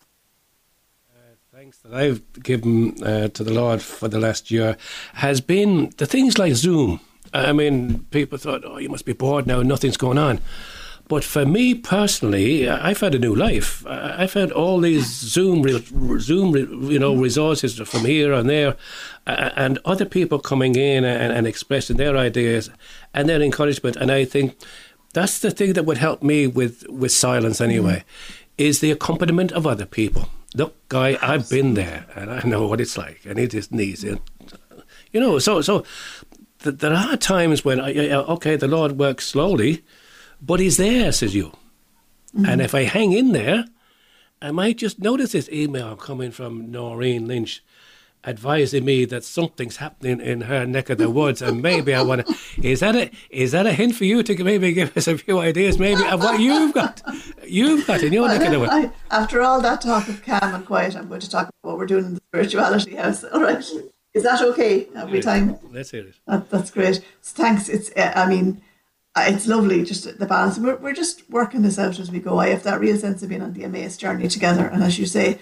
thanks 1.51 1.79
that 1.79 1.95
I've 1.95 2.43
given 2.43 3.03
uh, 3.03 3.29
to 3.29 3.43
the 3.43 3.55
Lord 3.55 3.81
for 3.81 4.07
the 4.07 4.21
last 4.21 4.51
year 4.51 4.77
has 5.15 5.41
been 5.41 5.95
the 5.97 6.05
things 6.05 6.37
like 6.37 6.53
Zoom. 6.53 7.01
I 7.33 7.53
mean, 7.53 8.07
people 8.11 8.39
thought, 8.39 8.65
oh, 8.65 8.79
you 8.79 8.89
must 8.89 9.05
be 9.05 9.13
bored 9.13 9.47
now, 9.47 9.63
nothing's 9.63 9.97
going 9.97 10.19
on. 10.19 10.41
But 11.09 11.23
for 11.23 11.47
me 11.47 11.75
personally, 11.75 12.69
I've 12.69 12.99
had 12.99 13.15
a 13.15 13.19
new 13.21 13.35
life. 13.35 13.87
I've 13.87 14.33
had 14.33 14.51
all 14.51 14.81
these 14.81 15.07
Zoom, 15.07 15.65
Zoom, 16.19 16.57
you 16.91 16.99
know, 16.99 17.15
resources 17.15 17.79
from 17.79 18.05
here 18.05 18.33
and 18.33 18.51
there, 18.51 18.77
and 19.25 19.79
other 19.85 20.05
people 20.05 20.41
coming 20.41 20.75
in 20.75 21.05
and, 21.05 21.33
and 21.33 21.47
expressing 21.47 21.97
their 21.97 22.17
ideas 22.17 22.71
and 23.15 23.29
their 23.29 23.41
encouragement. 23.41 23.95
And 23.95 24.11
I 24.11 24.25
think 24.25 24.57
that's 25.15 25.39
the 25.39 25.53
thing 25.53 25.75
that 25.75 25.85
would 25.85 25.99
help 25.99 26.25
me 26.25 26.49
with 26.49 26.85
with 26.89 27.13
silence 27.13 27.61
anyway, 27.61 28.03
mm. 28.03 28.35
is 28.59 28.81
the 28.81 28.91
accompaniment 28.91 29.53
of 29.53 29.65
other 29.65 29.87
people. 29.87 30.29
Look, 30.57 30.75
guy, 30.89 31.19
I've 31.23 31.49
been 31.49 31.75
there 31.75 32.07
and 32.17 32.31
I 32.31 32.41
know 32.43 32.67
what 32.67 32.81
it's 32.81 32.99
like, 32.99 33.21
and 33.25 33.39
it 33.39 33.55
isn't 33.55 33.81
easy. 33.81 34.19
You 35.13 35.21
know, 35.21 35.39
so 35.39 35.63
so 35.63 35.85
th- 36.67 36.79
there 36.79 36.93
are 36.93 37.17
times 37.17 37.65
when 37.65 37.81
okay, 37.81 38.57
the 38.57 38.69
Lord 38.69 38.99
works 38.99 39.27
slowly, 39.27 39.85
but 40.41 40.61
He's 40.61 40.77
there, 40.77 41.13
says 41.13 41.35
you. 41.35 41.53
Mm-hmm. 42.35 42.47
And 42.47 42.61
if 42.61 42.75
I 42.75 42.83
hang 42.83 43.13
in 43.13 43.33
there, 43.33 43.65
I 44.43 44.51
might 44.51 44.77
just 44.77 44.99
notice 44.99 45.33
this 45.33 45.49
email 45.49 45.97
coming 45.97 46.31
from 46.31 46.71
Noreen 46.71 47.27
Lynch 47.27 47.63
advising 48.27 48.85
me 48.85 49.05
that 49.05 49.23
something's 49.23 49.77
happening 49.77 50.21
in 50.21 50.43
her 50.43 50.67
neck 50.67 50.91
of 50.91 50.99
the 50.99 51.09
woods, 51.09 51.41
and 51.41 51.63
maybe 51.63 51.95
I 51.95 52.03
want 52.03 52.27
to. 52.27 52.35
Is 52.63 52.81
that 52.81 52.97
a 52.97 53.11
is 53.31 53.53
that 53.53 53.67
a 53.67 53.73
hint 53.73 53.95
for 53.95 54.05
you 54.05 54.23
to 54.23 54.45
maybe 54.45 54.73
give 54.73 54.97
us 54.97 55.07
a 55.07 55.17
few 55.17 55.39
ideas, 55.39 55.79
maybe 55.79 56.05
of 56.07 56.21
what 56.21 56.41
you've 56.41 56.75
got, 56.75 57.01
you've 57.47 57.87
got 57.87 58.03
in 58.03 58.13
your 58.13 58.29
neck 58.29 58.43
of 58.45 58.51
the 58.51 58.59
woods? 58.59 58.73
I, 58.73 58.91
after 59.11 59.43
all 59.43 59.61
that 59.61 59.81
talk 59.81 60.09
of 60.09 60.25
calm 60.25 60.55
and 60.55 60.67
quiet, 60.67 60.97
I'm 60.97 61.09
going 61.09 61.21
to 61.21 61.31
talk 61.31 61.49
about 61.49 61.71
what 61.71 61.79
we're 61.79 61.87
doing 61.87 62.07
in 62.07 62.15
the 62.15 62.21
spirituality 62.29 62.97
house. 62.97 63.23
All 63.25 63.41
right. 63.41 63.65
Is 64.17 64.23
that 64.23 64.41
okay? 64.41 64.89
every 64.97 65.21
time? 65.21 65.59
Let's 65.71 65.91
hear 65.91 66.07
it. 66.07 66.15
That, 66.27 66.49
that's 66.49 66.71
great. 66.71 66.97
So 67.21 67.43
thanks. 67.43 67.69
It's, 67.69 67.91
uh, 67.95 68.13
I 68.17 68.27
mean, 68.27 68.63
uh, 69.15 69.27
it's 69.29 69.47
lovely, 69.47 69.85
just 69.85 70.19
the 70.19 70.25
balance. 70.25 70.59
We're, 70.59 70.77
we're 70.77 70.95
just 70.95 71.29
working 71.29 71.61
this 71.61 71.79
out 71.79 71.99
as 71.99 72.11
we 72.11 72.19
go. 72.19 72.39
I 72.39 72.49
have 72.49 72.63
that 72.63 72.81
real 72.81 72.97
sense 72.97 73.23
of 73.23 73.29
being 73.29 73.43
on 73.43 73.53
the 73.53 73.65
Emmaus 73.65 73.99
journey 73.99 74.29
together. 74.29 74.67
And 74.67 74.83
as 74.83 74.99
you 74.99 75.05
say, 75.05 75.39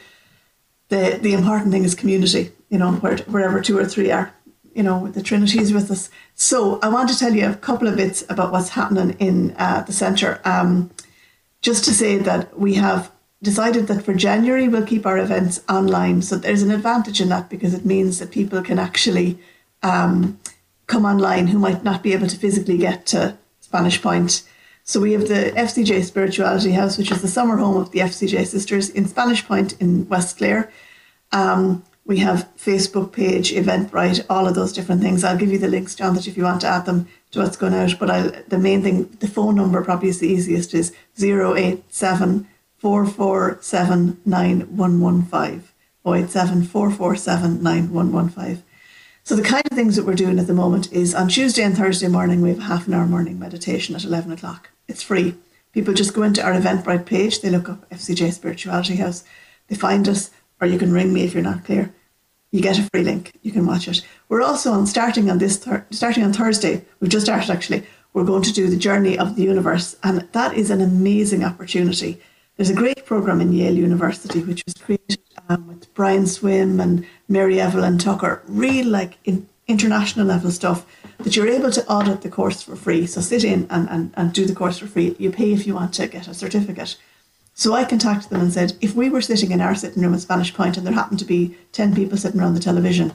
the, 0.89 1.19
the 1.23 1.35
important 1.35 1.71
thing 1.71 1.85
is 1.85 1.95
community, 1.95 2.51
you 2.69 2.79
know, 2.79 2.93
where, 2.95 3.19
wherever 3.19 3.61
two 3.61 3.79
or 3.79 3.85
three 3.85 4.11
are, 4.11 4.35
you 4.75 4.83
know, 4.83 5.07
the 5.07 5.23
Trinity 5.23 5.61
is 5.61 5.73
with 5.73 5.89
us. 5.93 6.11
So 6.35 6.81
I 6.83 6.89
want 6.89 7.09
to 7.11 7.19
tell 7.19 7.33
you 7.33 7.49
a 7.49 7.55
couple 7.55 7.87
of 7.87 7.95
bits 7.97 8.25
about 8.29 8.51
what's 8.51 8.71
happening 8.71 9.17
in 9.21 9.55
uh, 9.57 9.83
the 9.83 9.93
centre. 9.93 10.41
Um, 10.45 10.91
just 11.63 11.85
to 11.85 11.93
say 11.93 12.19
that 12.19 12.59
we 12.59 12.75
have 12.75 13.13
decided 13.45 13.87
that 13.87 14.05
for 14.05 14.15
January 14.15 14.67
we'll 14.67 14.87
keep 14.87 15.07
our 15.07 15.19
events 15.19 15.63
online. 15.69 16.23
So 16.23 16.37
there's 16.37 16.63
an 16.63 16.71
advantage 16.71 17.21
in 17.21 17.29
that 17.29 17.49
because 17.49 17.75
it 17.75 17.85
means 17.85 18.19
that 18.19 18.33
people 18.33 18.63
can 18.63 18.79
actually 18.79 19.39
um, 19.83 20.41
come 20.87 21.05
online 21.05 21.47
who 21.49 21.59
might 21.59 21.85
not 21.85 22.03
be 22.03 22.13
able 22.15 22.27
to 22.27 22.37
physically 22.37 22.79
get 22.79 23.07
to 23.07 23.37
Spanish 23.61 24.03
Point. 24.03 24.43
So 24.83 25.01
we 25.01 25.13
have 25.13 25.29
the 25.29 25.53
FCJ 25.57 26.05
Spirituality 26.05 26.73
House, 26.73 26.99
which 26.99 27.11
is 27.11 27.23
the 27.23 27.29
summer 27.29 27.57
home 27.57 27.77
of 27.77 27.93
the 27.93 28.01
FCJ 28.01 28.47
sisters 28.47 28.91
in 28.91 29.07
Spanish 29.07 29.47
Point 29.47 29.75
in 29.81 30.09
West 30.09 30.39
Clare. 30.39 30.71
Um, 31.33 31.85
we 32.07 32.19
have 32.19 32.49
Facebook 32.57 33.13
page, 33.13 33.53
Eventbrite, 33.53 34.27
all 34.29 34.47
of 34.47 34.55
those 34.55 34.75
different 34.75 35.01
things. 35.01 35.25
I'll 35.25 35.39
give 35.39 35.51
you 35.51 35.59
the 35.59 35.69
links, 35.69 35.95
John, 35.95 36.15
that 36.15 36.27
if 36.27 36.37
you 36.37 36.45
want 36.45 36.61
to 36.63 36.67
add 36.67 36.85
them 36.85 37.09
to 37.31 37.41
what's 37.41 37.57
going 37.57 37.73
out. 37.73 37.95
But 37.99 38.11
I'll, 38.11 38.33
the 38.49 38.59
main 38.59 38.83
thing, 38.83 39.05
the 39.21 39.27
phone 39.27 39.55
number 39.55 39.83
probably 39.83 40.11
is 40.11 40.21
the 40.21 40.29
easiest, 40.29 40.75
is 40.75 40.93
087 41.19 42.47
447 42.85 44.21
9115. 44.27 45.65
087 46.05 46.65
447 46.65 47.63
9115. 47.63 48.63
So 49.23 49.35
the 49.35 49.43
kind 49.43 49.63
of 49.65 49.75
things 49.75 49.97
that 49.97 50.05
we're 50.05 50.13
doing 50.13 50.39
at 50.39 50.47
the 50.47 50.53
moment 50.53 50.93
is 50.93 51.15
on 51.15 51.29
Tuesday 51.29 51.63
and 51.63 51.75
Thursday 51.75 52.09
morning, 52.09 52.43
we 52.43 52.51
have 52.51 52.59
a 52.59 52.65
half 52.65 52.87
an 52.87 52.93
hour 52.93 53.07
morning 53.07 53.39
meditation 53.39 53.95
at 53.95 54.05
11 54.05 54.33
o'clock. 54.33 54.69
It's 54.87 55.03
free. 55.03 55.35
People 55.73 55.95
just 55.95 56.13
go 56.13 56.25
into 56.25 56.43
our 56.45 56.53
Eventbrite 56.53 57.07
page, 57.07 57.41
they 57.41 57.49
look 57.49 57.71
up 57.71 57.89
FCJ 57.89 58.35
Spirituality 58.35 58.97
House, 58.97 59.25
they 59.69 59.77
find 59.77 60.07
us, 60.07 60.31
or 60.61 60.67
you 60.67 60.79
can 60.79 60.93
ring 60.93 61.11
me 61.15 61.25
if 61.25 61.33
you're 61.33 61.43
not 61.43 61.65
clear. 61.65 61.95
You 62.51 62.61
get 62.61 62.79
a 62.79 62.87
free 62.93 63.03
link. 63.03 63.33
You 63.41 63.51
can 63.51 63.65
watch 63.65 63.89
it. 63.89 64.07
We're 64.29 64.43
also 64.43 64.73
on 64.73 64.87
starting 64.87 65.31
on 65.31 65.39
this 65.39 65.57
thir- 65.57 65.87
starting 65.91 66.23
on 66.23 66.35
Thursday. 66.35 66.85
We've 67.01 67.11
just 67.11 67.25
started 67.25 67.51
actually. 67.51 67.87
We're 68.13 68.25
going 68.25 68.43
to 68.43 68.53
do 68.53 68.69
the 68.69 68.77
journey 68.77 69.19
of 69.19 69.37
the 69.37 69.43
universe, 69.43 69.97
and 70.03 70.29
that 70.33 70.53
is 70.55 70.69
an 70.69 70.83
amazing 70.83 71.43
opportunity. 71.43 72.21
There's 72.57 72.71
a 72.71 72.75
great 72.75 73.05
program 73.05 73.41
in 73.41 73.53
Yale 73.53 73.75
University 73.75 74.41
which 74.41 74.63
was 74.65 74.75
created 74.75 75.19
um, 75.49 75.67
with 75.67 75.93
Brian 75.93 76.25
Swimme 76.25 76.79
and 76.79 77.05
Mary 77.29 77.61
Evelyn 77.61 77.99
Tucker. 77.99 78.43
Real 78.47 78.87
like 78.87 79.19
in 79.25 79.49
international 79.67 80.27
level 80.27 80.53
stuff 80.53 80.87
that 81.19 81.35
you're 81.35 81.49
able 81.49 81.73
to 81.73 81.85
audit 81.89 82.23
the 82.23 82.29
course 82.29 82.63
for 82.63 82.77
free. 82.77 83.07
So 83.07 83.21
sit 83.21 83.43
in 83.43 83.67
and, 83.71 83.89
and, 83.91 84.15
and 84.17 84.33
do 84.33 84.47
the 84.47 84.55
course 84.55 84.79
for 84.79 84.87
free. 84.87 85.17
You 85.19 85.33
pay 85.33 85.53
if 85.53 85.67
you 85.67 85.75
want 85.75 85.95
to 85.95 86.07
get 86.07 86.29
a 86.29 86.35
certificate. 86.35 86.97
So 87.55 87.73
I 87.73 87.85
contacted 87.85 88.31
them 88.31 88.41
and 88.41 88.53
said, 88.53 88.75
if 88.81 88.95
we 88.95 89.11
were 89.11 89.21
sitting 89.21 89.51
in 89.51 89.61
our 89.61 89.75
sitting 89.75 90.03
room 90.03 90.15
at 90.15 90.21
Spanish 90.21 90.55
Point 90.55 90.77
and 90.77 90.87
there 90.87 90.95
happened 90.95 91.19
to 91.21 91.25
be 91.25 91.57
10 91.73 91.95
people 91.95 92.19
sitting 92.19 92.41
around 92.41 92.55
the 92.55 92.61
television, 92.61 93.15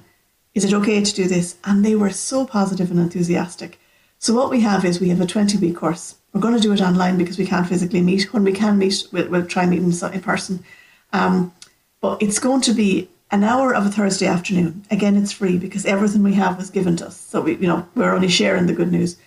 is 0.53 0.65
it 0.65 0.73
okay 0.73 1.01
to 1.01 1.15
do 1.15 1.29
this? 1.29 1.55
And 1.63 1.85
they 1.85 1.95
were 1.95 2.09
so 2.09 2.45
positive 2.45 2.91
and 2.91 2.99
enthusiastic. 2.99 3.79
So 4.17 4.33
what 4.33 4.49
we 4.49 4.61
have 4.61 4.83
is 4.83 4.99
we 4.99 5.09
have 5.09 5.21
a 5.21 5.25
20 5.25 5.57
week 5.59 5.77
course. 5.77 6.15
We're 6.39 6.51
going 6.51 6.55
to 6.55 6.61
do 6.61 6.71
it 6.71 6.79
online 6.79 7.17
because 7.17 7.37
we 7.37 7.45
can't 7.45 7.67
physically 7.67 7.99
meet. 7.99 8.31
When 8.31 8.45
we 8.45 8.53
can 8.53 8.77
meet, 8.77 9.03
we'll, 9.11 9.27
we'll 9.27 9.45
try 9.45 9.63
and 9.63 9.71
meet 9.71 9.81
in, 9.81 10.13
in 10.13 10.21
person. 10.21 10.63
Um, 11.11 11.53
but 11.99 12.21
it's 12.21 12.39
going 12.39 12.61
to 12.61 12.71
be 12.71 13.09
an 13.29 13.43
hour 13.43 13.75
of 13.75 13.85
a 13.85 13.89
Thursday 13.89 14.25
afternoon. 14.25 14.85
Again, 14.89 15.17
it's 15.17 15.33
free 15.33 15.57
because 15.57 15.85
everything 15.85 16.23
we 16.23 16.35
have 16.35 16.55
was 16.55 16.69
given 16.69 16.95
to 16.95 17.07
us. 17.07 17.19
So 17.19 17.41
we, 17.41 17.57
you 17.57 17.67
know, 17.67 17.85
we're 17.93 18.13
only 18.13 18.29
sharing 18.29 18.67
the 18.67 18.73
good 18.73 18.89
news. 18.89 19.17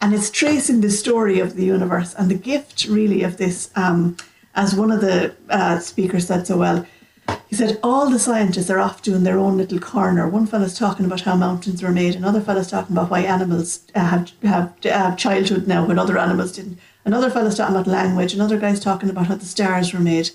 And 0.00 0.14
it's 0.14 0.30
tracing 0.30 0.80
the 0.80 0.88
story 0.88 1.38
of 1.38 1.54
the 1.54 1.66
universe 1.66 2.14
and 2.14 2.30
the 2.30 2.34
gift 2.34 2.86
really 2.86 3.24
of 3.24 3.36
this 3.36 3.70
um, 3.76 4.16
as 4.54 4.74
one 4.74 4.90
of 4.90 5.02
the 5.02 5.36
uh, 5.50 5.80
speakers 5.80 6.28
said 6.28 6.46
so 6.46 6.56
well, 6.56 6.86
he 7.54 7.58
said 7.58 7.78
all 7.84 8.10
the 8.10 8.18
scientists 8.18 8.68
are 8.68 8.80
off 8.80 9.00
doing 9.00 9.22
their 9.22 9.38
own 9.38 9.56
little 9.56 9.78
corner. 9.78 10.28
One 10.28 10.44
fellow's 10.44 10.76
talking 10.76 11.06
about 11.06 11.20
how 11.20 11.36
mountains 11.36 11.84
were 11.84 11.92
made, 11.92 12.16
another 12.16 12.40
fellow's 12.40 12.68
talking 12.68 12.96
about 12.96 13.10
why 13.10 13.20
animals 13.20 13.84
uh, 13.94 14.00
have, 14.00 14.32
have 14.42 14.76
have 14.82 15.16
childhood 15.16 15.68
now 15.68 15.86
when 15.86 15.96
other 15.96 16.18
animals 16.18 16.50
didn't. 16.50 16.80
Another 17.04 17.30
fellow's 17.30 17.56
talking 17.56 17.76
about 17.76 17.86
language. 17.86 18.34
Another 18.34 18.58
guy's 18.58 18.80
talking 18.80 19.08
about 19.08 19.28
how 19.28 19.36
the 19.36 19.44
stars 19.44 19.92
were 19.92 20.00
made. 20.00 20.30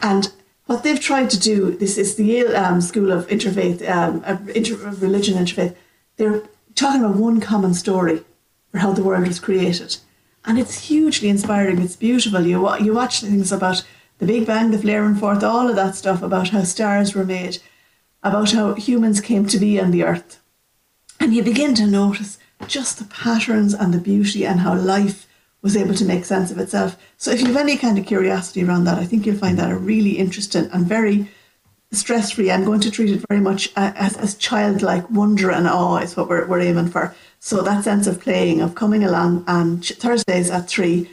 And 0.00 0.32
what 0.64 0.84
they've 0.84 0.98
tried 0.98 1.28
to 1.30 1.38
do, 1.38 1.76
this 1.76 1.98
is 1.98 2.16
the 2.16 2.24
Yale 2.24 2.56
um, 2.56 2.80
School 2.80 3.12
of 3.12 3.26
Interfaith, 3.26 3.86
um, 3.86 4.24
inter- 4.48 4.76
Religion 4.76 5.36
Interfaith. 5.36 5.76
They're 6.16 6.44
talking 6.74 7.04
about 7.04 7.16
one 7.16 7.42
common 7.42 7.74
story 7.74 8.22
for 8.70 8.78
how 8.78 8.92
the 8.94 9.04
world 9.04 9.26
was 9.26 9.38
created 9.38 9.98
and 10.46 10.58
it's 10.58 10.86
hugely 10.88 11.28
inspiring. 11.28 11.78
It's 11.78 11.96
beautiful. 11.96 12.40
You 12.40 12.76
you 12.78 12.94
watch 12.94 13.20
things 13.20 13.52
about 13.52 13.84
the 14.18 14.26
Big 14.26 14.46
Bang, 14.46 14.70
the 14.70 14.78
flaring 14.78 15.14
forth, 15.14 15.42
all 15.42 15.68
of 15.68 15.76
that 15.76 15.94
stuff 15.94 16.22
about 16.22 16.50
how 16.50 16.62
stars 16.64 17.14
were 17.14 17.24
made, 17.24 17.58
about 18.22 18.52
how 18.52 18.74
humans 18.74 19.20
came 19.20 19.46
to 19.46 19.58
be 19.58 19.80
on 19.80 19.90
the 19.90 20.04
earth, 20.04 20.40
and 21.20 21.34
you 21.34 21.42
begin 21.42 21.74
to 21.74 21.86
notice 21.86 22.38
just 22.66 22.98
the 22.98 23.04
patterns 23.04 23.74
and 23.74 23.94
the 23.94 23.98
beauty 23.98 24.44
and 24.44 24.60
how 24.60 24.74
life 24.76 25.26
was 25.62 25.76
able 25.76 25.94
to 25.94 26.04
make 26.04 26.24
sense 26.24 26.50
of 26.50 26.58
itself. 26.58 26.96
So 27.16 27.30
if 27.30 27.40
you 27.40 27.46
have 27.46 27.56
any 27.56 27.76
kind 27.76 27.98
of 27.98 28.06
curiosity 28.06 28.64
around 28.64 28.84
that, 28.84 28.98
I 28.98 29.04
think 29.04 29.26
you'll 29.26 29.36
find 29.36 29.58
that 29.58 29.70
a 29.70 29.76
really 29.76 30.18
interesting 30.18 30.68
and 30.72 30.86
very 30.86 31.28
stress 31.90 32.32
free. 32.32 32.50
I'm 32.50 32.64
going 32.64 32.80
to 32.80 32.90
treat 32.90 33.10
it 33.10 33.24
very 33.28 33.40
much 33.40 33.70
uh, 33.76 33.92
as, 33.96 34.16
as 34.18 34.34
childlike 34.34 35.08
wonder 35.10 35.50
and 35.50 35.66
awe 35.66 35.98
is 35.98 36.16
what 36.16 36.28
we're, 36.28 36.46
we're 36.46 36.60
aiming 36.60 36.88
for. 36.88 37.14
So 37.40 37.62
that 37.62 37.84
sense 37.84 38.06
of 38.06 38.20
playing, 38.20 38.60
of 38.60 38.74
coming 38.74 39.04
along, 39.04 39.44
and 39.46 39.84
Thursdays 39.84 40.50
at 40.50 40.68
three, 40.68 41.10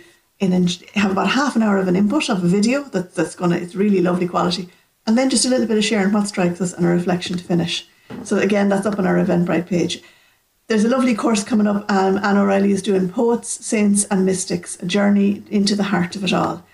in 0.54 0.68
have 0.96 1.12
about 1.12 1.30
half 1.30 1.56
an 1.56 1.64
hour 1.64 1.78
of 1.78 1.88
an 1.88 1.96
input 1.96 2.30
of 2.30 2.44
a 2.44 2.48
video 2.48 2.84
that, 2.84 3.16
that's 3.16 3.36
gonna 3.36 3.56
it's 3.56 3.76
really 3.76 4.02
lovely 4.02 4.28
quality, 4.28 4.70
and 5.06 5.18
then 5.18 5.30
just 5.30 5.46
a 5.46 5.50
little 5.50 5.68
bit 5.68 5.78
of 5.78 5.86
sharing 5.86 6.14
what 6.14 6.28
strikes 6.28 6.62
us 6.62 6.74
and 6.74 6.86
a 6.86 6.90
reflection 6.90 7.38
to 7.38 7.44
finish. 7.44 7.88
So 8.24 8.38
again, 8.38 8.70
that's 8.70 8.86
up 8.86 9.00
on 9.00 9.08
our 9.08 9.16
Eventbrite 9.16 9.68
page. 9.68 10.02
There's 10.68 10.84
a 10.84 10.90
lovely 10.90 11.14
course 11.14 11.44
coming 11.44 11.68
up. 11.68 11.90
Um, 11.92 12.18
Anne 12.18 12.38
O'Reilly 12.38 12.72
is 12.72 12.82
doing 12.82 13.10
Poets, 13.10 13.66
Saints, 13.66 14.06
and 14.06 14.26
Mystics: 14.26 14.82
A 14.82 14.86
Journey 14.86 15.44
into 15.50 15.76
the 15.76 15.84
Heart 15.84 16.16
of 16.16 16.24
It 16.24 16.34
All. 16.34 16.66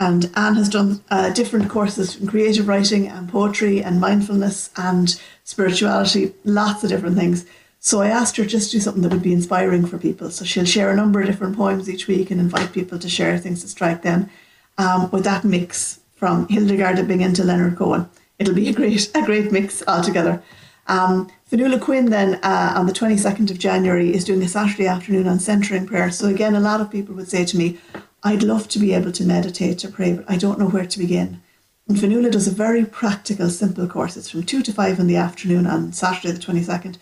And 0.00 0.30
Anne 0.36 0.54
has 0.54 0.68
done 0.68 1.02
uh, 1.10 1.30
different 1.30 1.68
courses 1.68 2.16
in 2.16 2.28
creative 2.28 2.68
writing 2.68 3.08
and 3.08 3.28
poetry 3.28 3.82
and 3.82 4.00
mindfulness 4.00 4.70
and 4.76 5.20
spirituality, 5.42 6.34
lots 6.44 6.84
of 6.84 6.90
different 6.90 7.16
things. 7.16 7.44
So 7.80 8.00
I 8.00 8.08
asked 8.08 8.36
her 8.36 8.44
just 8.44 8.70
to 8.70 8.76
do 8.76 8.80
something 8.80 9.02
that 9.02 9.12
would 9.12 9.22
be 9.22 9.32
inspiring 9.32 9.86
for 9.86 9.98
people. 9.98 10.30
So 10.30 10.44
she'll 10.44 10.64
share 10.64 10.90
a 10.90 10.96
number 10.96 11.20
of 11.20 11.26
different 11.26 11.56
poems 11.56 11.88
each 11.88 12.08
week 12.08 12.30
and 12.30 12.40
invite 12.40 12.72
people 12.72 12.98
to 12.98 13.08
share 13.08 13.38
things 13.38 13.62
that 13.62 13.68
strike 13.68 14.02
them 14.02 14.30
um, 14.78 15.10
with 15.10 15.24
that 15.24 15.44
mix 15.44 16.00
from 16.14 16.48
Hildegard 16.48 16.98
of 16.98 17.06
Bingen 17.06 17.34
to 17.34 17.44
Leonard 17.44 17.76
Cohen. 17.76 18.08
It'll 18.38 18.54
be 18.54 18.68
a 18.68 18.72
great, 18.72 19.10
a 19.14 19.22
great 19.22 19.52
mix 19.52 19.82
altogether. 19.86 20.42
Um, 20.88 21.30
Fionnuala 21.50 21.80
Quinn 21.80 22.06
then 22.06 22.40
uh, 22.42 22.74
on 22.76 22.86
the 22.86 22.92
22nd 22.92 23.50
of 23.50 23.58
January 23.58 24.12
is 24.12 24.24
doing 24.24 24.42
a 24.42 24.48
Saturday 24.48 24.86
afternoon 24.86 25.28
on 25.28 25.38
centering 25.38 25.86
prayer. 25.86 26.10
So 26.10 26.26
again, 26.26 26.54
a 26.54 26.60
lot 26.60 26.80
of 26.80 26.90
people 26.90 27.14
would 27.14 27.28
say 27.28 27.44
to 27.44 27.56
me, 27.56 27.78
I'd 28.24 28.42
love 28.42 28.68
to 28.68 28.78
be 28.78 28.94
able 28.94 29.12
to 29.12 29.24
meditate, 29.24 29.78
to 29.78 29.88
pray, 29.88 30.14
but 30.14 30.24
I 30.28 30.36
don't 30.36 30.58
know 30.58 30.68
where 30.68 30.86
to 30.86 30.98
begin. 30.98 31.40
And 31.86 31.96
Fionnuala 31.96 32.32
does 32.32 32.48
a 32.48 32.52
very 32.52 32.84
practical, 32.84 33.48
simple 33.48 33.86
course. 33.86 34.16
It's 34.16 34.30
from 34.30 34.42
2 34.42 34.62
to 34.62 34.72
5 34.72 34.98
in 34.98 35.06
the 35.06 35.16
afternoon 35.16 35.66
on 35.66 35.92
Saturday 35.92 36.32
the 36.32 36.40
22nd. 36.40 36.96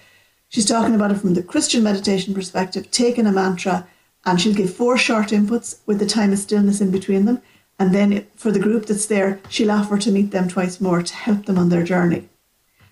She's 0.57 0.65
talking 0.65 0.95
about 0.95 1.11
it 1.11 1.19
from 1.19 1.35
the 1.35 1.43
Christian 1.43 1.83
meditation 1.83 2.33
perspective, 2.33 2.91
taking 2.91 3.27
a 3.27 3.31
mantra, 3.31 3.87
and 4.25 4.41
she'll 4.41 4.55
give 4.55 4.75
four 4.75 4.97
short 4.97 5.27
inputs 5.27 5.81
with 5.85 5.99
the 5.99 6.07
time 6.07 6.33
of 6.33 6.39
stillness 6.39 6.81
in 6.81 6.91
between 6.91 7.27
them. 7.27 7.43
And 7.79 7.95
then 7.95 8.27
for 8.37 8.51
the 8.51 8.59
group 8.59 8.87
that's 8.87 9.05
there, 9.05 9.39
she'll 9.51 9.71
offer 9.71 9.99
to 9.99 10.11
meet 10.11 10.31
them 10.31 10.49
twice 10.49 10.81
more 10.81 11.03
to 11.03 11.15
help 11.15 11.45
them 11.45 11.59
on 11.59 11.69
their 11.69 11.85
journey. 11.85 12.31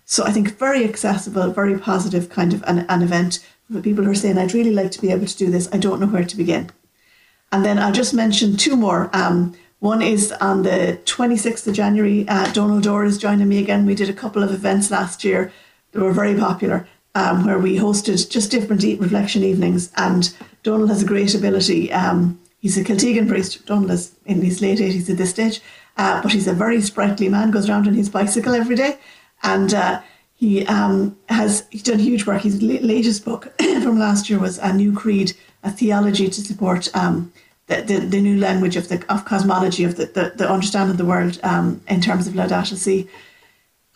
So 0.05 0.25
I 0.25 0.31
think 0.31 0.59
very 0.59 0.85
accessible, 0.85 1.53
very 1.53 1.79
positive 1.79 2.29
kind 2.29 2.53
of 2.53 2.63
an, 2.65 2.85
an 2.91 3.01
event 3.01 3.39
for 3.73 3.81
people 3.81 4.05
who 4.05 4.11
are 4.11 4.15
saying, 4.15 4.37
I'd 4.37 4.53
really 4.53 4.75
like 4.75 4.91
to 4.91 5.01
be 5.01 5.11
able 5.11 5.25
to 5.25 5.37
do 5.39 5.51
this. 5.51 5.67
I 5.73 5.79
don't 5.79 6.01
know 6.01 6.09
where 6.09 6.23
to 6.23 6.37
begin. 6.37 6.69
And 7.51 7.65
then 7.65 7.79
I'll 7.79 7.93
just 7.93 8.13
mention 8.13 8.59
two 8.59 8.77
more. 8.77 9.09
Um, 9.15 9.55
one 9.79 10.03
is 10.03 10.33
on 10.33 10.65
the 10.65 11.01
26th 11.07 11.67
of 11.67 11.73
January. 11.73 12.29
Uh, 12.29 12.53
Donald 12.53 12.83
Dorr 12.83 13.07
is 13.07 13.17
joining 13.17 13.49
me 13.49 13.59
again. 13.59 13.87
We 13.87 13.95
did 13.95 14.11
a 14.11 14.13
couple 14.13 14.43
of 14.43 14.53
events 14.53 14.91
last 14.91 15.25
year. 15.25 15.51
They 15.93 16.01
were 16.01 16.13
very 16.13 16.35
popular 16.35 16.87
um, 17.15 17.47
where 17.47 17.59
we 17.59 17.77
hosted 17.77 18.29
just 18.29 18.51
different 18.51 18.83
reflection 19.01 19.43
evenings. 19.43 19.93
And 19.97 20.35
Donald 20.63 20.91
has 20.91 21.03
a 21.03 21.07
great 21.07 21.35
ability. 21.35 21.93
Um, 21.93 22.41
he's 22.61 22.77
a 22.77 22.85
Kiltegan 22.85 23.29
priest. 23.29 23.65
Donald 23.67 23.91
is 23.91 24.15
in 24.27 24.43
his 24.43 24.61
late 24.61 24.79
80s 24.79 25.11
at 25.11 25.17
this 25.17 25.31
stage, 25.31 25.61
uh, 25.97 26.21
but 26.23 26.33
he's 26.33 26.49
a 26.49 26.53
very 26.53 26.81
sprightly 26.81 27.29
man, 27.29 27.51
goes 27.51 27.69
around 27.69 27.87
on 27.87 27.95
his 27.95 28.09
bicycle 28.09 28.55
every 28.55 28.77
day. 28.77 28.99
And 29.43 29.75
uh, 29.75 30.01
he 30.35 30.67
um, 30.67 31.17
has 31.29 31.67
he's 31.71 31.83
done 31.83 31.99
huge 31.99 32.27
work. 32.27 32.43
His 32.43 32.61
latest 32.63 33.25
book 33.25 33.53
from 33.83 33.99
last 33.99 34.29
year 34.29 34.39
was 34.39 34.59
A 34.59 34.73
New 34.73 34.93
Creed, 34.93 35.33
a 35.63 35.71
theology 35.71 36.29
to 36.29 36.41
support 36.41 36.95
um, 36.97 37.33
the, 37.67 37.83
the, 37.83 37.99
the, 38.01 38.21
new 38.21 38.39
language 38.39 38.77
of 38.77 38.89
the 38.89 39.05
of 39.09 39.25
cosmology, 39.25 39.85
of 39.85 39.97
the, 39.97 40.07
the, 40.07 40.33
the 40.37 40.51
understanding 40.51 40.91
of 40.91 40.99
the 40.99 41.05
world 41.05 41.39
um, 41.43 41.81
in 41.89 42.01
terms 42.01 42.27
of 42.27 42.35
Laudato 42.35 42.77
Si'. 42.77 43.09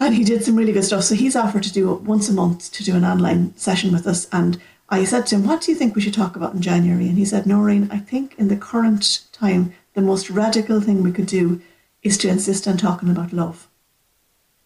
And 0.01 0.15
he 0.15 0.25
did 0.25 0.45
some 0.45 0.57
really 0.57 0.73
good 0.73 0.85
stuff. 0.85 1.05
So 1.05 1.15
he's 1.15 1.37
offered 1.37 1.65
to 1.65 1.73
do 1.73 1.93
it 1.93 2.03
once 2.03 2.29
a 2.29 2.33
month 2.33 2.73
to 2.73 2.85
do 2.85 2.95
an 2.95 3.05
online 3.05 3.57
session 3.57 3.93
with 3.93 4.07
us. 4.07 4.29
And 4.31 4.61
I 4.89 5.05
said 5.05 5.27
to 5.27 5.35
him, 5.35 5.47
What 5.47 5.63
do 5.63 5.73
you 5.73 5.77
think 5.77 5.95
we 5.95 6.01
should 6.01 6.15
talk 6.15 6.37
about 6.37 6.55
in 6.55 6.63
January? 6.63 7.09
And 7.09 7.19
he 7.19 7.25
said, 7.25 7.47
Noreen, 7.47 7.89
I 7.91 7.99
think 7.99 8.35
in 8.39 8.49
the 8.49 8.57
current 8.57 9.23
time, 9.33 9.75
the 9.95 10.01
most 10.01 10.31
radical 10.31 10.81
thing 10.81 11.03
we 11.03 11.13
could 11.13 11.27
do 11.27 11.61
is 12.03 12.17
to 12.19 12.29
insist 12.29 12.69
on 12.69 12.77
talking 12.77 13.11
about 13.11 13.33
love. 13.33 13.69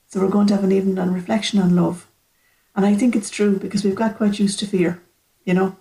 So 0.06 0.20
we're 0.20 0.28
going 0.28 0.46
to 0.48 0.54
have 0.54 0.64
an 0.64 0.72
evening 0.72 0.98
on 0.98 1.14
reflection 1.14 1.58
on 1.58 1.74
love. 1.74 2.06
And 2.76 2.84
I 2.84 2.94
think 2.94 3.16
it's 3.16 3.30
true 3.30 3.58
because 3.58 3.84
we've 3.84 3.94
got 3.94 4.18
quite 4.18 4.38
used 4.38 4.58
to 4.58 4.66
fear, 4.66 5.00
you 5.44 5.54
know. 5.54 5.76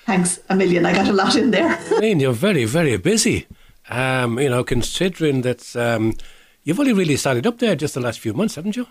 Thanks 0.09 0.41
a 0.49 0.57
million. 0.57 0.87
I 0.87 0.95
got 0.95 1.07
a 1.07 1.13
lot 1.13 1.37
in 1.37 1.51
there. 1.51 1.79
I 1.91 2.01
mean, 2.01 2.19
you're 2.19 2.33
very, 2.33 2.65
very 2.65 2.97
busy. 2.97 3.47
Um, 3.91 4.39
you 4.39 4.49
know, 4.49 4.65
considering 4.65 5.43
that 5.43 5.77
um, 5.77 6.15
you've 6.65 6.81
only 6.81 6.95
really 6.95 7.17
started 7.17 7.47
up 7.47 7.59
there 7.59 7.77
just 7.77 7.93
the 7.93 8.01
last 8.01 8.19
few 8.19 8.33
months, 8.33 8.55
haven't 8.55 8.75
you? 8.75 8.87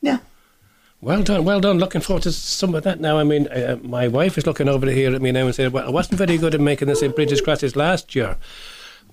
yeah. 0.00 0.18
Well 1.00 1.22
done, 1.22 1.44
well 1.44 1.60
done. 1.60 1.78
Looking 1.78 2.00
forward 2.00 2.24
to 2.24 2.32
some 2.32 2.74
of 2.74 2.82
that 2.82 2.98
now. 2.98 3.16
I 3.16 3.22
mean, 3.22 3.46
uh, 3.46 3.78
my 3.82 4.08
wife 4.08 4.36
is 4.36 4.44
looking 4.44 4.68
over 4.68 4.90
here 4.90 5.14
at 5.14 5.22
me 5.22 5.30
now 5.30 5.46
and 5.46 5.54
saying, 5.54 5.70
"Well, 5.70 5.86
I 5.86 5.90
wasn't 5.90 6.18
very 6.18 6.36
good 6.36 6.54
at 6.54 6.60
making 6.60 6.88
the 6.88 6.96
St. 6.96 7.14
Bridget's 7.14 7.40
crosses 7.40 7.76
last 7.76 8.16
year. 8.16 8.36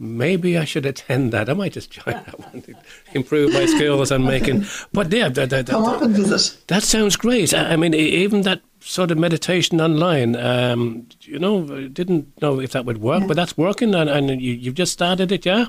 Maybe 0.01 0.57
I 0.57 0.65
should 0.65 0.85
attend 0.87 1.31
that. 1.31 1.47
I 1.47 1.53
might 1.53 1.73
just 1.73 1.91
join 1.91 2.15
that 2.25 2.39
one 2.39 2.61
to 2.63 2.73
improve 3.13 3.53
my 3.53 3.67
skills 3.67 4.11
on 4.11 4.23
making." 4.23 4.65
But 4.91 5.13
yeah, 5.13 5.29
that, 5.29 5.49
that, 5.51 5.67
Come 5.67 5.83
that, 5.85 5.95
up 5.97 6.01
and 6.01 6.15
visit. 6.15 6.57
that 6.67 6.81
sounds 6.83 7.15
great. 7.15 7.53
I 7.53 7.73
I 7.73 7.75
mean, 7.75 7.93
even 7.93 8.41
that 8.41 8.61
sort 8.79 9.11
of 9.11 9.17
meditation 9.19 9.79
online. 9.79 10.35
Um, 10.35 11.05
you 11.21 11.37
know, 11.37 11.87
didn't 11.87 12.25
know 12.41 12.59
if 12.59 12.71
that 12.71 12.83
would 12.85 12.97
work, 12.97 13.27
but 13.27 13.35
that's 13.35 13.55
working, 13.57 13.93
and, 13.93 14.09
and 14.09 14.41
you, 14.41 14.53
you've 14.53 14.73
just 14.79 14.91
started 14.93 15.31
it, 15.31 15.45
yeah. 15.45 15.65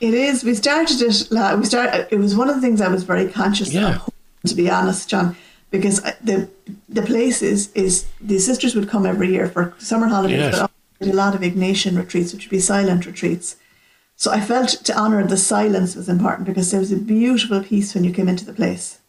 It 0.00 0.12
is. 0.14 0.44
We 0.44 0.54
started 0.54 1.00
it. 1.00 1.28
la- 1.30 1.54
We 1.56 1.64
start. 1.64 2.08
It 2.12 2.18
was 2.18 2.36
one 2.36 2.50
of 2.50 2.54
the 2.56 2.60
things 2.60 2.80
I 2.82 2.88
was 2.88 3.04
very 3.04 3.26
conscious 3.32 3.72
Yeah. 3.72 3.96
of, 3.96 4.10
to 4.50 4.54
be 4.54 4.68
honest, 4.68 5.08
John, 5.08 5.34
because 5.70 6.02
the 6.22 6.46
the 6.90 7.02
place 7.02 7.40
is 7.40 7.70
is 7.74 8.04
the 8.20 8.38
sisters 8.38 8.74
would 8.74 8.88
come 8.90 9.06
every 9.06 9.30
year 9.32 9.48
for 9.48 9.72
summer 9.78 10.08
holidays, 10.08 10.40
Yes. 10.40 10.68
but 10.98 11.08
a 11.08 11.12
lot 11.14 11.34
of 11.34 11.40
Ignatian 11.40 11.96
retreats, 11.96 12.34
which 12.34 12.44
would 12.44 12.50
be 12.50 12.60
silent 12.60 13.06
retreats. 13.06 13.56
So 14.22 14.30
I 14.30 14.40
felt 14.40 14.68
to 14.68 14.96
honour 14.96 15.26
the 15.26 15.36
silence 15.36 15.96
was 15.96 16.08
important 16.08 16.46
because 16.46 16.70
there 16.70 16.78
was 16.78 16.92
a 16.92 16.96
beautiful 16.96 17.60
peace 17.60 17.92
when 17.92 18.04
you 18.04 18.12
came 18.12 18.28
into 18.28 18.44
the 18.44 18.52
place. 18.52 19.00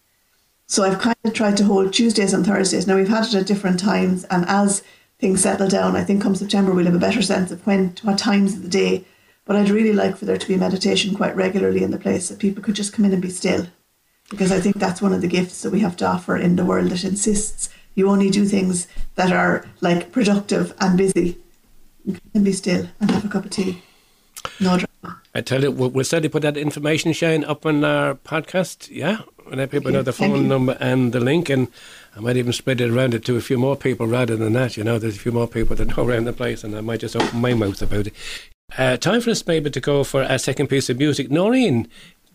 So 0.65 0.81
I've 0.81 0.97
kind 0.97 1.15
of 1.23 1.35
tried 1.35 1.55
to 1.57 1.65
hold 1.65 1.93
Tuesdays 1.93 2.33
and 2.33 2.43
Thursdays. 2.43 2.87
Now 2.87 2.95
we've 2.95 3.07
had 3.07 3.27
it 3.27 3.35
at 3.35 3.45
different 3.45 3.79
times, 3.79 4.23
and 4.31 4.43
as 4.47 4.81
things 5.19 5.43
settle 5.43 5.67
down, 5.67 5.95
I 5.95 6.03
think 6.03 6.23
come 6.23 6.33
September 6.33 6.73
we'll 6.73 6.85
have 6.85 6.95
a 6.95 6.97
better 6.97 7.21
sense 7.21 7.51
of 7.51 7.63
when, 7.67 7.95
what 8.01 8.17
times 8.17 8.55
of 8.55 8.63
the 8.63 8.67
day. 8.67 9.05
But 9.45 9.55
I'd 9.55 9.69
really 9.69 9.93
like 9.93 10.17
for 10.17 10.25
there 10.25 10.35
to 10.35 10.47
be 10.47 10.57
meditation 10.57 11.13
quite 11.13 11.35
regularly 11.35 11.83
in 11.83 11.91
the 11.91 11.99
place, 11.99 12.29
so 12.29 12.35
people 12.35 12.63
could 12.63 12.73
just 12.73 12.91
come 12.91 13.05
in 13.05 13.13
and 13.13 13.21
be 13.21 13.29
still, 13.29 13.67
because 14.31 14.51
I 14.51 14.59
think 14.61 14.79
that's 14.79 14.99
one 14.99 15.13
of 15.13 15.21
the 15.21 15.27
gifts 15.27 15.61
that 15.61 15.71
we 15.71 15.81
have 15.81 15.97
to 15.97 16.07
offer 16.07 16.37
in 16.37 16.55
the 16.55 16.65
world 16.65 16.89
that 16.89 17.03
insists 17.03 17.69
you 17.93 18.09
only 18.09 18.31
do 18.31 18.45
things 18.45 18.87
that 19.13 19.31
are 19.31 19.63
like 19.79 20.11
productive 20.11 20.73
and 20.79 20.97
busy. 20.97 21.37
You 22.03 22.17
can 22.31 22.43
be 22.43 22.51
still 22.51 22.87
and 22.99 23.11
have 23.11 23.25
a 23.25 23.29
cup 23.29 23.45
of 23.45 23.51
tea. 23.51 23.83
No 24.59 24.77
drama. 24.77 25.21
I 25.35 25.41
tell 25.41 25.63
you, 25.63 25.71
we'll, 25.71 25.89
we'll 25.89 26.05
certainly 26.05 26.29
put 26.29 26.43
that 26.43 26.57
information, 26.57 27.13
Shane, 27.13 27.43
up 27.43 27.65
on 27.65 27.83
our 27.83 28.15
podcast. 28.15 28.89
Yeah, 28.91 29.21
and 29.47 29.57
let 29.57 29.71
people 29.71 29.91
know 29.91 30.03
the 30.03 30.13
phone 30.13 30.47
number 30.47 30.77
and 30.79 31.11
the 31.11 31.19
link, 31.19 31.49
and 31.49 31.67
I 32.15 32.19
might 32.19 32.37
even 32.37 32.53
spread 32.53 32.81
it 32.81 32.91
around 32.91 33.13
it 33.13 33.25
to 33.25 33.35
a 33.35 33.41
few 33.41 33.57
more 33.57 33.75
people 33.75 34.07
rather 34.07 34.35
than 34.35 34.53
that. 34.53 34.77
You 34.77 34.83
know, 34.83 34.99
there's 34.99 35.15
a 35.15 35.19
few 35.19 35.31
more 35.31 35.47
people 35.47 35.75
that 35.75 35.87
know 35.97 36.05
around 36.05 36.25
the 36.25 36.33
place, 36.33 36.63
and 36.63 36.75
I 36.75 36.81
might 36.81 36.99
just 36.99 37.15
open 37.15 37.41
my 37.41 37.53
mouth 37.53 37.81
about 37.81 38.07
it. 38.07 38.13
Uh, 38.77 38.97
time 38.97 39.21
for 39.21 39.29
us 39.29 39.45
maybe 39.45 39.69
to 39.69 39.79
go 39.79 40.03
for 40.03 40.21
a 40.23 40.39
second 40.39 40.67
piece 40.67 40.89
of 40.89 40.97
music. 40.97 41.29
Noreen, 41.29 41.87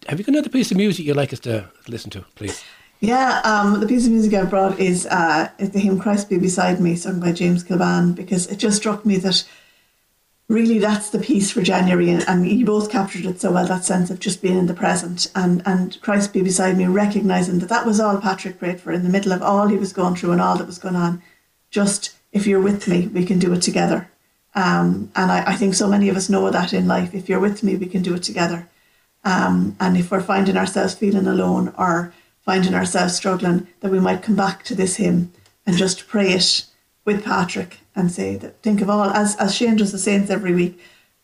have 0.08 0.18
you 0.18 0.24
got 0.24 0.32
another 0.32 0.50
piece 0.50 0.70
of 0.70 0.76
music 0.76 1.06
you'd 1.06 1.16
like 1.16 1.32
us 1.32 1.40
to 1.40 1.68
listen 1.88 2.10
to, 2.10 2.24
please? 2.34 2.62
Yeah, 3.00 3.40
um, 3.44 3.78
the 3.78 3.86
piece 3.86 4.06
of 4.06 4.12
music 4.12 4.34
I've 4.34 4.50
brought 4.50 4.78
is, 4.80 5.06
uh, 5.06 5.50
is 5.58 5.70
the 5.70 5.78
hymn 5.78 6.00
Christ 6.00 6.28
Be 6.28 6.38
Beside 6.38 6.80
Me, 6.80 6.96
sung 6.96 7.20
by 7.20 7.32
James 7.32 7.62
Kilbane, 7.62 8.14
because 8.14 8.48
it 8.48 8.56
just 8.56 8.76
struck 8.76 9.06
me 9.06 9.18
that 9.18 9.44
really 10.48 10.78
that's 10.78 11.10
the 11.10 11.18
piece 11.18 11.50
for 11.50 11.62
January, 11.62 12.10
and, 12.10 12.26
and 12.26 12.48
you 12.48 12.64
both 12.64 12.90
captured 12.90 13.26
it 13.26 13.40
so 13.40 13.52
well, 13.52 13.66
that 13.66 13.84
sense 13.84 14.10
of 14.10 14.18
just 14.18 14.40
being 14.40 14.56
in 14.56 14.66
the 14.66 14.74
present 14.74 15.30
and, 15.34 15.62
and 15.66 16.00
Christ 16.00 16.32
Be 16.32 16.42
Beside 16.42 16.76
Me, 16.76 16.86
recognising 16.86 17.58
that 17.58 17.68
that 17.68 17.86
was 17.86 18.00
all 18.00 18.18
Patrick 18.18 18.58
prayed 18.58 18.80
for 18.80 18.92
in 18.92 19.02
the 19.02 19.10
middle 19.10 19.32
of 19.32 19.42
all 19.42 19.68
he 19.68 19.76
was 19.76 19.92
going 19.92 20.16
through 20.16 20.32
and 20.32 20.40
all 20.40 20.56
that 20.56 20.66
was 20.66 20.78
going 20.78 20.96
on. 20.96 21.22
Just, 21.70 22.16
if 22.32 22.46
you're 22.46 22.62
with 22.62 22.88
me, 22.88 23.08
we 23.08 23.26
can 23.26 23.38
do 23.38 23.52
it 23.52 23.60
together. 23.60 24.10
Um, 24.54 25.12
and 25.14 25.30
I, 25.30 25.52
I 25.52 25.54
think 25.54 25.74
so 25.74 25.86
many 25.86 26.08
of 26.08 26.16
us 26.16 26.30
know 26.30 26.50
that 26.50 26.72
in 26.72 26.88
life. 26.88 27.14
If 27.14 27.28
you're 27.28 27.38
with 27.40 27.62
me, 27.62 27.76
we 27.76 27.86
can 27.86 28.02
do 28.02 28.14
it 28.14 28.22
together. 28.22 28.68
Um, 29.24 29.76
and 29.78 29.98
if 29.98 30.10
we're 30.10 30.22
finding 30.22 30.56
ourselves 30.56 30.94
feeling 30.94 31.26
alone 31.26 31.74
or 31.76 32.14
finding 32.40 32.74
ourselves 32.74 33.14
struggling, 33.14 33.68
that 33.80 33.90
we 33.90 34.00
might 34.00 34.22
come 34.22 34.36
back 34.36 34.64
to 34.64 34.74
this 34.74 34.96
hymn 34.96 35.30
and 35.66 35.76
just 35.76 36.08
pray 36.08 36.32
it 36.32 36.64
with 37.08 37.24
Patrick 37.24 37.78
and 37.96 38.12
say 38.12 38.36
that 38.36 38.62
think 38.62 38.82
of 38.82 38.90
all 38.90 39.08
as 39.22 39.34
as 39.36 39.54
Shane 39.54 39.76
does 39.76 39.92
the 39.92 39.98
saints 39.98 40.30
every 40.30 40.54
week. 40.54 40.78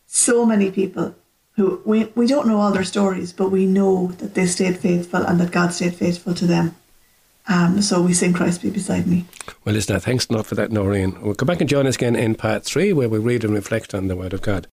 So 0.07 0.43
many 0.43 0.71
people 0.71 1.13
who 1.55 1.79
we 1.85 2.05
we 2.15 2.25
don't 2.25 2.47
know 2.47 2.59
all 2.59 2.71
their 2.71 2.91
stories, 2.95 3.31
but 3.31 3.49
we 3.51 3.67
know 3.77 4.07
that 4.19 4.33
they 4.33 4.47
stayed 4.47 4.77
faithful 4.79 5.21
and 5.23 5.39
that 5.39 5.51
God 5.51 5.73
stayed 5.73 5.95
faithful 5.95 6.33
to 6.33 6.47
them. 6.47 6.75
Um, 7.47 7.83
so 7.83 8.01
we 8.01 8.13
sing 8.13 8.33
Christ 8.33 8.63
be 8.63 8.71
beside 8.71 9.05
me. 9.05 9.25
Well, 9.63 9.75
listen, 9.75 9.99
thanks 9.99 10.27
a 10.27 10.33
lot 10.33 10.47
for 10.47 10.55
that, 10.55 10.71
Noreen. 10.71 11.21
We'll 11.21 11.35
come 11.35 11.45
back 11.45 11.61
and 11.61 11.69
join 11.69 11.85
us 11.85 11.95
again 11.95 12.15
in 12.15 12.33
part 12.33 12.63
three, 12.65 12.91
where 12.91 13.07
we 13.07 13.19
read 13.19 13.43
and 13.43 13.53
reflect 13.53 13.93
on 13.93 14.07
the 14.07 14.15
Word 14.15 14.33
of 14.33 14.41
God. 14.41 14.67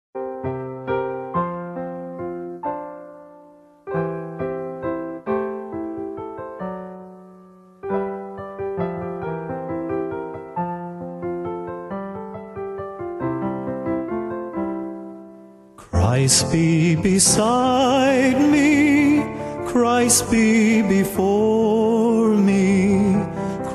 Christ 16.31 16.49
be 16.53 16.95
beside 16.95 18.39
me, 18.39 19.21
Christ 19.67 20.31
be 20.31 20.81
before 20.81 22.29
me, 22.29 23.21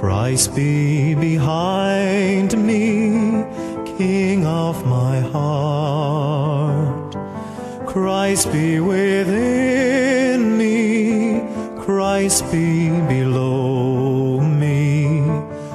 Christ 0.01 0.57
be 0.57 1.15
behind 1.15 2.57
me, 2.57 3.45
King 3.99 4.47
of 4.47 4.87
my 4.87 5.21
heart. 5.21 7.15
Christ 7.87 8.51
be 8.51 8.81
within 8.81 10.57
me, 10.57 11.43
Christ 11.79 12.51
be 12.51 12.89
below 12.89 14.41
me, 14.41 15.21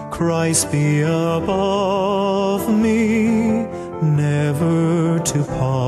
Christ 0.09 0.71
be 0.71 1.01
above 1.01 2.67
me, 2.75 3.67
never 4.01 5.19
to 5.19 5.43
part. 5.43 5.80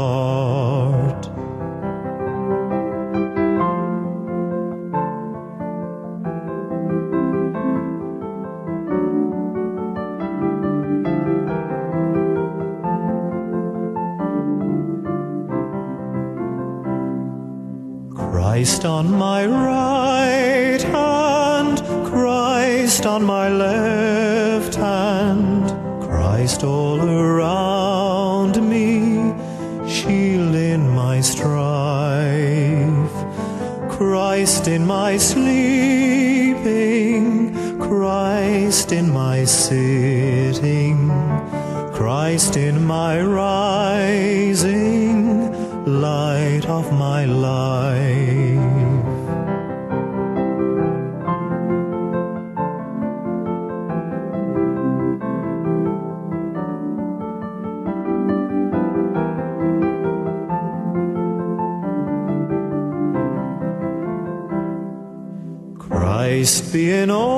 Christ 18.64 18.86
on 18.86 19.11
my 19.11 19.45
right 19.45 20.82
hand, 20.82 21.80
Christ 22.07 23.05
on 23.05 23.22
my 23.26 23.49
left 23.49 24.76
hand, 24.76 25.70
Christ 26.01 26.64
all 26.64 27.01
around 27.01 28.61
me, 28.70 29.34
shield 29.86 30.55
in 30.55 30.89
my 30.91 31.20
strife. 31.20 31.57
Christ 33.91 34.70
in 34.70 34.88
my 34.88 35.18
sleeping, 35.18 36.64
Christ 37.80 38.93
in 38.93 39.11
my 39.11 39.43
sitting, 39.43 41.09
Christ 41.91 42.55
in 42.55 42.86
my 42.86 43.20
rising, 43.22 43.62
Christ 66.74 66.80
be 66.80 66.89
Christ, 66.89 66.89
be 66.89 66.91
in 66.91 67.11
all 67.11 67.32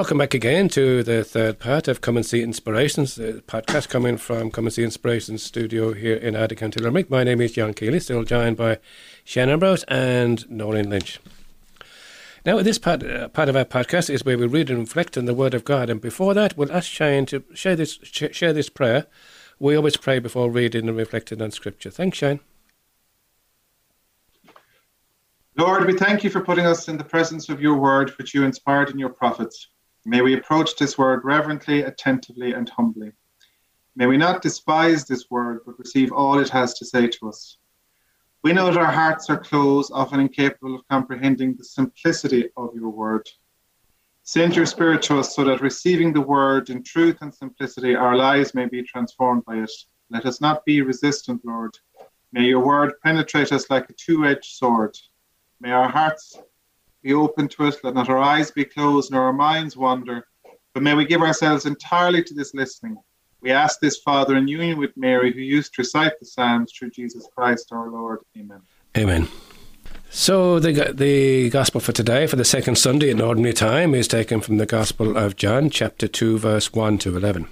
welcome 0.00 0.16
back 0.16 0.32
again 0.32 0.66
to 0.66 1.02
the 1.02 1.22
third 1.22 1.58
part 1.58 1.86
of 1.86 2.00
Come 2.00 2.16
and 2.16 2.24
See 2.24 2.42
Inspirations, 2.42 3.16
the 3.16 3.42
podcast 3.46 3.90
coming 3.90 4.16
from 4.16 4.50
Come 4.50 4.64
and 4.64 4.72
See 4.72 4.82
Inspirations 4.82 5.42
studio 5.42 5.92
here 5.92 6.16
in 6.16 6.32
County 6.56 6.80
Limerick. 6.80 7.10
My 7.10 7.22
name 7.22 7.42
is 7.42 7.52
John 7.52 7.74
Keeley, 7.74 8.00
still 8.00 8.24
joined 8.24 8.56
by 8.56 8.78
Shannon 9.24 9.52
Ambrose 9.52 9.82
and 9.88 10.48
Noreen 10.48 10.88
Lynch. 10.88 11.20
Now, 12.46 12.62
this 12.62 12.78
part, 12.78 13.04
uh, 13.04 13.28
part 13.28 13.50
of 13.50 13.56
our 13.56 13.66
podcast 13.66 14.08
is 14.08 14.24
where 14.24 14.38
we 14.38 14.46
read 14.46 14.70
and 14.70 14.78
reflect 14.78 15.18
on 15.18 15.26
the 15.26 15.34
Word 15.34 15.52
of 15.52 15.64
God. 15.64 15.90
And 15.90 16.00
before 16.00 16.32
that, 16.32 16.56
we'll 16.56 16.72
ask 16.72 16.90
Shane 16.90 17.26
to 17.26 17.44
share 17.52 17.76
this, 17.76 17.98
sh- 18.02 18.32
share 18.32 18.54
this 18.54 18.70
prayer. 18.70 19.06
We 19.58 19.76
always 19.76 19.98
pray 19.98 20.18
before 20.18 20.50
reading 20.50 20.88
and 20.88 20.96
reflecting 20.96 21.42
on 21.42 21.50
Scripture. 21.50 21.90
Thanks, 21.90 22.16
Shane. 22.16 22.40
Lord, 25.58 25.86
we 25.86 25.92
thank 25.92 26.24
you 26.24 26.30
for 26.30 26.40
putting 26.40 26.64
us 26.64 26.88
in 26.88 26.96
the 26.96 27.04
presence 27.04 27.50
of 27.50 27.60
your 27.60 27.76
word, 27.76 28.12
which 28.16 28.32
you 28.32 28.44
inspired 28.44 28.88
in 28.88 28.98
your 28.98 29.10
prophets. 29.10 29.68
May 30.06 30.22
we 30.22 30.34
approach 30.34 30.76
this 30.76 30.96
word 30.96 31.20
reverently, 31.24 31.82
attentively, 31.82 32.52
and 32.52 32.68
humbly. 32.68 33.12
May 33.96 34.06
we 34.06 34.16
not 34.16 34.40
despise 34.40 35.04
this 35.04 35.30
word, 35.30 35.60
but 35.66 35.78
receive 35.78 36.10
all 36.12 36.38
it 36.38 36.48
has 36.48 36.74
to 36.74 36.86
say 36.86 37.06
to 37.08 37.28
us. 37.28 37.58
We 38.42 38.54
know 38.54 38.66
that 38.66 38.78
our 38.78 38.90
hearts 38.90 39.28
are 39.28 39.38
closed, 39.38 39.92
often 39.92 40.20
incapable 40.20 40.74
of 40.74 40.88
comprehending 40.88 41.54
the 41.54 41.64
simplicity 41.64 42.48
of 42.56 42.74
your 42.74 42.88
word. 42.88 43.28
Send 44.22 44.56
your 44.56 44.64
spirit 44.64 45.02
to 45.02 45.18
us 45.18 45.36
so 45.36 45.44
that 45.44 45.60
receiving 45.60 46.12
the 46.12 46.20
word 46.20 46.70
in 46.70 46.82
truth 46.82 47.18
and 47.20 47.34
simplicity, 47.34 47.94
our 47.94 48.16
lives 48.16 48.54
may 48.54 48.66
be 48.66 48.82
transformed 48.82 49.44
by 49.44 49.56
it. 49.56 49.70
Let 50.08 50.24
us 50.24 50.40
not 50.40 50.64
be 50.64 50.80
resistant, 50.80 51.44
Lord. 51.44 51.76
May 52.32 52.44
your 52.44 52.64
word 52.64 52.94
penetrate 53.02 53.52
us 53.52 53.68
like 53.68 53.90
a 53.90 53.94
two 53.94 54.24
edged 54.24 54.44
sword. 54.44 54.96
May 55.60 55.72
our 55.72 55.88
hearts 55.88 56.38
be 57.02 57.14
open 57.14 57.48
to 57.48 57.66
it. 57.66 57.76
Let 57.82 57.94
not 57.94 58.08
our 58.08 58.18
eyes 58.18 58.50
be 58.50 58.64
closed 58.64 59.10
nor 59.10 59.22
our 59.22 59.32
minds 59.32 59.76
wander. 59.76 60.26
But 60.74 60.82
may 60.82 60.94
we 60.94 61.04
give 61.04 61.22
ourselves 61.22 61.66
entirely 61.66 62.22
to 62.24 62.34
this 62.34 62.54
listening. 62.54 62.96
We 63.40 63.50
ask 63.50 63.80
this, 63.80 63.98
Father, 63.98 64.36
in 64.36 64.48
union 64.48 64.78
with 64.78 64.96
Mary, 64.96 65.32
who 65.32 65.40
used 65.40 65.74
to 65.74 65.82
recite 65.82 66.12
the 66.20 66.26
Psalms 66.26 66.72
through 66.72 66.90
Jesus 66.90 67.26
Christ 67.34 67.68
our 67.72 67.90
Lord. 67.90 68.20
Amen. 68.36 68.60
Amen. 68.96 69.28
So 70.10 70.58
the 70.58 70.92
the 70.92 71.50
gospel 71.50 71.80
for 71.80 71.92
today, 71.92 72.26
for 72.26 72.36
the 72.36 72.44
second 72.44 72.76
Sunday 72.76 73.10
in 73.10 73.20
ordinary 73.20 73.54
time, 73.54 73.94
is 73.94 74.08
taken 74.08 74.40
from 74.40 74.58
the 74.58 74.66
Gospel 74.66 75.16
of 75.16 75.36
John, 75.36 75.70
chapter 75.70 76.08
two, 76.08 76.38
verse 76.38 76.72
one 76.72 76.98
to 76.98 77.16
eleven. 77.16 77.46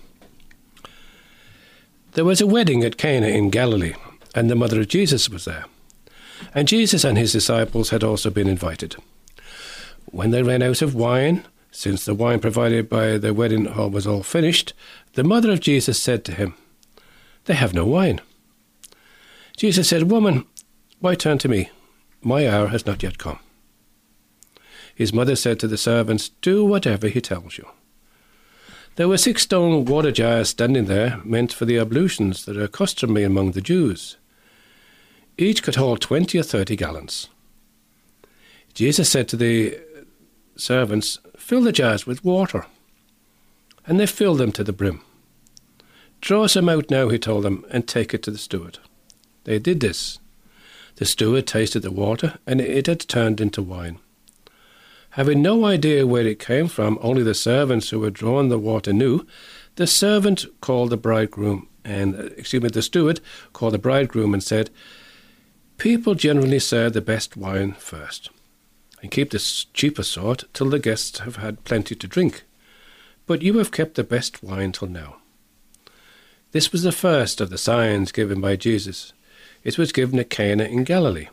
There 2.12 2.24
was 2.24 2.40
a 2.40 2.46
wedding 2.46 2.82
at 2.82 2.98
Cana 2.98 3.28
in 3.28 3.50
Galilee, 3.50 3.94
and 4.34 4.50
the 4.50 4.56
mother 4.56 4.80
of 4.80 4.88
Jesus 4.88 5.30
was 5.30 5.44
there. 5.44 5.66
And 6.52 6.66
Jesus 6.66 7.04
and 7.04 7.16
his 7.16 7.32
disciples 7.32 7.90
had 7.90 8.02
also 8.02 8.28
been 8.30 8.48
invited. 8.48 8.96
When 10.10 10.30
they 10.30 10.42
ran 10.42 10.62
out 10.62 10.82
of 10.82 10.94
wine, 10.94 11.44
since 11.70 12.04
the 12.04 12.14
wine 12.14 12.40
provided 12.40 12.88
by 12.88 13.18
the 13.18 13.34
wedding 13.34 13.66
hall 13.66 13.90
was 13.90 14.06
all 14.06 14.22
finished, 14.22 14.72
the 15.14 15.24
mother 15.24 15.50
of 15.50 15.60
Jesus 15.60 16.00
said 16.00 16.24
to 16.24 16.32
him, 16.32 16.54
They 17.44 17.54
have 17.54 17.74
no 17.74 17.84
wine. 17.84 18.20
Jesus 19.56 19.88
said, 19.88 20.10
Woman, 20.10 20.46
why 21.00 21.14
turn 21.14 21.38
to 21.38 21.48
me? 21.48 21.70
My 22.22 22.48
hour 22.48 22.68
has 22.68 22.86
not 22.86 23.02
yet 23.02 23.18
come. 23.18 23.38
His 24.94 25.12
mother 25.12 25.36
said 25.36 25.60
to 25.60 25.68
the 25.68 25.76
servants, 25.76 26.30
Do 26.42 26.64
whatever 26.64 27.08
he 27.08 27.20
tells 27.20 27.58
you. 27.58 27.66
There 28.96 29.08
were 29.08 29.18
six 29.18 29.42
stone 29.42 29.84
water 29.84 30.10
jars 30.10 30.48
standing 30.48 30.86
there, 30.86 31.20
meant 31.22 31.52
for 31.52 31.64
the 31.64 31.78
ablutions 31.78 32.44
that 32.46 32.56
are 32.56 32.66
customary 32.66 33.22
among 33.22 33.52
the 33.52 33.60
Jews. 33.60 34.16
Each 35.36 35.62
could 35.62 35.76
hold 35.76 36.00
twenty 36.00 36.38
or 36.38 36.42
thirty 36.42 36.74
gallons. 36.74 37.28
Jesus 38.74 39.08
said 39.08 39.28
to 39.28 39.36
the 39.36 39.78
servants, 40.58 41.18
Fill 41.36 41.62
the 41.62 41.72
jars 41.72 42.06
with 42.06 42.24
water. 42.24 42.66
And 43.86 43.98
they 43.98 44.06
filled 44.06 44.38
them 44.38 44.52
to 44.52 44.64
the 44.64 44.72
brim. 44.72 45.00
Draw 46.20 46.48
some 46.48 46.68
out 46.68 46.90
now, 46.90 47.08
he 47.08 47.18
told 47.18 47.44
them, 47.44 47.64
and 47.70 47.86
take 47.86 48.12
it 48.12 48.22
to 48.24 48.30
the 48.30 48.38
steward. 48.38 48.78
They 49.44 49.58
did 49.58 49.80
this. 49.80 50.18
The 50.96 51.04
steward 51.04 51.46
tasted 51.46 51.80
the 51.80 51.90
water, 51.90 52.38
and 52.46 52.60
it 52.60 52.86
had 52.86 53.00
turned 53.00 53.40
into 53.40 53.62
wine. 53.62 53.98
Having 55.10 55.42
no 55.42 55.64
idea 55.64 56.06
where 56.06 56.26
it 56.26 56.38
came 56.38 56.68
from, 56.68 56.98
only 57.00 57.22
the 57.22 57.34
servants 57.34 57.90
who 57.90 58.02
had 58.02 58.14
drawn 58.14 58.48
the 58.48 58.58
water 58.58 58.92
knew, 58.92 59.26
the 59.76 59.86
servant 59.86 60.44
called 60.60 60.90
the 60.90 60.96
bridegroom, 60.96 61.68
and, 61.84 62.16
excuse 62.36 62.62
me, 62.62 62.68
the 62.68 62.82
steward 62.82 63.20
called 63.52 63.74
the 63.74 63.78
bridegroom 63.78 64.34
and 64.34 64.42
said, 64.42 64.70
People 65.78 66.14
generally 66.14 66.58
serve 66.58 66.92
the 66.92 67.00
best 67.00 67.36
wine 67.36 67.72
first, 67.72 68.30
and 69.00 69.10
keep 69.10 69.30
the 69.30 69.38
cheaper 69.72 70.02
sort 70.02 70.44
till 70.52 70.70
the 70.70 70.78
guests 70.78 71.20
have 71.20 71.36
had 71.36 71.64
plenty 71.64 71.94
to 71.94 72.06
drink. 72.06 72.44
But 73.26 73.42
you 73.42 73.58
have 73.58 73.70
kept 73.70 73.94
the 73.94 74.04
best 74.04 74.42
wine 74.42 74.72
till 74.72 74.88
now. 74.88 75.16
This 76.52 76.72
was 76.72 76.82
the 76.82 76.92
first 76.92 77.40
of 77.40 77.50
the 77.50 77.58
signs 77.58 78.12
given 78.12 78.40
by 78.40 78.56
Jesus. 78.56 79.12
It 79.64 79.76
was 79.76 79.92
given 79.92 80.18
at 80.18 80.30
Cana 80.30 80.64
in 80.64 80.84
Galilee. 80.84 81.28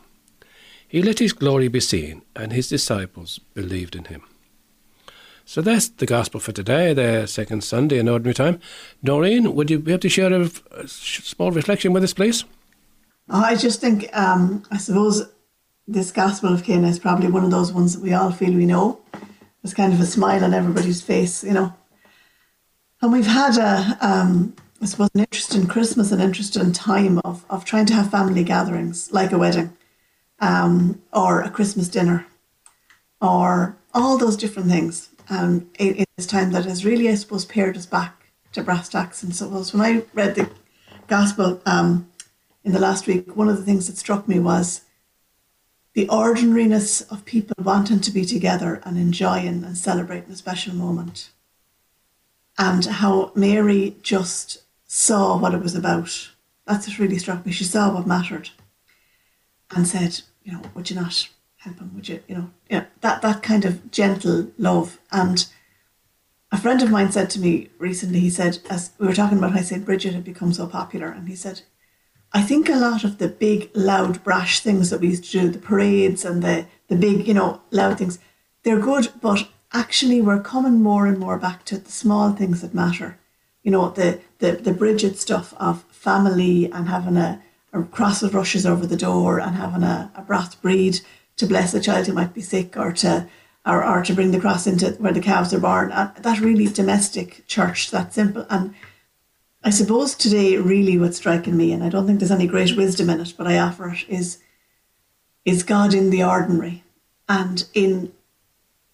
He 0.86 1.02
let 1.02 1.18
his 1.18 1.32
glory 1.32 1.68
be 1.68 1.80
seen, 1.80 2.22
and 2.34 2.52
his 2.52 2.68
disciples 2.68 3.40
believed 3.54 3.96
in 3.96 4.04
him. 4.04 4.22
So 5.44 5.62
that's 5.62 5.88
the 5.88 6.06
gospel 6.06 6.40
for 6.40 6.52
today, 6.52 6.92
the 6.92 7.26
second 7.26 7.64
Sunday 7.64 7.98
in 7.98 8.08
ordinary 8.08 8.34
time. 8.34 8.60
Noreen, 9.02 9.54
would 9.54 9.70
you 9.70 9.78
be 9.78 9.92
able 9.92 10.00
to 10.00 10.08
share 10.08 10.32
a, 10.32 10.50
a 10.72 10.88
small 10.88 11.50
reflection 11.50 11.92
with 11.92 12.04
us, 12.04 12.12
please? 12.12 12.44
I 13.28 13.54
just 13.54 13.80
think, 13.80 14.08
um, 14.12 14.64
I 14.70 14.76
suppose 14.76 15.28
this 15.88 16.10
Gospel 16.10 16.52
of 16.52 16.64
Cana 16.64 16.88
is 16.88 16.98
probably 16.98 17.28
one 17.28 17.44
of 17.44 17.50
those 17.50 17.72
ones 17.72 17.94
that 17.94 18.02
we 18.02 18.12
all 18.12 18.32
feel 18.32 18.52
we 18.52 18.66
know. 18.66 19.00
There's 19.62 19.74
kind 19.74 19.92
of 19.92 20.00
a 20.00 20.06
smile 20.06 20.44
on 20.44 20.54
everybody's 20.54 21.02
face, 21.02 21.44
you 21.44 21.52
know. 21.52 21.72
And 23.00 23.12
we've 23.12 23.26
had 23.26 23.56
a, 23.56 23.98
um, 24.00 24.54
I 24.82 24.86
suppose, 24.86 25.10
an 25.14 25.20
interesting 25.20 25.66
Christmas, 25.66 26.12
an 26.12 26.20
interesting 26.20 26.72
time 26.72 27.20
of, 27.24 27.44
of 27.50 27.64
trying 27.64 27.86
to 27.86 27.94
have 27.94 28.10
family 28.10 28.42
gatherings, 28.42 29.12
like 29.12 29.32
a 29.32 29.38
wedding, 29.38 29.76
um, 30.40 31.00
or 31.12 31.42
a 31.42 31.50
Christmas 31.50 31.88
dinner, 31.88 32.26
or 33.20 33.76
all 33.94 34.18
those 34.18 34.36
different 34.36 34.68
things. 34.68 35.10
Um, 35.28 35.68
in, 35.80 35.96
in 35.96 36.04
this 36.16 36.26
time 36.26 36.52
that 36.52 36.66
has 36.66 36.84
really, 36.84 37.08
I 37.08 37.16
suppose, 37.16 37.44
pared 37.44 37.76
us 37.76 37.86
back 37.86 38.30
to 38.52 38.62
brass 38.62 38.88
tacks. 38.88 39.24
And 39.24 39.34
so, 39.34 39.48
was 39.48 39.74
when 39.74 39.82
I 39.82 40.04
read 40.14 40.36
the 40.36 40.48
Gospel 41.08 41.60
um, 41.66 42.08
in 42.64 42.72
the 42.72 42.78
last 42.78 43.08
week, 43.08 43.36
one 43.36 43.48
of 43.48 43.56
the 43.56 43.64
things 43.64 43.88
that 43.88 43.96
struck 43.96 44.28
me 44.28 44.38
was 44.38 44.82
the 45.96 46.08
ordinariness 46.10 47.00
of 47.00 47.24
people 47.24 47.56
wanting 47.58 48.00
to 48.00 48.10
be 48.10 48.26
together 48.26 48.82
and 48.84 48.98
enjoying 48.98 49.64
and 49.64 49.78
celebrating 49.78 50.30
a 50.30 50.36
special 50.36 50.74
moment. 50.74 51.30
And 52.58 52.84
how 52.84 53.32
Mary 53.34 53.96
just 54.02 54.62
saw 54.86 55.38
what 55.38 55.54
it 55.54 55.62
was 55.62 55.74
about. 55.74 56.32
That's 56.66 56.86
what 56.86 56.98
really 56.98 57.18
struck 57.18 57.46
me. 57.46 57.52
She 57.52 57.64
saw 57.64 57.94
what 57.94 58.06
mattered 58.06 58.50
and 59.74 59.88
said, 59.88 60.20
you 60.44 60.52
know, 60.52 60.60
would 60.74 60.90
you 60.90 60.96
not 60.96 61.30
help 61.56 61.78
him? 61.78 61.92
Would 61.94 62.10
you, 62.10 62.20
you 62.28 62.34
know, 62.34 62.50
you 62.68 62.78
know 62.80 62.86
that, 63.00 63.22
that 63.22 63.42
kind 63.42 63.64
of 63.64 63.90
gentle 63.90 64.52
love. 64.58 64.98
And 65.10 65.46
a 66.52 66.58
friend 66.58 66.82
of 66.82 66.90
mine 66.90 67.10
said 67.10 67.30
to 67.30 67.40
me 67.40 67.70
recently, 67.78 68.20
he 68.20 68.28
said, 68.28 68.58
as 68.68 68.90
we 68.98 69.06
were 69.06 69.14
talking 69.14 69.38
about 69.38 69.52
how 69.52 69.62
St. 69.62 69.86
Bridget 69.86 70.12
had 70.12 70.24
become 70.24 70.52
so 70.52 70.66
popular, 70.66 71.08
and 71.08 71.26
he 71.26 71.36
said, 71.36 71.62
I 72.36 72.42
think 72.42 72.68
a 72.68 72.76
lot 72.76 73.02
of 73.02 73.16
the 73.16 73.28
big, 73.28 73.70
loud, 73.72 74.22
brash 74.22 74.60
things 74.60 74.90
that 74.90 75.00
we 75.00 75.08
used 75.08 75.24
to 75.24 75.40
do, 75.40 75.48
the 75.48 75.58
parades 75.58 76.22
and 76.22 76.42
the, 76.42 76.66
the 76.88 76.94
big, 76.94 77.26
you 77.26 77.32
know, 77.32 77.62
loud 77.70 77.96
things, 77.96 78.18
they're 78.62 78.78
good, 78.78 79.08
but 79.22 79.48
actually 79.72 80.20
we're 80.20 80.42
coming 80.42 80.82
more 80.82 81.06
and 81.06 81.18
more 81.18 81.38
back 81.38 81.64
to 81.64 81.78
the 81.78 81.90
small 81.90 82.32
things 82.32 82.60
that 82.60 82.74
matter. 82.74 83.18
You 83.62 83.70
know, 83.70 83.88
the 83.88 84.20
the, 84.40 84.52
the 84.52 84.74
Bridget 84.74 85.16
stuff 85.16 85.54
of 85.56 85.84
family 85.84 86.70
and 86.70 86.90
having 86.90 87.16
a, 87.16 87.42
a 87.72 87.84
cross 87.84 88.22
of 88.22 88.34
rushes 88.34 88.66
over 88.66 88.86
the 88.86 88.98
door 88.98 89.40
and 89.40 89.56
having 89.56 89.82
a, 89.82 90.12
a 90.14 90.20
Brat 90.20 90.56
Bríde 90.62 91.02
to 91.38 91.46
bless 91.46 91.72
a 91.72 91.80
child 91.80 92.06
who 92.06 92.12
might 92.12 92.34
be 92.34 92.42
sick 92.42 92.76
or 92.76 92.92
to 92.92 93.26
or, 93.64 93.82
or 93.82 94.02
to 94.02 94.12
bring 94.12 94.32
the 94.32 94.40
cross 94.40 94.66
into 94.66 94.90
where 94.98 95.14
the 95.14 95.22
calves 95.22 95.54
are 95.54 95.58
born. 95.58 95.90
And 95.90 96.14
that 96.16 96.40
really 96.40 96.66
domestic 96.66 97.46
church, 97.46 97.90
that 97.92 98.12
simple. 98.12 98.44
And 98.50 98.74
I 99.66 99.70
suppose 99.70 100.14
today 100.14 100.56
really 100.58 100.96
what's 100.96 101.16
striking 101.16 101.56
me, 101.56 101.72
and 101.72 101.82
I 101.82 101.88
don't 101.88 102.06
think 102.06 102.20
there's 102.20 102.30
any 102.30 102.46
great 102.46 102.76
wisdom 102.76 103.10
in 103.10 103.18
it, 103.18 103.34
but 103.36 103.48
I 103.48 103.58
offer 103.58 103.88
it, 103.88 104.08
is 104.08 104.38
is 105.44 105.64
God 105.64 105.92
in 105.92 106.10
the 106.10 106.22
ordinary 106.22 106.84
and 107.28 107.66
in 107.74 108.12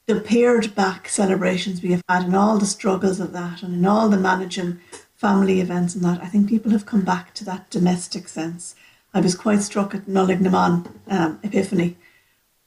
the 0.07 0.19
pared 0.19 0.75
back 0.75 1.11
celebrations 1.11 1.83
we 1.83 1.91
have 1.91 2.03
had 2.09 2.25
and 2.25 2.35
all 2.35 2.57
the 2.57 2.65
struggles 2.65 3.21
of 3.21 3.35
that 3.35 3.63
and 3.63 3.75
in 3.75 3.85
all 3.85 4.09
the 4.09 4.17
managing 4.17 4.81
family 5.15 5.61
events 5.61 5.95
and 5.95 6.03
that, 6.05 6.23
I 6.23 6.29
think 6.29 6.49
people 6.49 6.73
have 6.73 6.87
come 6.87 7.03
back 7.03 7.35
to 7.35 7.45
that 7.45 7.69
domestic 7.69 8.27
sense. 8.27 8.75
I 9.13 9.21
was 9.21 9.35
quite 9.35 9.61
struck 9.61 9.95
at 9.95 10.07
Nollaig 10.07 10.41
na 10.41 10.49
mBan 10.49 10.91
um, 11.09 11.41
Epiphany, 11.43 11.99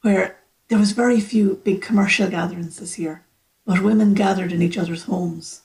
where 0.01 0.37
there 0.67 0.77
was 0.77 0.91
very 0.91 1.19
few 1.19 1.59
big 1.63 1.81
commercial 1.81 2.29
gatherings 2.29 2.77
this 2.77 2.99
year, 2.99 3.23
but 3.65 3.81
women 3.81 4.13
gathered 4.13 4.51
in 4.51 4.61
each 4.61 4.77
other's 4.77 5.05
homes. 5.05 5.63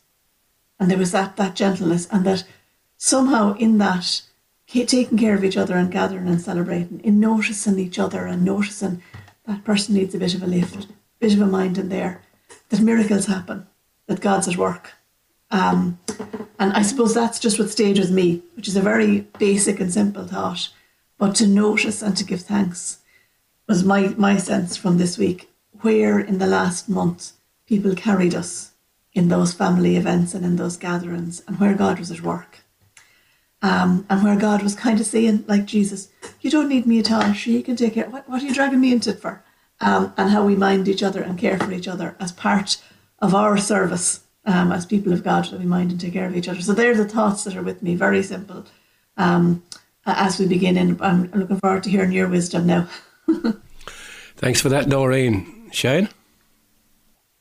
And 0.80 0.90
there 0.90 0.98
was 0.98 1.12
that, 1.12 1.36
that 1.36 1.54
gentleness 1.54 2.08
and 2.10 2.24
that 2.24 2.44
somehow 2.96 3.54
in 3.56 3.76
that 3.78 4.22
taking 4.66 5.18
care 5.18 5.34
of 5.34 5.44
each 5.44 5.56
other 5.56 5.76
and 5.76 5.92
gathering 5.92 6.26
and 6.26 6.40
celebrating, 6.40 7.00
in 7.00 7.20
noticing 7.20 7.78
each 7.78 7.98
other 7.98 8.24
and 8.24 8.44
noticing 8.44 9.02
that 9.46 9.64
person 9.64 9.94
needs 9.94 10.14
a 10.14 10.18
bit 10.18 10.34
of 10.34 10.42
a 10.42 10.46
lift, 10.46 10.86
bit 11.18 11.34
of 11.34 11.40
a 11.40 11.46
mind 11.46 11.76
in 11.76 11.90
there, 11.90 12.22
that 12.70 12.80
miracles 12.80 13.26
happen, 13.26 13.66
that 14.06 14.20
God's 14.20 14.48
at 14.48 14.56
work. 14.56 14.92
Um, 15.50 15.98
and 16.58 16.72
I 16.72 16.82
suppose 16.82 17.12
that's 17.12 17.40
just 17.40 17.58
what 17.58 17.70
stayed 17.70 17.98
with 17.98 18.10
me, 18.10 18.42
which 18.54 18.68
is 18.68 18.76
a 18.76 18.80
very 18.80 19.26
basic 19.38 19.80
and 19.80 19.92
simple 19.92 20.26
thought. 20.26 20.70
But 21.18 21.34
to 21.36 21.46
notice 21.46 22.00
and 22.00 22.16
to 22.16 22.24
give 22.24 22.42
thanks 22.42 22.98
was 23.68 23.84
my, 23.84 24.14
my 24.16 24.36
sense 24.36 24.76
from 24.76 24.96
this 24.96 25.18
week, 25.18 25.50
where 25.82 26.18
in 26.18 26.38
the 26.38 26.46
last 26.46 26.88
month 26.88 27.32
people 27.66 27.94
carried 27.94 28.34
us 28.34 28.69
in 29.12 29.28
those 29.28 29.52
family 29.52 29.96
events 29.96 30.34
and 30.34 30.44
in 30.44 30.56
those 30.56 30.76
gatherings, 30.76 31.42
and 31.46 31.58
where 31.58 31.74
God 31.74 31.98
was 31.98 32.11
at 32.11 32.22
work. 32.22 32.61
Um, 33.62 34.06
and 34.08 34.22
where 34.24 34.36
God 34.36 34.62
was 34.62 34.74
kind 34.74 35.00
of 35.00 35.06
saying, 35.06 35.44
like 35.46 35.66
Jesus, 35.66 36.08
you 36.40 36.50
don't 36.50 36.68
need 36.68 36.86
me 36.86 37.00
at 37.00 37.12
all. 37.12 37.32
She 37.32 37.62
can 37.62 37.76
take 37.76 37.96
it. 37.96 38.11
What, 38.11 38.28
what 38.28 38.42
are 38.42 38.46
you 38.46 38.54
dragging 38.54 38.80
me 38.80 38.92
into 38.92 39.11
it 39.11 39.20
for? 39.20 39.44
Um, 39.80 40.14
and 40.16 40.30
how 40.30 40.44
we 40.44 40.56
mind 40.56 40.88
each 40.88 41.02
other 41.02 41.22
and 41.22 41.38
care 41.38 41.58
for 41.58 41.72
each 41.72 41.88
other 41.88 42.16
as 42.18 42.32
part 42.32 42.82
of 43.18 43.34
our 43.34 43.58
service 43.58 44.20
um, 44.44 44.72
as 44.72 44.86
people 44.86 45.12
of 45.12 45.22
God, 45.22 45.44
that 45.46 45.61
we 45.61 45.66
mind 45.66 45.90
and 45.90 46.00
take 46.00 46.14
care 46.14 46.26
of 46.26 46.36
each 46.36 46.48
other. 46.48 46.62
So 46.62 46.72
they're 46.72 46.96
the 46.96 47.08
thoughts 47.08 47.44
that 47.44 47.56
are 47.56 47.62
with 47.62 47.82
me, 47.82 47.94
very 47.94 48.22
simple. 48.22 48.66
Um, 49.16 49.62
as 50.06 50.38
we 50.38 50.46
begin, 50.46 50.76
and 50.76 51.00
I'm 51.02 51.30
looking 51.32 51.61
forward 51.61 51.82
to 51.84 51.90
hearing 51.90 52.12
your 52.12 52.28
wisdom 52.28 52.66
now. 52.66 52.88
Thanks 54.36 54.61
for 54.61 54.70
that, 54.70 54.88
Noreen. 54.88 55.68
Shane? 55.72 56.08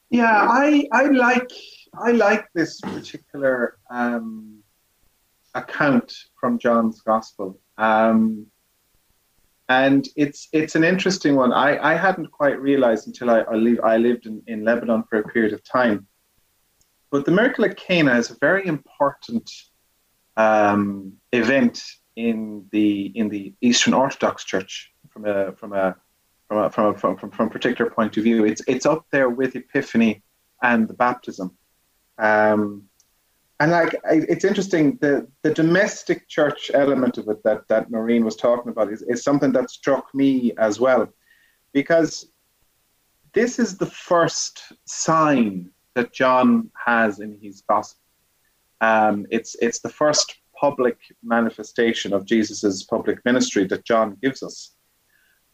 Yeah, 0.10 0.48
I 0.50 0.88
I 0.92 1.06
like 1.06 1.52
I 1.94 2.12
like 2.12 2.48
this 2.54 2.80
particular 2.82 3.78
um, 3.92 4.60
account 5.54 6.14
from 6.40 6.58
John's 6.58 7.02
Gospel. 7.02 7.60
Um, 7.78 8.48
and 9.70 10.08
it's 10.16 10.48
it's 10.52 10.76
an 10.76 10.84
interesting 10.84 11.36
one. 11.36 11.54
I, 11.54 11.78
I 11.92 11.94
hadn't 11.94 12.32
quite 12.32 12.60
realized 12.60 13.08
until 13.08 13.30
I 13.30 13.42
I, 13.42 13.56
leave, 13.56 13.80
I 13.82 13.98
lived 13.98 14.26
in, 14.26 14.42
in 14.48 14.64
Lebanon 14.64 15.04
for 15.10 15.20
a 15.20 15.28
period 15.28 15.54
of 15.54 15.64
time. 15.64 16.08
But 17.12 17.26
the 17.26 17.32
miracle 17.32 17.66
at 17.66 17.78
Cana 17.78 18.16
is 18.18 18.32
a 18.32 18.38
very 18.40 18.66
important 18.66 19.50
um, 20.38 21.14
event 21.32 21.84
in 22.16 22.66
the 22.72 23.12
in 23.16 23.30
the 23.30 23.54
Eastern 23.62 23.94
Orthodox 23.94 24.44
Church 24.44 24.92
from 25.10 25.26
a 25.26 25.52
from 25.54 25.74
a 25.74 25.96
from 26.50 26.58
a, 26.58 26.70
from 26.70 26.86
a, 26.96 26.98
from, 26.98 27.32
from, 27.32 27.48
a 27.48 27.50
particular 27.50 27.90
point 27.90 28.18
of 28.18 28.24
view. 28.24 28.44
It's 28.44 28.62
it's 28.68 28.86
up 28.86 29.06
there 29.12 29.30
with 29.30 29.56
Epiphany 29.56 30.24
and 30.64 30.88
the 30.88 30.96
baptism. 30.96 31.56
Um, 32.18 32.84
and 33.60 33.72
like 33.72 33.96
it's 34.06 34.46
interesting 34.46 34.98
the 35.00 35.28
the 35.44 35.54
domestic 35.54 36.28
church 36.28 36.72
element 36.74 37.18
of 37.18 37.28
it 37.30 37.44
that 37.44 37.68
that 37.68 37.92
Noreen 37.92 38.26
was 38.26 38.36
talking 38.36 38.72
about 38.72 38.92
is, 38.92 39.04
is 39.04 39.24
something 39.24 39.52
that 39.52 39.70
struck 39.70 40.14
me 40.16 40.54
as 40.58 40.80
well 40.80 41.08
because 41.72 42.32
this 43.34 43.60
is 43.60 43.78
the 43.78 43.86
first 43.86 44.74
sign 44.86 45.70
that 45.94 46.14
John 46.14 46.72
has 46.86 47.20
in 47.20 47.38
his 47.42 47.62
gospel 47.70 48.02
um, 48.82 49.28
it's 49.30 49.56
it's 49.62 49.80
the 49.80 49.90
first 49.90 50.38
public 50.58 50.98
manifestation 51.22 52.14
of 52.14 52.26
Jesus's 52.26 52.84
public 52.84 53.24
ministry 53.26 53.66
that 53.66 53.86
John 53.86 54.18
gives 54.22 54.42
us 54.42 54.76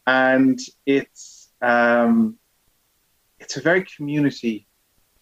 and 0.06 0.58
it's 0.84 1.50
um, 1.62 2.36
it's 3.38 3.56
a 3.56 3.60
very 3.60 3.84
community 3.84 4.66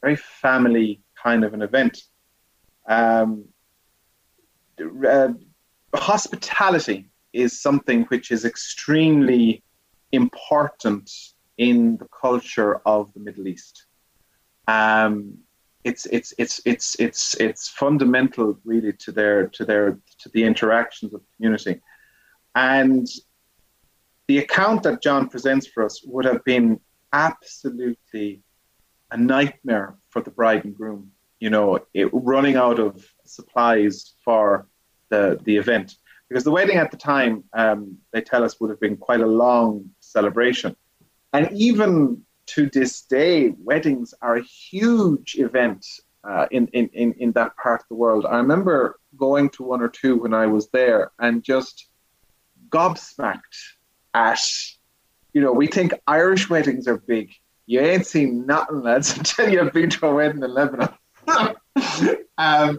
very 0.01 0.17
family 0.17 1.01
kind 1.23 1.45
of 1.45 1.55
an 1.55 1.63
event 1.63 2.03
um, 2.89 3.45
uh, 5.09 5.29
hospitality 5.95 7.09
is 7.33 7.61
something 7.61 8.05
which 8.05 8.31
is 8.31 8.45
extremely 8.45 9.63
important 10.13 11.11
in 11.59 11.97
the 11.97 12.09
culture 12.21 12.81
of 12.87 13.13
the 13.15 13.21
Middle 13.21 13.49
East. 13.49 13.87
Um, 14.67 15.39
it's 15.85 16.07
it's 16.07 16.33
it's 16.39 16.61
it's 16.65 16.97
it's 16.99 17.35
it's 17.35 17.69
fundamental 17.69 18.59
really 18.65 18.93
to 18.95 19.13
their 19.13 19.49
to 19.49 19.65
their 19.65 19.99
to 20.21 20.29
the 20.31 20.45
interactions 20.45 21.13
of 21.13 21.21
the 21.21 21.27
community, 21.37 21.81
and 22.55 23.07
the 24.27 24.39
account 24.39 24.83
that 24.85 25.03
John 25.03 25.29
presents 25.29 25.67
for 25.67 25.85
us 25.85 26.03
would 26.05 26.25
have 26.25 26.45
been 26.45 26.81
absolutely 27.13 28.43
a 29.11 29.17
nightmare 29.17 29.97
for 30.11 30.23
the 30.23 30.31
bride 30.31 30.65
and 30.65 30.75
groom. 30.75 31.11
You 31.41 31.51
know, 31.51 31.79
it, 31.93 32.09
running 32.13 32.57
out 32.57 32.79
of 32.79 33.07
supplies 33.25 34.15
for 34.25 34.67
the 35.11 35.39
the 35.45 35.57
event. 35.57 35.97
Because 36.29 36.45
the 36.45 36.51
wedding 36.51 36.79
at 36.79 36.91
the 36.91 36.97
time 36.97 37.45
um, 37.53 37.99
they 38.13 38.23
tell 38.23 38.43
us 38.43 38.59
would 38.59 38.71
have 38.71 38.81
been 38.81 38.97
quite 38.97 39.21
a 39.21 39.27
long 39.27 39.91
celebration, 40.01 40.75
and 41.33 41.51
even 41.53 42.23
to 42.47 42.69
this 42.71 43.03
day, 43.03 43.55
weddings 43.63 44.15
are 44.21 44.37
a 44.37 44.43
huge 44.43 45.37
event 45.37 45.87
uh, 46.25 46.47
in, 46.51 46.67
in 46.69 46.89
in 46.95 47.13
in 47.15 47.33
that 47.33 47.57
part 47.57 47.83
of 47.83 47.89
the 47.89 47.95
world. 47.95 48.25
I 48.27 48.37
remember 48.37 48.99
going 49.17 49.51
to 49.51 49.63
one 49.63 49.83
or 49.83 49.89
two 49.89 50.17
when 50.17 50.35
I 50.35 50.47
was 50.47 50.69
there 50.71 51.13
and 51.19 51.45
just 51.45 51.89
gobsmacked 52.71 53.77
at, 54.15 54.41
you 55.33 55.41
know, 55.41 55.53
we 55.53 55.67
think 55.67 55.93
Irish 56.07 56.49
weddings 56.49 56.89
are 56.89 56.99
big. 56.99 57.33
You 57.67 57.81
ain't 57.81 58.07
seen 58.07 58.47
nothing, 58.47 58.83
lads, 58.83 59.17
until 59.19 59.51
you've 59.51 59.73
been 59.73 59.91
to 59.91 60.07
a 60.07 60.15
wedding 60.15 60.43
in 60.43 60.55
Lebanon. 60.55 60.89
um, 62.39 62.79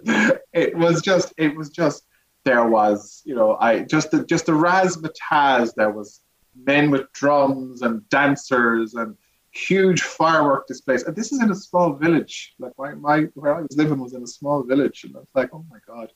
it 0.54 0.76
was 0.76 1.02
just, 1.02 1.34
it 1.38 1.56
was 1.56 1.70
just, 1.70 2.06
there 2.46 2.68
was, 2.68 3.24
you 3.26 3.36
know, 3.36 3.58
I 3.60 3.80
just 3.80 4.12
the 4.12 4.24
just 4.24 4.46
the 4.46 4.54
razzmatazz. 4.54 5.74
There 5.76 5.90
was 5.90 6.22
men 6.56 6.92
with 6.92 7.12
drums 7.12 7.82
and 7.82 8.08
dancers 8.10 8.94
and 8.94 9.18
huge 9.52 10.02
firework 10.02 10.68
displays. 10.68 11.04
And 11.04 11.16
this 11.16 11.32
is 11.32 11.42
in 11.42 11.52
a 11.52 11.56
small 11.56 11.94
village. 11.94 12.54
Like 12.60 12.74
my, 12.78 12.94
my 12.94 13.22
where 13.34 13.56
I 13.56 13.62
was 13.62 13.76
living 13.76 14.00
was 14.00 14.14
in 14.14 14.24
a 14.24 14.28
small 14.28 14.64
village, 14.64 15.04
and 15.04 15.16
I 15.16 15.20
was 15.20 15.28
like, 15.34 15.50
oh 15.54 15.66
my 15.70 15.80
god. 15.86 16.12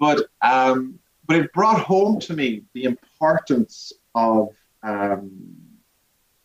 But 0.00 0.26
um, 0.42 0.98
but 1.26 1.36
it 1.36 1.52
brought 1.52 1.80
home 1.80 2.18
to 2.20 2.34
me 2.34 2.64
the 2.74 2.84
importance 2.84 3.92
of 4.14 4.48
um, 4.82 5.30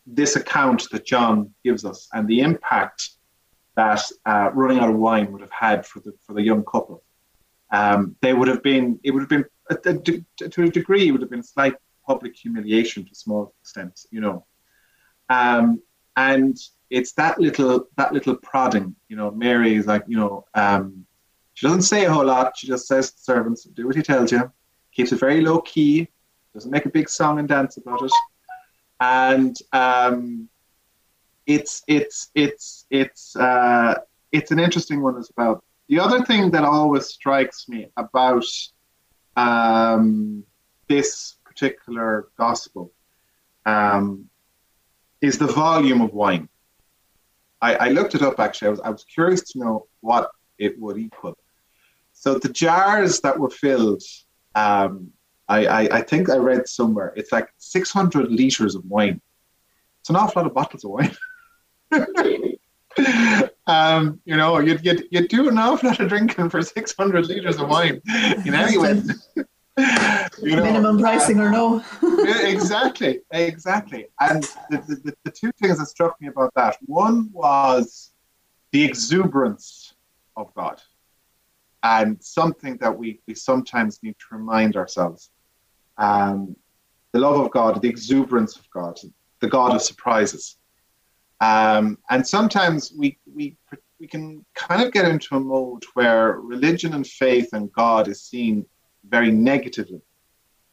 this 0.06 0.36
account 0.36 0.88
that 0.90 1.04
John 1.04 1.54
gives 1.64 1.84
us 1.84 2.08
and 2.12 2.26
the 2.26 2.40
impact 2.40 3.10
that 3.76 4.02
uh, 4.26 4.50
running 4.52 4.80
out 4.80 4.90
of 4.90 4.96
wine 4.96 5.30
would 5.32 5.40
have 5.40 5.52
had 5.52 5.86
for 5.86 6.00
the 6.00 6.12
for 6.26 6.34
the 6.34 6.42
young 6.42 6.64
couple. 6.64 7.02
Um, 7.70 8.16
they 8.20 8.34
would 8.34 8.48
have 8.48 8.62
been 8.62 8.98
it 9.04 9.12
would 9.12 9.22
have 9.22 9.28
been 9.28 9.44
to 10.50 10.62
a 10.62 10.70
degree 10.70 11.08
it 11.08 11.12
would 11.12 11.20
have 11.20 11.30
been 11.30 11.42
slight 11.42 11.76
public 12.04 12.34
humiliation 12.34 13.04
to 13.04 13.12
a 13.12 13.14
small 13.14 13.54
extent, 13.60 14.00
you 14.10 14.20
know. 14.20 14.44
Um, 15.28 15.80
and 16.16 16.56
it's 16.90 17.12
that 17.12 17.40
little 17.40 17.86
that 17.96 18.12
little 18.12 18.36
prodding, 18.36 18.96
you 19.08 19.16
know. 19.16 19.30
Mary 19.30 19.74
is 19.76 19.86
like, 19.86 20.04
you 20.08 20.16
know, 20.16 20.44
um, 20.54 21.06
she 21.54 21.66
doesn't 21.66 21.82
say 21.82 22.04
a 22.04 22.12
whole 22.12 22.24
lot. 22.24 22.56
She 22.56 22.66
just 22.66 22.86
says 22.86 23.10
to 23.10 23.16
the 23.16 23.22
servants, 23.22 23.64
"Do 23.64 23.86
what 23.86 23.96
he 23.96 24.02
tells 24.02 24.32
you." 24.32 24.50
Keeps 24.92 25.12
it 25.12 25.20
very 25.20 25.40
low 25.40 25.60
key. 25.60 26.08
Doesn't 26.54 26.70
make 26.70 26.86
a 26.86 26.90
big 26.90 27.08
song 27.08 27.38
and 27.38 27.48
dance 27.48 27.76
about 27.76 28.02
it. 28.02 28.12
And 29.00 29.56
um, 29.72 30.48
it's 31.46 31.82
it's 31.86 32.30
it's 32.34 32.86
it's 32.90 33.36
uh, 33.36 33.94
it's 34.32 34.50
an 34.50 34.58
interesting 34.58 35.02
one 35.02 35.16
as 35.16 35.30
well. 35.36 35.62
The 35.88 35.98
other 35.98 36.24
thing 36.24 36.50
that 36.52 36.64
always 36.64 37.06
strikes 37.06 37.68
me 37.68 37.90
about 37.96 38.44
um, 39.36 40.44
this 40.88 41.36
particular 41.44 42.28
gospel 42.36 42.92
um, 43.66 44.28
is 45.20 45.38
the 45.38 45.46
volume 45.46 46.00
of 46.00 46.12
wine. 46.12 46.48
I, 47.62 47.74
I, 47.74 47.88
looked 47.88 48.14
it 48.14 48.22
up 48.22 48.40
actually. 48.40 48.68
I 48.68 48.70
was 48.70 48.80
I 48.80 48.90
was 48.90 49.04
curious 49.04 49.42
to 49.52 49.58
know 49.58 49.86
what 50.00 50.30
it 50.58 50.78
would 50.78 50.98
equal. 50.98 51.36
So 52.12 52.38
the 52.38 52.48
jars 52.48 53.20
that 53.20 53.38
were 53.38 53.50
filled, 53.50 54.02
um, 54.54 55.12
I, 55.50 55.66
I, 55.66 55.98
I 55.98 56.02
think 56.02 56.30
I 56.30 56.36
read 56.36 56.68
somewhere 56.68 57.12
it's 57.16 57.32
like 57.32 57.48
600 57.58 58.30
liters 58.30 58.76
of 58.76 58.84
wine. 58.84 59.20
It's 60.00 60.08
an 60.08 60.16
awful 60.16 60.42
lot 60.42 60.46
of 60.46 60.54
bottles 60.54 60.84
of 60.84 60.92
wine. 60.92 61.16
um, 63.66 64.20
you 64.24 64.36
know, 64.36 64.60
you'd, 64.60 64.84
you'd, 64.84 65.08
you'd 65.10 65.28
do 65.28 65.48
an 65.48 65.58
awful 65.58 65.88
lot 65.88 65.98
of 65.98 66.08
drinking 66.08 66.50
for 66.50 66.62
600 66.62 67.26
liters 67.26 67.58
of 67.58 67.68
wine 67.68 68.00
in 68.46 68.54
any 68.54 68.78
way. 68.78 69.02
you 70.40 70.56
know, 70.56 70.62
Minimum 70.62 71.00
pricing 71.00 71.40
or 71.40 71.50
no? 71.50 71.82
exactly, 72.42 73.22
exactly. 73.32 74.06
And 74.20 74.44
the, 74.70 75.00
the, 75.04 75.14
the 75.24 75.30
two 75.32 75.50
things 75.60 75.78
that 75.78 75.86
struck 75.86 76.20
me 76.20 76.28
about 76.28 76.52
that 76.54 76.76
one 76.86 77.28
was 77.32 78.12
the 78.70 78.84
exuberance 78.84 79.94
of 80.36 80.54
God, 80.54 80.80
and 81.82 82.22
something 82.22 82.76
that 82.76 82.96
we, 82.96 83.20
we 83.26 83.34
sometimes 83.34 84.00
need 84.02 84.16
to 84.20 84.26
remind 84.36 84.76
ourselves. 84.76 85.30
Um, 86.00 86.56
the 87.12 87.20
love 87.20 87.38
of 87.38 87.50
God, 87.50 87.80
the 87.80 87.88
exuberance 87.88 88.56
of 88.56 88.68
God, 88.70 88.98
the 89.40 89.48
God 89.48 89.74
of 89.74 89.82
surprises. 89.82 90.56
Um, 91.40 91.98
and 92.08 92.26
sometimes 92.26 92.92
we, 92.96 93.18
we, 93.32 93.56
we 94.00 94.06
can 94.06 94.44
kind 94.54 94.82
of 94.82 94.92
get 94.92 95.06
into 95.06 95.36
a 95.36 95.40
mode 95.40 95.84
where 95.94 96.40
religion 96.40 96.94
and 96.94 97.06
faith 97.06 97.50
and 97.52 97.72
God 97.72 98.08
is 98.08 98.22
seen 98.22 98.66
very 99.08 99.30
negatively. 99.30 100.00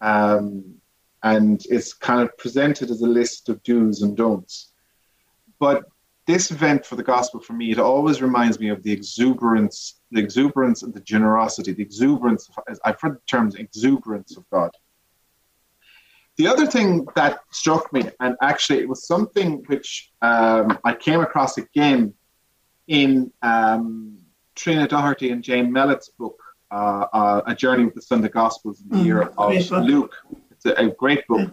Um, 0.01 0.75
and 1.23 1.65
it's 1.69 1.93
kind 1.93 2.21
of 2.21 2.37
presented 2.37 2.89
as 2.89 3.01
a 3.01 3.07
list 3.07 3.49
of 3.49 3.61
do's 3.63 4.01
and 4.01 4.15
don'ts. 4.15 4.71
But 5.59 5.85
this 6.27 6.51
event 6.51 6.85
for 6.85 6.95
the 6.95 7.03
gospel 7.03 7.39
for 7.39 7.53
me, 7.53 7.71
it 7.71 7.79
always 7.79 8.21
reminds 8.21 8.59
me 8.59 8.69
of 8.69 8.83
the 8.83 8.91
exuberance, 8.91 10.01
the 10.11 10.19
exuberance 10.19 10.83
and 10.83 10.93
the 10.93 10.99
generosity, 11.01 11.71
the 11.71 11.81
exuberance. 11.81 12.49
Of, 12.49 12.79
I've 12.85 13.01
heard 13.01 13.15
the 13.15 13.25
terms 13.25 13.55
exuberance 13.55 14.37
of 14.37 14.47
God. 14.51 14.71
The 16.37 16.47
other 16.47 16.67
thing 16.67 17.07
that 17.15 17.39
struck 17.51 17.91
me, 17.91 18.03
and 18.19 18.35
actually 18.41 18.79
it 18.79 18.89
was 18.89 19.07
something 19.07 19.63
which 19.67 20.11
um, 20.21 20.77
I 20.83 20.93
came 20.93 21.21
across 21.21 21.57
again 21.57 22.13
in 22.87 23.31
um, 23.41 24.17
Tríona 24.55 24.87
Doherty 24.87 25.31
and 25.31 25.43
Jane 25.43 25.71
Mellett's 25.71 26.09
book, 26.09 26.39
uh, 26.71 27.05
uh, 27.11 27.41
A 27.47 27.55
Journey 27.55 27.85
with 27.85 27.95
the 27.95 28.01
Sunday 28.01 28.29
Gospels 28.29 28.81
in 28.81 28.89
the 28.89 28.95
Mm, 28.97 29.05
Year 29.05 29.31
great 29.35 29.71
of. 29.71 29.83
Luke. 29.83 30.15
It's 30.51 30.65
a, 30.65 30.73
a 30.73 30.89
great 30.89 31.25
book. 31.27 31.49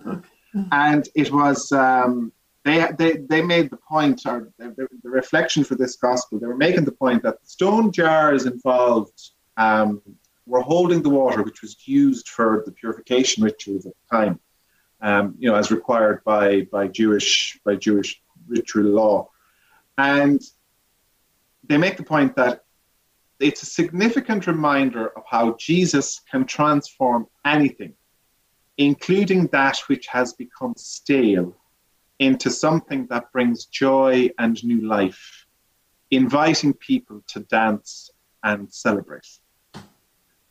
And 0.71 1.09
it 1.15 1.33
was 1.33 1.73
um, 1.73 2.31
they, 2.65 2.87
they 2.97 3.17
they 3.29 3.43
made 3.43 3.71
the 3.71 3.77
point 3.77 4.23
or 4.27 4.51
the, 4.59 4.69
the, 4.77 4.89
the 5.03 5.11
reflection 5.11 5.65
for 5.65 5.75
this 5.75 5.97
gospel 5.97 6.39
they 6.39 6.47
were 6.47 6.57
making 6.57 6.85
the 6.85 6.93
point 6.93 7.23
that 7.23 7.41
the 7.41 7.47
stone 7.47 7.93
jars 7.93 8.47
involved 8.47 9.31
um, 9.57 10.01
were 10.47 10.63
holding 10.63 11.03
the 11.03 11.11
water 11.11 11.43
which 11.43 11.61
was 11.61 11.77
used 11.87 12.29
for 12.29 12.63
the 12.67 12.73
purification 12.73 13.43
rituals 13.43 13.85
at 13.85 13.93
the 13.93 14.17
time 14.17 14.41
um, 15.05 15.35
you 15.39 15.49
know 15.49 15.57
as 15.57 15.71
required 15.71 16.19
by 16.25 16.63
by 16.73 16.85
Jewish 16.89 17.59
by 17.65 17.75
Jewish 17.77 18.11
ritual 18.47 18.89
law 19.01 19.31
and 19.97 20.41
they 21.69 21.79
make 21.79 21.97
the 21.97 22.09
point 22.15 22.37
that 22.37 22.65
it's 23.41 23.63
a 23.63 23.67
significant 23.81 24.47
reminder 24.47 25.07
of 25.17 25.23
how 25.35 25.57
Jesus 25.59 26.21
can 26.31 26.45
transform 26.45 27.27
anything 27.45 27.95
including 28.79 29.47
that 29.49 29.79
which 29.87 30.07
has 30.09 30.33
become 30.33 30.75
stale, 30.77 31.55
into 32.19 32.51
something 32.51 33.07
that 33.11 33.31
brings 33.33 33.67
joy 33.67 34.29
and 34.39 34.63
new 34.65 34.87
life, 34.87 35.47
inviting 36.11 36.73
people 36.73 37.23
to 37.27 37.41
dance 37.41 38.11
and 38.45 38.73
celebrate. 38.73 39.27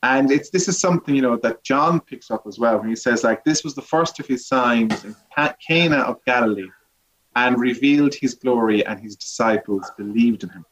And 0.03 0.31
it's 0.31 0.49
this 0.49 0.67
is 0.67 0.79
something 0.81 1.15
you 1.15 1.21
know 1.21 1.37
that 1.37 1.63
John 1.63 2.01
picks 2.01 2.29
up 2.29 2.45
as 2.45 2.59
well 2.59 2.77
when 2.77 2.89
he 2.89 2.95
says 2.95 3.23
like 3.23 3.45
this 3.45 3.63
was 3.63 3.73
the 3.73 3.81
first 3.81 4.19
of 4.19 4.27
his 4.27 4.45
signs 4.47 5.05
in 5.05 5.15
Cana 5.65 5.99
of 5.99 6.23
Galilee, 6.25 6.69
and 7.37 7.57
revealed 7.57 8.13
his 8.13 8.35
glory, 8.35 8.85
and 8.85 8.99
his 8.99 9.15
disciples 9.15 9.89
believed 9.97 10.43
in 10.43 10.49
him. 10.49 10.65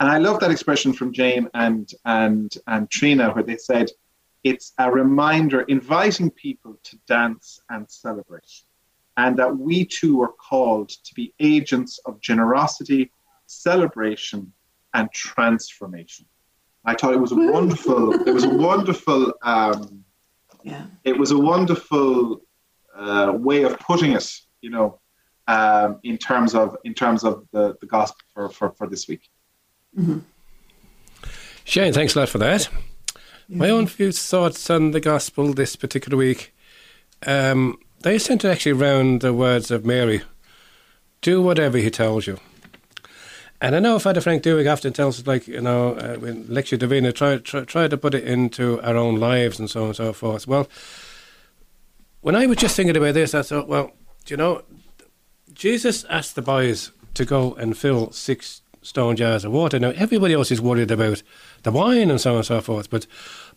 And 0.00 0.10
I 0.10 0.16
love 0.16 0.40
that 0.40 0.50
expression 0.50 0.94
from 0.94 1.12
Jane 1.12 1.48
and 1.52 1.92
and 2.06 2.56
and 2.66 2.88
Tríona 2.88 3.34
where 3.34 3.44
they 3.44 3.58
said 3.58 3.90
it's 4.44 4.72
a 4.78 4.90
reminder 4.90 5.60
inviting 5.62 6.30
people 6.30 6.78
to 6.84 6.98
dance 7.06 7.60
and 7.68 7.90
celebrate 7.90 8.62
and 9.16 9.38
that 9.38 9.56
we 9.56 9.84
too 9.84 10.22
are 10.22 10.32
called 10.32 10.88
to 10.88 11.14
be 11.14 11.34
agents 11.38 11.98
of 12.06 12.20
generosity 12.20 13.10
celebration 13.46 14.52
and 14.94 15.10
transformation 15.12 16.26
i 16.84 16.94
thought 16.94 17.12
it 17.14 17.20
was 17.20 17.32
a 17.32 17.36
wonderful 17.36 18.12
it 18.28 18.32
was 18.32 18.44
a 18.44 18.48
wonderful 18.70 19.32
um, 19.42 20.04
Yeah. 20.62 20.86
it 21.04 21.18
was 21.18 21.30
a 21.30 21.38
wonderful 21.38 22.40
uh, 22.96 23.32
way 23.34 23.62
of 23.64 23.78
putting 23.78 24.12
it 24.12 24.28
you 24.60 24.70
know 24.70 25.00
um, 25.46 26.00
in 26.02 26.16
terms 26.16 26.54
of 26.54 26.76
in 26.84 26.94
terms 26.94 27.22
of 27.24 27.46
the, 27.52 27.76
the 27.80 27.86
gospel 27.86 28.20
for, 28.34 28.48
for, 28.48 28.70
for 28.72 28.86
this 28.86 29.08
week 29.08 29.28
Shane, 31.64 31.92
thanks 31.92 32.14
a 32.14 32.20
lot 32.20 32.28
for 32.28 32.38
that. 32.38 32.68
My 33.48 33.70
own 33.70 33.86
few 33.86 34.12
thoughts 34.12 34.68
on 34.68 34.90
the 34.90 35.00
gospel 35.00 35.52
this 35.54 35.76
particular 35.76 36.16
week. 36.18 36.54
Um, 37.26 37.78
they 38.00 38.18
centre 38.18 38.50
actually 38.50 38.72
around 38.72 39.20
the 39.22 39.32
words 39.32 39.70
of 39.70 39.84
Mary 39.86 40.22
do 41.22 41.40
whatever 41.40 41.78
he 41.78 41.90
tells 41.90 42.26
you. 42.26 42.38
And 43.64 43.74
I 43.74 43.78
know 43.78 43.98
Father 43.98 44.20
Frank 44.20 44.42
Dewey 44.42 44.68
often 44.68 44.92
tells 44.92 45.18
us, 45.18 45.26
like, 45.26 45.48
you 45.48 45.58
know, 45.58 45.94
uh, 45.94 46.16
when 46.16 46.44
Lectio 46.44 46.78
Divina, 46.78 47.12
try, 47.12 47.38
try, 47.38 47.64
try 47.64 47.88
to 47.88 47.96
put 47.96 48.12
it 48.12 48.24
into 48.24 48.78
our 48.82 48.94
own 48.94 49.16
lives 49.16 49.58
and 49.58 49.70
so 49.70 49.80
on 49.80 49.86
and 49.86 49.96
so 49.96 50.12
forth. 50.12 50.46
Well, 50.46 50.68
when 52.20 52.36
I 52.36 52.44
was 52.44 52.58
just 52.58 52.76
thinking 52.76 52.94
about 52.94 53.14
this, 53.14 53.34
I 53.34 53.40
thought, 53.40 53.66
well, 53.66 53.92
do 54.26 54.34
you 54.34 54.36
know, 54.36 54.64
Jesus 55.54 56.04
asked 56.10 56.34
the 56.34 56.42
boys 56.42 56.90
to 57.14 57.24
go 57.24 57.54
and 57.54 57.74
fill 57.74 58.12
six 58.12 58.60
stone 58.82 59.16
jars 59.16 59.46
of 59.46 59.52
water. 59.52 59.78
Now, 59.78 59.94
everybody 59.96 60.34
else 60.34 60.50
is 60.50 60.60
worried 60.60 60.90
about 60.90 61.22
the 61.62 61.72
wine 61.72 62.10
and 62.10 62.20
so 62.20 62.32
on 62.32 62.36
and 62.36 62.46
so 62.46 62.60
forth, 62.60 62.90
but 62.90 63.06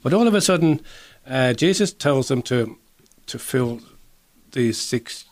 but 0.04 0.14
all 0.14 0.26
of 0.26 0.34
a 0.34 0.40
sudden, 0.40 0.80
uh, 1.28 1.52
Jesus 1.52 1.92
tells 1.92 2.30
them 2.30 2.42
to 2.44 2.78
to 3.26 3.38
fill 3.38 3.82
these 4.54 4.80
six 4.80 5.26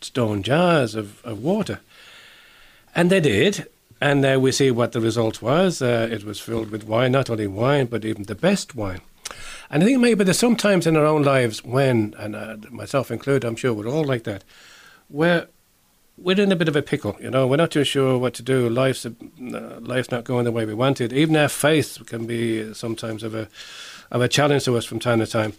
stone 0.00 0.42
jars 0.42 0.94
of, 0.94 1.22
of 1.26 1.42
water. 1.42 1.80
And 2.94 3.10
they 3.10 3.20
did. 3.20 3.66
And 4.04 4.20
now 4.20 4.38
we 4.38 4.52
see 4.52 4.70
what 4.70 4.92
the 4.92 5.00
result 5.00 5.40
was. 5.40 5.80
Uh, 5.80 6.06
it 6.12 6.24
was 6.24 6.38
filled 6.38 6.70
with 6.70 6.84
wine, 6.84 7.12
not 7.12 7.30
only 7.30 7.46
wine, 7.46 7.86
but 7.86 8.04
even 8.04 8.24
the 8.24 8.34
best 8.34 8.74
wine. 8.74 9.00
And 9.70 9.82
I 9.82 9.86
think 9.86 9.98
maybe 9.98 10.24
there's 10.24 10.38
sometimes 10.38 10.86
in 10.86 10.94
our 10.94 11.06
own 11.06 11.22
lives 11.22 11.64
when, 11.64 12.14
and 12.18 12.36
uh, 12.36 12.58
myself 12.70 13.10
included, 13.10 13.48
I'm 13.48 13.56
sure 13.56 13.72
we're 13.72 13.88
all 13.88 14.04
like 14.04 14.24
that, 14.24 14.44
where 15.08 15.46
we're 16.18 16.38
in 16.38 16.52
a 16.52 16.56
bit 16.56 16.68
of 16.68 16.76
a 16.76 16.82
pickle. 16.82 17.16
You 17.18 17.30
know, 17.30 17.46
we're 17.46 17.56
not 17.56 17.70
too 17.70 17.82
sure 17.82 18.18
what 18.18 18.34
to 18.34 18.42
do. 18.42 18.68
Life's 18.68 19.06
uh, 19.06 19.10
life's 19.80 20.10
not 20.10 20.24
going 20.24 20.44
the 20.44 20.52
way 20.52 20.66
we 20.66 20.74
wanted. 20.74 21.10
Even 21.14 21.34
our 21.34 21.48
faith 21.48 21.98
can 22.04 22.26
be 22.26 22.74
sometimes 22.74 23.22
of 23.22 23.34
a 23.34 23.48
of 24.10 24.20
a 24.20 24.28
challenge 24.28 24.64
to 24.64 24.76
us 24.76 24.84
from 24.84 24.98
time 24.98 25.20
to 25.20 25.26
time. 25.26 25.54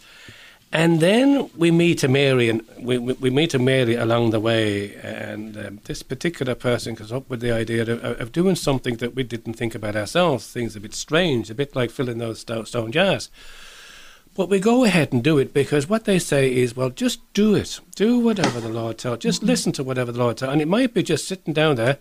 And 0.76 0.99
then 0.99 1.49
we 1.55 1.71
meet 1.71 2.03
a 2.03 2.09
Mary, 2.09 2.49
and 2.49 2.61
we, 2.78 2.97
we, 2.97 3.13
we 3.13 3.30
meet 3.30 3.53
a 3.53 3.59
Mary 3.59 3.95
along 3.95 4.32
the 4.32 4.41
way, 4.41 4.93
and 4.95 5.55
um, 5.55 5.80
this 5.86 6.03
particular 6.03 6.53
person 6.53 6.97
comes 6.97 7.13
up 7.13 7.30
with 7.30 7.39
the 7.39 7.53
idea 7.53 7.84
of, 7.84 8.03
of 8.03 8.34
doing 8.34 8.57
something 8.57 8.97
that 8.97 9.15
we 9.15 9.23
didn't 9.23 9.53
think 9.53 9.73
about 9.73 9.95
ourselves. 9.95 10.51
Things 10.51 10.76
a 10.76 10.82
bit 10.82 10.93
strange, 10.93 11.49
a 11.49 11.55
bit 11.55 11.78
like 11.78 11.91
filling 11.91 12.17
those 12.17 12.41
sto- 12.41 12.65
stone 12.65 12.91
jars. 12.91 13.30
But 14.34 14.49
we 14.49 14.59
go 14.59 14.84
ahead 14.84 15.13
and 15.13 15.23
do 15.23 15.38
it 15.38 15.53
because 15.53 15.88
what 15.88 16.03
they 16.03 16.19
say 16.19 16.53
is, 16.53 16.76
well, 16.76 16.89
just 16.89 17.21
do 17.34 17.55
it. 17.55 17.80
Do 17.95 18.19
whatever 18.19 18.59
the 18.59 18.67
Lord 18.67 18.97
tells. 18.97 19.19
Just 19.19 19.43
listen 19.43 19.71
to 19.71 19.84
whatever 19.84 20.11
the 20.11 20.19
Lord 20.19 20.36
tells. 20.36 20.51
And 20.51 20.61
it 20.61 20.67
might 20.67 20.93
be 20.93 21.03
just 21.03 21.26
sitting 21.26 21.53
down 21.53 21.78
there, 21.78 21.99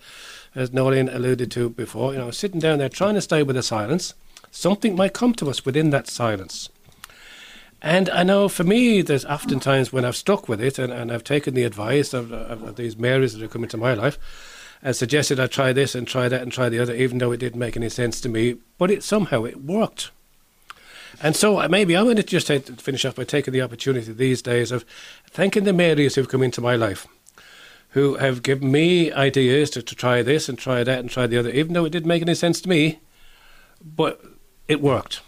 as 0.52 0.72
Noreen 0.72 1.08
alluded 1.08 1.52
to 1.52 1.70
before, 1.70 2.12
you 2.12 2.18
know, 2.18 2.32
sitting 2.32 2.58
down 2.58 2.80
there 2.80 2.88
trying 2.88 3.14
to 3.14 3.20
stay 3.20 3.44
with 3.44 3.54
the 3.54 3.62
silence. 3.62 4.14
Something 4.50 4.96
might 4.96 5.14
come 5.14 5.32
to 5.34 5.48
us 5.48 5.64
within 5.64 5.90
that 5.90 6.08
silence. 6.08 6.70
And 7.84 8.08
I 8.08 8.22
know 8.22 8.48
for 8.48 8.64
me, 8.64 9.02
there's 9.02 9.26
often 9.26 9.60
times 9.60 9.92
when 9.92 10.06
I've 10.06 10.16
stuck 10.16 10.48
with 10.48 10.58
it 10.58 10.78
and, 10.78 10.90
and 10.90 11.12
I've 11.12 11.22
taken 11.22 11.52
the 11.52 11.64
advice 11.64 12.14
of, 12.14 12.32
of, 12.32 12.76
these 12.76 12.96
Marys 12.96 13.34
that 13.34 13.42
have 13.42 13.50
come 13.50 13.62
into 13.62 13.76
my 13.76 13.92
life 13.92 14.18
and 14.82 14.96
suggested 14.96 15.38
I 15.38 15.48
try 15.48 15.74
this 15.74 15.94
and 15.94 16.08
try 16.08 16.30
that 16.30 16.40
and 16.40 16.50
try 16.50 16.70
the 16.70 16.78
other, 16.78 16.94
even 16.94 17.18
though 17.18 17.30
it 17.30 17.40
didn't 17.40 17.58
make 17.58 17.76
any 17.76 17.90
sense 17.90 18.22
to 18.22 18.30
me. 18.30 18.56
But 18.78 18.90
it 18.90 19.04
somehow 19.04 19.44
it 19.44 19.60
worked. 19.60 20.12
And 21.22 21.36
so 21.36 21.60
uh, 21.60 21.68
maybe 21.68 21.94
I 21.94 22.00
want 22.00 22.16
to 22.16 22.22
just 22.22 22.48
finish 22.48 23.04
off 23.04 23.16
by 23.16 23.24
taking 23.24 23.52
the 23.52 23.60
opportunity 23.60 24.10
these 24.14 24.40
days 24.40 24.72
of 24.72 24.86
thanking 25.28 25.64
the 25.64 25.74
Marys 25.74 26.14
who've 26.14 26.26
come 26.26 26.42
into 26.42 26.62
my 26.62 26.76
life, 26.76 27.06
who 27.90 28.14
have 28.14 28.42
given 28.42 28.72
me 28.72 29.12
ideas 29.12 29.68
to, 29.70 29.82
to 29.82 29.94
try 29.94 30.22
this 30.22 30.48
and 30.48 30.58
try 30.58 30.84
that 30.84 31.00
and 31.00 31.10
try 31.10 31.26
the 31.26 31.36
other, 31.36 31.50
even 31.50 31.74
though 31.74 31.84
it 31.84 31.90
didn't 31.90 32.08
make 32.08 32.22
any 32.22 32.34
sense 32.34 32.62
to 32.62 32.68
me. 32.70 33.00
But 33.84 34.24
it 34.68 34.80
worked. 34.80 35.20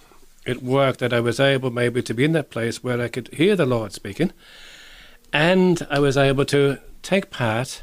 It 0.46 0.62
worked 0.62 1.00
that 1.00 1.12
I 1.12 1.20
was 1.20 1.40
able 1.40 1.70
maybe 1.70 2.02
to 2.02 2.14
be 2.14 2.24
in 2.24 2.32
that 2.32 2.50
place 2.50 2.82
where 2.82 3.00
I 3.00 3.08
could 3.08 3.28
hear 3.34 3.56
the 3.56 3.66
Lord 3.66 3.92
speaking, 3.92 4.32
and 5.32 5.86
I 5.90 5.98
was 5.98 6.16
able 6.16 6.44
to 6.46 6.78
take 7.02 7.30
part 7.30 7.82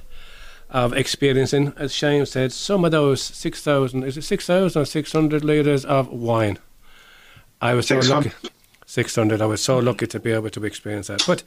of 0.70 0.94
experiencing, 0.94 1.74
as 1.78 1.94
Shane 1.94 2.26
said, 2.26 2.52
some 2.52 2.84
of 2.84 2.92
those 2.92 3.22
6,000, 3.22 4.04
is 4.04 4.18
it 4.18 4.24
6,000 4.24 4.82
or 4.82 4.86
600 4.86 5.44
litres 5.44 5.86
of 5.86 6.08
wine. 6.08 6.58
I 7.62 7.76
was 7.76 7.88
so 7.88 8.00
lucky. 8.00 8.32
600. 8.86 9.42
I 9.42 9.46
was 9.46 9.62
so 9.62 9.80
lucky 9.80 10.08
to 10.08 10.20
be 10.20 10.32
able 10.32 10.50
to 10.50 10.66
experience 10.66 11.08
that. 11.08 11.24
But 11.26 11.44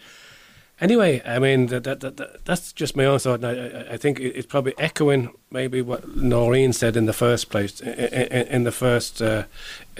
anyway, 0.81 1.22
I 1.24 1.39
mean, 1.39 1.66
that, 1.66 1.85
that, 1.85 2.01
that, 2.01 2.45
that's 2.45 2.72
just 2.72 2.97
my 2.97 3.05
own 3.05 3.18
thought. 3.18 3.43
And 3.43 3.47
I, 3.47 3.95
I- 3.95 3.97
think 3.97 4.20
it's 4.20 4.47
probably 4.47 4.74
echoing 4.79 5.31
maybe 5.51 5.83
what 5.83 6.16
Noreen 6.16 6.72
said 6.72 6.97
in 6.97 7.07
the 7.07 7.12
first 7.12 7.49
place, 7.51 7.83
i- 7.85 7.89
i- 7.91 8.47
in 8.51 8.64
the 8.64 8.72
first, 8.72 9.20
uh, 9.22 9.45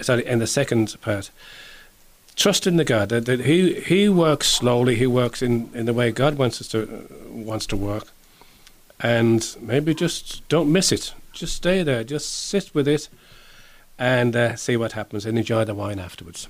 sorry, 0.01 0.25
in 0.25 0.39
the 0.39 0.47
second 0.47 0.95
part. 1.01 1.31
Trust 2.35 2.67
in 2.67 2.77
the 2.77 2.85
God. 2.85 3.09
That, 3.09 3.25
that 3.25 3.39
he 3.41 3.79
he 3.79 4.07
works 4.09 4.47
slowly. 4.47 4.95
He 4.95 5.07
works 5.07 5.41
in, 5.41 5.71
in 5.73 5.85
the 5.87 5.93
way 5.93 6.11
God 6.11 6.37
wants 6.37 6.61
us 6.61 6.67
to 6.67 6.83
uh, 6.83 6.87
wants 7.31 7.65
to 7.67 7.75
work, 7.75 8.09
and 8.99 9.55
maybe 9.59 9.95
just 9.95 10.47
don't 10.47 10.71
miss 10.71 10.91
it. 10.91 11.13
Just 11.33 11.55
stay 11.55 11.81
there. 11.81 12.03
Just 12.03 12.29
sit 12.47 12.69
with 12.75 12.87
it, 12.87 13.09
and 13.97 14.35
uh, 14.35 14.55
see 14.55 14.77
what 14.77 14.91
happens, 14.91 15.25
and 15.25 15.35
enjoy 15.35 15.65
the 15.65 15.73
wine 15.73 15.97
afterwards. 15.97 16.47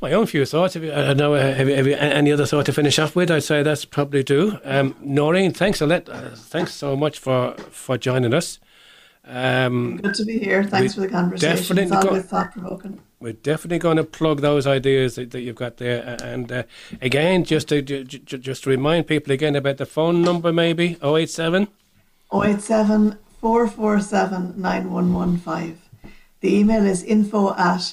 It's 0.00 0.02
my 0.02 0.12
own 0.14 0.24
few 0.24 0.46
thoughts. 0.46 0.72
Have 0.72 0.82
you, 0.82 0.92
I 0.94 1.08
don't 1.08 1.18
know. 1.18 1.34
uh, 1.34 1.52
Have 1.54 1.68
you, 1.68 1.74
have 1.76 1.86
you 1.86 1.94
any 1.94 2.32
other 2.32 2.46
thought 2.46 2.64
to 2.64 2.72
finish 2.72 2.98
off 2.98 3.14
with? 3.14 3.30
I'd 3.30 3.42
say 3.42 3.62
that's 3.62 3.84
probably 3.84 4.22
do. 4.22 4.58
Um, 4.64 4.96
Noreen, 5.02 5.52
thanks 5.52 5.82
a 5.82 5.86
lot. 5.86 6.08
Uh, 6.08 6.30
thanks 6.34 6.72
so 6.72 6.96
much 6.96 7.18
for 7.18 7.52
for 7.70 7.98
joining 7.98 8.32
us. 8.32 8.58
Um, 9.26 9.98
Good 9.98 10.14
to 10.14 10.24
be 10.24 10.38
here. 10.38 10.64
Thanks 10.64 10.94
for 10.94 11.00
the 11.02 11.08
conversation. 11.08 11.52
It's 11.58 11.68
definitely 11.68 11.90
go- 12.02 12.08
always 12.08 12.24
thought 12.24 12.50
provoking. 12.52 12.98
we're 13.20 13.34
definitely 13.34 13.78
going 13.78 13.98
to 13.98 14.04
plug 14.04 14.40
those 14.40 14.66
ideas 14.66 15.16
that, 15.16 15.32
that 15.32 15.42
you've 15.42 15.56
got 15.56 15.76
there. 15.76 16.16
And 16.24 16.50
uh, 16.50 16.62
again, 17.02 17.44
just 17.44 17.68
to 17.68 17.82
ju- 17.82 18.04
ju- 18.04 18.38
just 18.38 18.64
to 18.64 18.70
remind 18.70 19.06
people 19.06 19.34
again 19.34 19.54
about 19.54 19.76
the 19.76 19.84
phone 19.84 20.22
number, 20.22 20.50
maybe 20.50 20.96
087. 21.04 21.68
087 22.32 23.18
447 23.42 24.54
9115. 24.56 25.78
The 26.40 26.56
email 26.56 26.86
is 26.86 27.02
info 27.02 27.54
at 27.54 27.92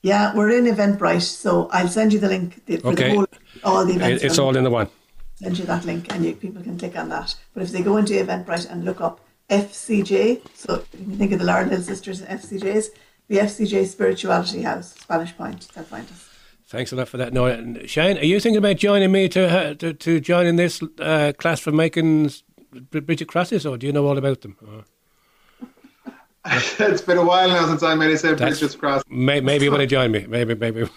Yeah, 0.01 0.35
we're 0.35 0.51
in 0.51 0.65
Eventbrite, 0.65 1.23
so 1.23 1.67
I'll 1.71 1.87
send 1.87 2.13
you 2.13 2.19
the 2.19 2.27
link 2.27 2.61
for 2.81 2.89
Okay. 2.89 3.09
the 3.09 3.15
whole, 3.15 3.25
all 3.63 3.85
the 3.85 3.95
events. 3.95 4.23
It's 4.23 4.37
all 4.37 4.55
in 4.55 4.63
the 4.63 4.69
one. 4.69 4.87
send 5.35 5.57
you 5.59 5.65
that 5.65 5.83
link, 5.85 6.13
and 6.13 6.23
you, 6.23 6.33
people 6.33 6.61
can 6.63 6.77
click 6.77 6.95
on 6.97 7.09
that. 7.09 7.35
But 7.53 7.63
if 7.63 7.71
they 7.71 7.81
go 7.81 7.97
into 7.97 8.13
Eventbrite 8.13 8.69
and 8.71 8.85
look 8.85 9.01
up 9.01 9.19
FCJ, 9.49 10.41
so 10.53 10.83
you 10.97 11.05
can 11.05 11.17
think 11.17 11.31
of 11.33 11.39
the 11.39 11.45
Laurel 11.45 11.69
Hill 11.69 11.81
Sisters 11.81 12.21
and 12.21 12.39
FCJs, 12.39 12.87
the 13.27 13.37
FCJ 13.37 13.87
Spirituality 13.87 14.61
House, 14.61 14.93
Spanish 14.99 15.35
Point, 15.35 15.67
they'll 15.73 15.83
find 15.83 16.05
us. 16.09 16.29
Thanks 16.67 16.91
a 16.91 16.95
lot 16.95 17.07
for 17.07 17.17
that. 17.17 17.31
No, 17.31 17.45
and 17.45 17.87
Shane, 17.89 18.17
are 18.17 18.23
you 18.25 18.39
thinking 18.39 18.57
about 18.57 18.77
joining 18.77 19.11
me 19.11 19.29
to 19.29 19.47
uh, 19.47 19.73
to, 19.75 19.93
to 19.93 20.19
join 20.19 20.45
in 20.47 20.55
this 20.55 20.81
uh, 20.99 21.31
class 21.37 21.59
for 21.59 21.71
making 21.71 22.25
s- 22.25 22.43
Br- 22.71 23.01
Bridget 23.01 23.27
crosses, 23.27 23.65
or 23.65 23.77
do 23.77 23.85
you 23.85 23.93
know 23.93 24.07
all 24.07 24.17
about 24.17 24.41
them? 24.41 24.57
Or 24.67 24.83
it's 26.79 27.01
been 27.01 27.17
a 27.17 27.23
while 27.23 27.49
now 27.49 27.67
since 27.67 27.81
I 27.83 27.95
made 27.95 28.11
a 28.11 28.17
St. 28.17 28.37
That's- 28.37 28.59
Bridget's 28.59 28.75
Cross. 28.75 29.03
may, 29.09 29.41
maybe 29.41 29.65
you 29.65 29.71
want 29.71 29.81
to 29.81 29.87
join 29.87 30.11
me. 30.11 30.25
Maybe, 30.27 30.55
maybe. 30.55 30.83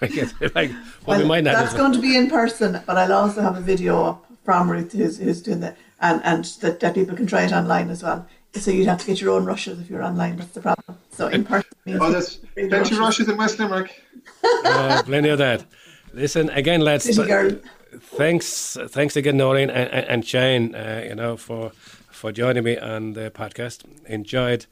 like, 0.55 0.71
well, 1.07 1.19
we 1.19 1.25
might 1.27 1.45
not. 1.45 1.55
that's 1.55 1.75
going 1.75 1.93
to 1.93 2.01
be 2.01 2.17
in 2.17 2.29
person, 2.29 2.81
but 2.87 2.97
I'll 2.97 3.13
also 3.13 3.43
have 3.43 3.57
a 3.57 3.61
video 3.61 4.03
up 4.05 4.27
from 4.45 4.71
Ruth 4.71 4.93
who's, 4.93 5.19
who's 5.19 5.43
doing 5.43 5.61
that, 5.61 5.77
and, 6.01 6.23
and 6.25 6.45
that, 6.63 6.81
that 6.81 6.95
people 6.95 7.15
can 7.17 7.27
try 7.27 7.45
it 7.45 7.53
online 7.53 7.91
as 7.91 8.03
well. 8.03 8.27
So 8.55 8.71
you'd 8.71 8.87
have 8.89 8.99
to 9.01 9.07
get 9.07 9.21
your 9.21 9.31
own 9.35 9.45
rushes 9.45 9.79
if 9.81 9.89
you're 9.91 10.03
online. 10.03 10.37
That's 10.37 10.53
the 10.53 10.61
problem. 10.61 10.99
So 11.11 11.29
in 11.29 11.45
person 11.45 11.71
means 11.85 11.99
Oh, 12.03 12.11
there's 12.11 12.37
bring 12.37 12.69
plenty 12.69 12.95
of 12.95 12.99
rushes. 12.99 12.99
rushes 12.99 13.29
in 13.29 13.37
West 13.37 13.59
Limerick. 13.59 14.03
Oh, 14.43 15.03
plenty 15.05 15.29
of 15.29 15.39
that. 15.39 15.65
Listen 16.13 16.49
again, 16.51 16.81
lads. 16.81 17.05
City 17.05 17.27
girl. 17.29 17.53
Thanks, 18.01 18.77
thanks 18.89 19.17
again, 19.17 19.37
Noreen 19.37 19.71
and, 19.71 19.91
and, 19.91 20.07
and 20.07 20.27
Shane. 20.27 20.75
Uh, 20.75 21.05
you 21.09 21.15
know 21.15 21.37
for 21.37 21.71
for 22.11 22.33
joining 22.33 22.65
me 22.65 22.77
on 22.79 23.13
the 23.15 23.31
podcast. 23.31 23.85
Enjoyed, 24.07 24.67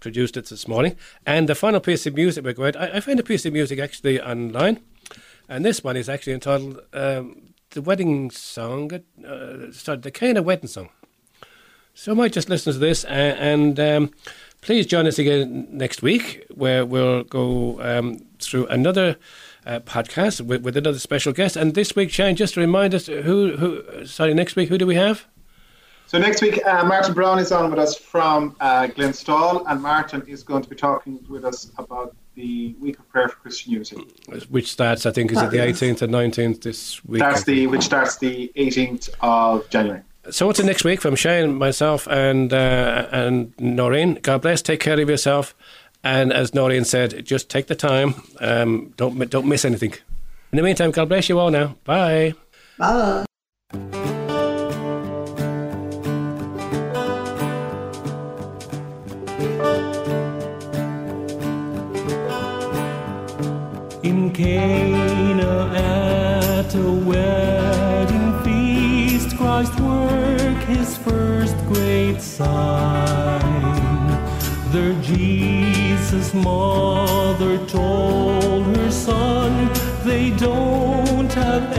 produced 0.00 0.36
it 0.36 0.46
this 0.46 0.68
morning, 0.68 0.96
and 1.26 1.48
the 1.48 1.54
final 1.54 1.80
piece 1.80 2.06
of 2.06 2.14
music 2.14 2.44
we're 2.44 2.52
going. 2.52 2.76
I, 2.76 2.96
I 2.96 3.00
found 3.00 3.18
a 3.20 3.24
piece 3.24 3.44
of 3.46 3.52
music 3.52 3.78
actually 3.78 4.20
online, 4.20 4.80
and 5.48 5.64
this 5.64 5.82
one 5.82 5.96
is 5.96 6.08
actually 6.08 6.34
entitled 6.34 6.80
um, 6.92 7.54
"The 7.70 7.82
Wedding 7.82 8.30
Song." 8.30 8.90
Uh, 9.26 9.72
sorry, 9.72 9.98
the 9.98 10.10
kind 10.10 10.38
of 10.38 10.44
wedding 10.44 10.68
song. 10.68 10.90
So 11.94 12.12
I 12.12 12.14
might 12.14 12.32
just 12.32 12.48
listen 12.48 12.72
to 12.72 12.78
this, 12.78 13.04
uh, 13.04 13.08
and 13.08 13.78
um, 13.78 14.10
please 14.60 14.86
join 14.86 15.06
us 15.06 15.18
again 15.18 15.68
next 15.70 16.02
week, 16.02 16.44
where 16.54 16.86
we'll 16.86 17.24
go 17.24 17.80
um, 17.82 18.18
through 18.38 18.66
another 18.68 19.16
uh, 19.66 19.80
podcast 19.80 20.40
with, 20.40 20.62
with 20.62 20.76
another 20.76 20.98
special 20.98 21.32
guest. 21.32 21.56
And 21.56 21.74
this 21.74 21.94
week, 21.94 22.10
Shane, 22.10 22.36
just 22.36 22.54
to 22.54 22.60
remind 22.60 22.94
us 22.94 23.06
who, 23.06 23.56
who. 23.56 24.06
Sorry, 24.06 24.32
next 24.34 24.56
week, 24.56 24.68
who 24.68 24.78
do 24.78 24.86
we 24.86 24.94
have? 24.94 25.26
So 26.06 26.18
next 26.18 26.42
week, 26.42 26.64
uh, 26.66 26.84
Martin 26.84 27.14
Browne 27.14 27.38
is 27.38 27.52
on 27.52 27.70
with 27.70 27.78
us 27.78 27.96
from 27.96 28.56
uh, 28.60 28.88
Glenstal, 28.88 29.64
and 29.68 29.80
Martin 29.80 30.22
is 30.26 30.42
going 30.42 30.62
to 30.62 30.68
be 30.68 30.74
talking 30.74 31.24
with 31.28 31.44
us 31.44 31.70
about 31.78 32.16
the 32.34 32.74
Week 32.80 32.98
of 32.98 33.08
Prayer 33.08 33.28
for 33.28 33.36
Christian 33.36 33.72
Unity. 33.72 33.96
Which 34.48 34.72
starts, 34.72 35.06
I 35.06 35.12
think, 35.12 35.30
is 35.30 35.40
it 35.40 35.50
the 35.50 35.58
18th 35.58 36.02
and 36.02 36.12
19th 36.12 36.62
this 36.62 37.04
week? 37.04 37.20
That's 37.20 37.44
the 37.44 37.66
which 37.68 37.82
starts 37.82 38.16
the 38.18 38.50
18th 38.56 39.10
of 39.20 39.68
January. 39.70 40.02
So 40.30 40.48
until 40.48 40.66
next 40.66 40.84
week, 40.84 41.00
from 41.00 41.16
Shane, 41.16 41.54
myself, 41.56 42.06
and 42.08 42.52
uh, 42.52 43.06
and 43.10 43.52
Noreen. 43.58 44.14
God 44.22 44.42
bless. 44.42 44.62
Take 44.62 44.80
care 44.80 45.00
of 45.00 45.08
yourself, 45.08 45.54
and 46.04 46.32
as 46.32 46.54
Noreen 46.54 46.84
said, 46.84 47.24
just 47.24 47.48
take 47.50 47.66
the 47.66 47.74
time. 47.74 48.14
Um, 48.40 48.94
don't 48.96 49.18
don't 49.30 49.46
miss 49.46 49.64
anything. 49.64 49.94
In 50.52 50.56
the 50.56 50.62
meantime, 50.62 50.90
God 50.90 51.08
bless 51.08 51.28
you 51.28 51.38
all. 51.38 51.50
Now, 51.50 51.76
bye. 51.84 52.34
Bye. 52.78 53.24
In 64.02 64.32
Cana 64.32 64.79
sign. 72.20 73.40
There 74.72 74.94
Jesus' 75.02 76.32
mother 76.34 77.58
told 77.66 78.76
her 78.76 78.90
son, 78.90 79.70
they 80.04 80.30
don't 80.30 81.32
have 81.32 81.72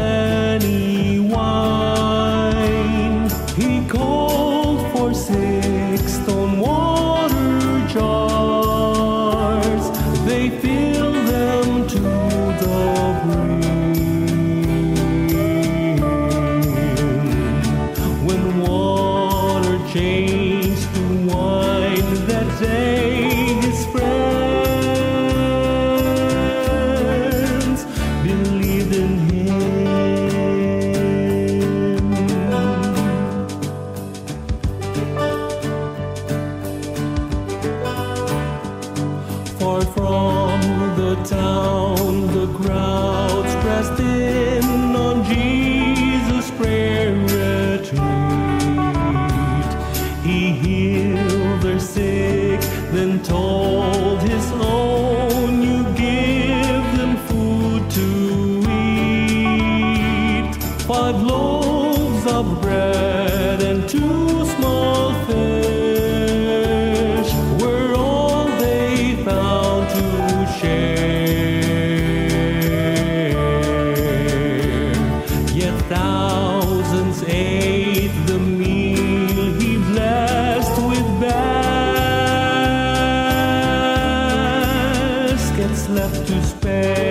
to 86.32 86.42
spare. 86.44 87.11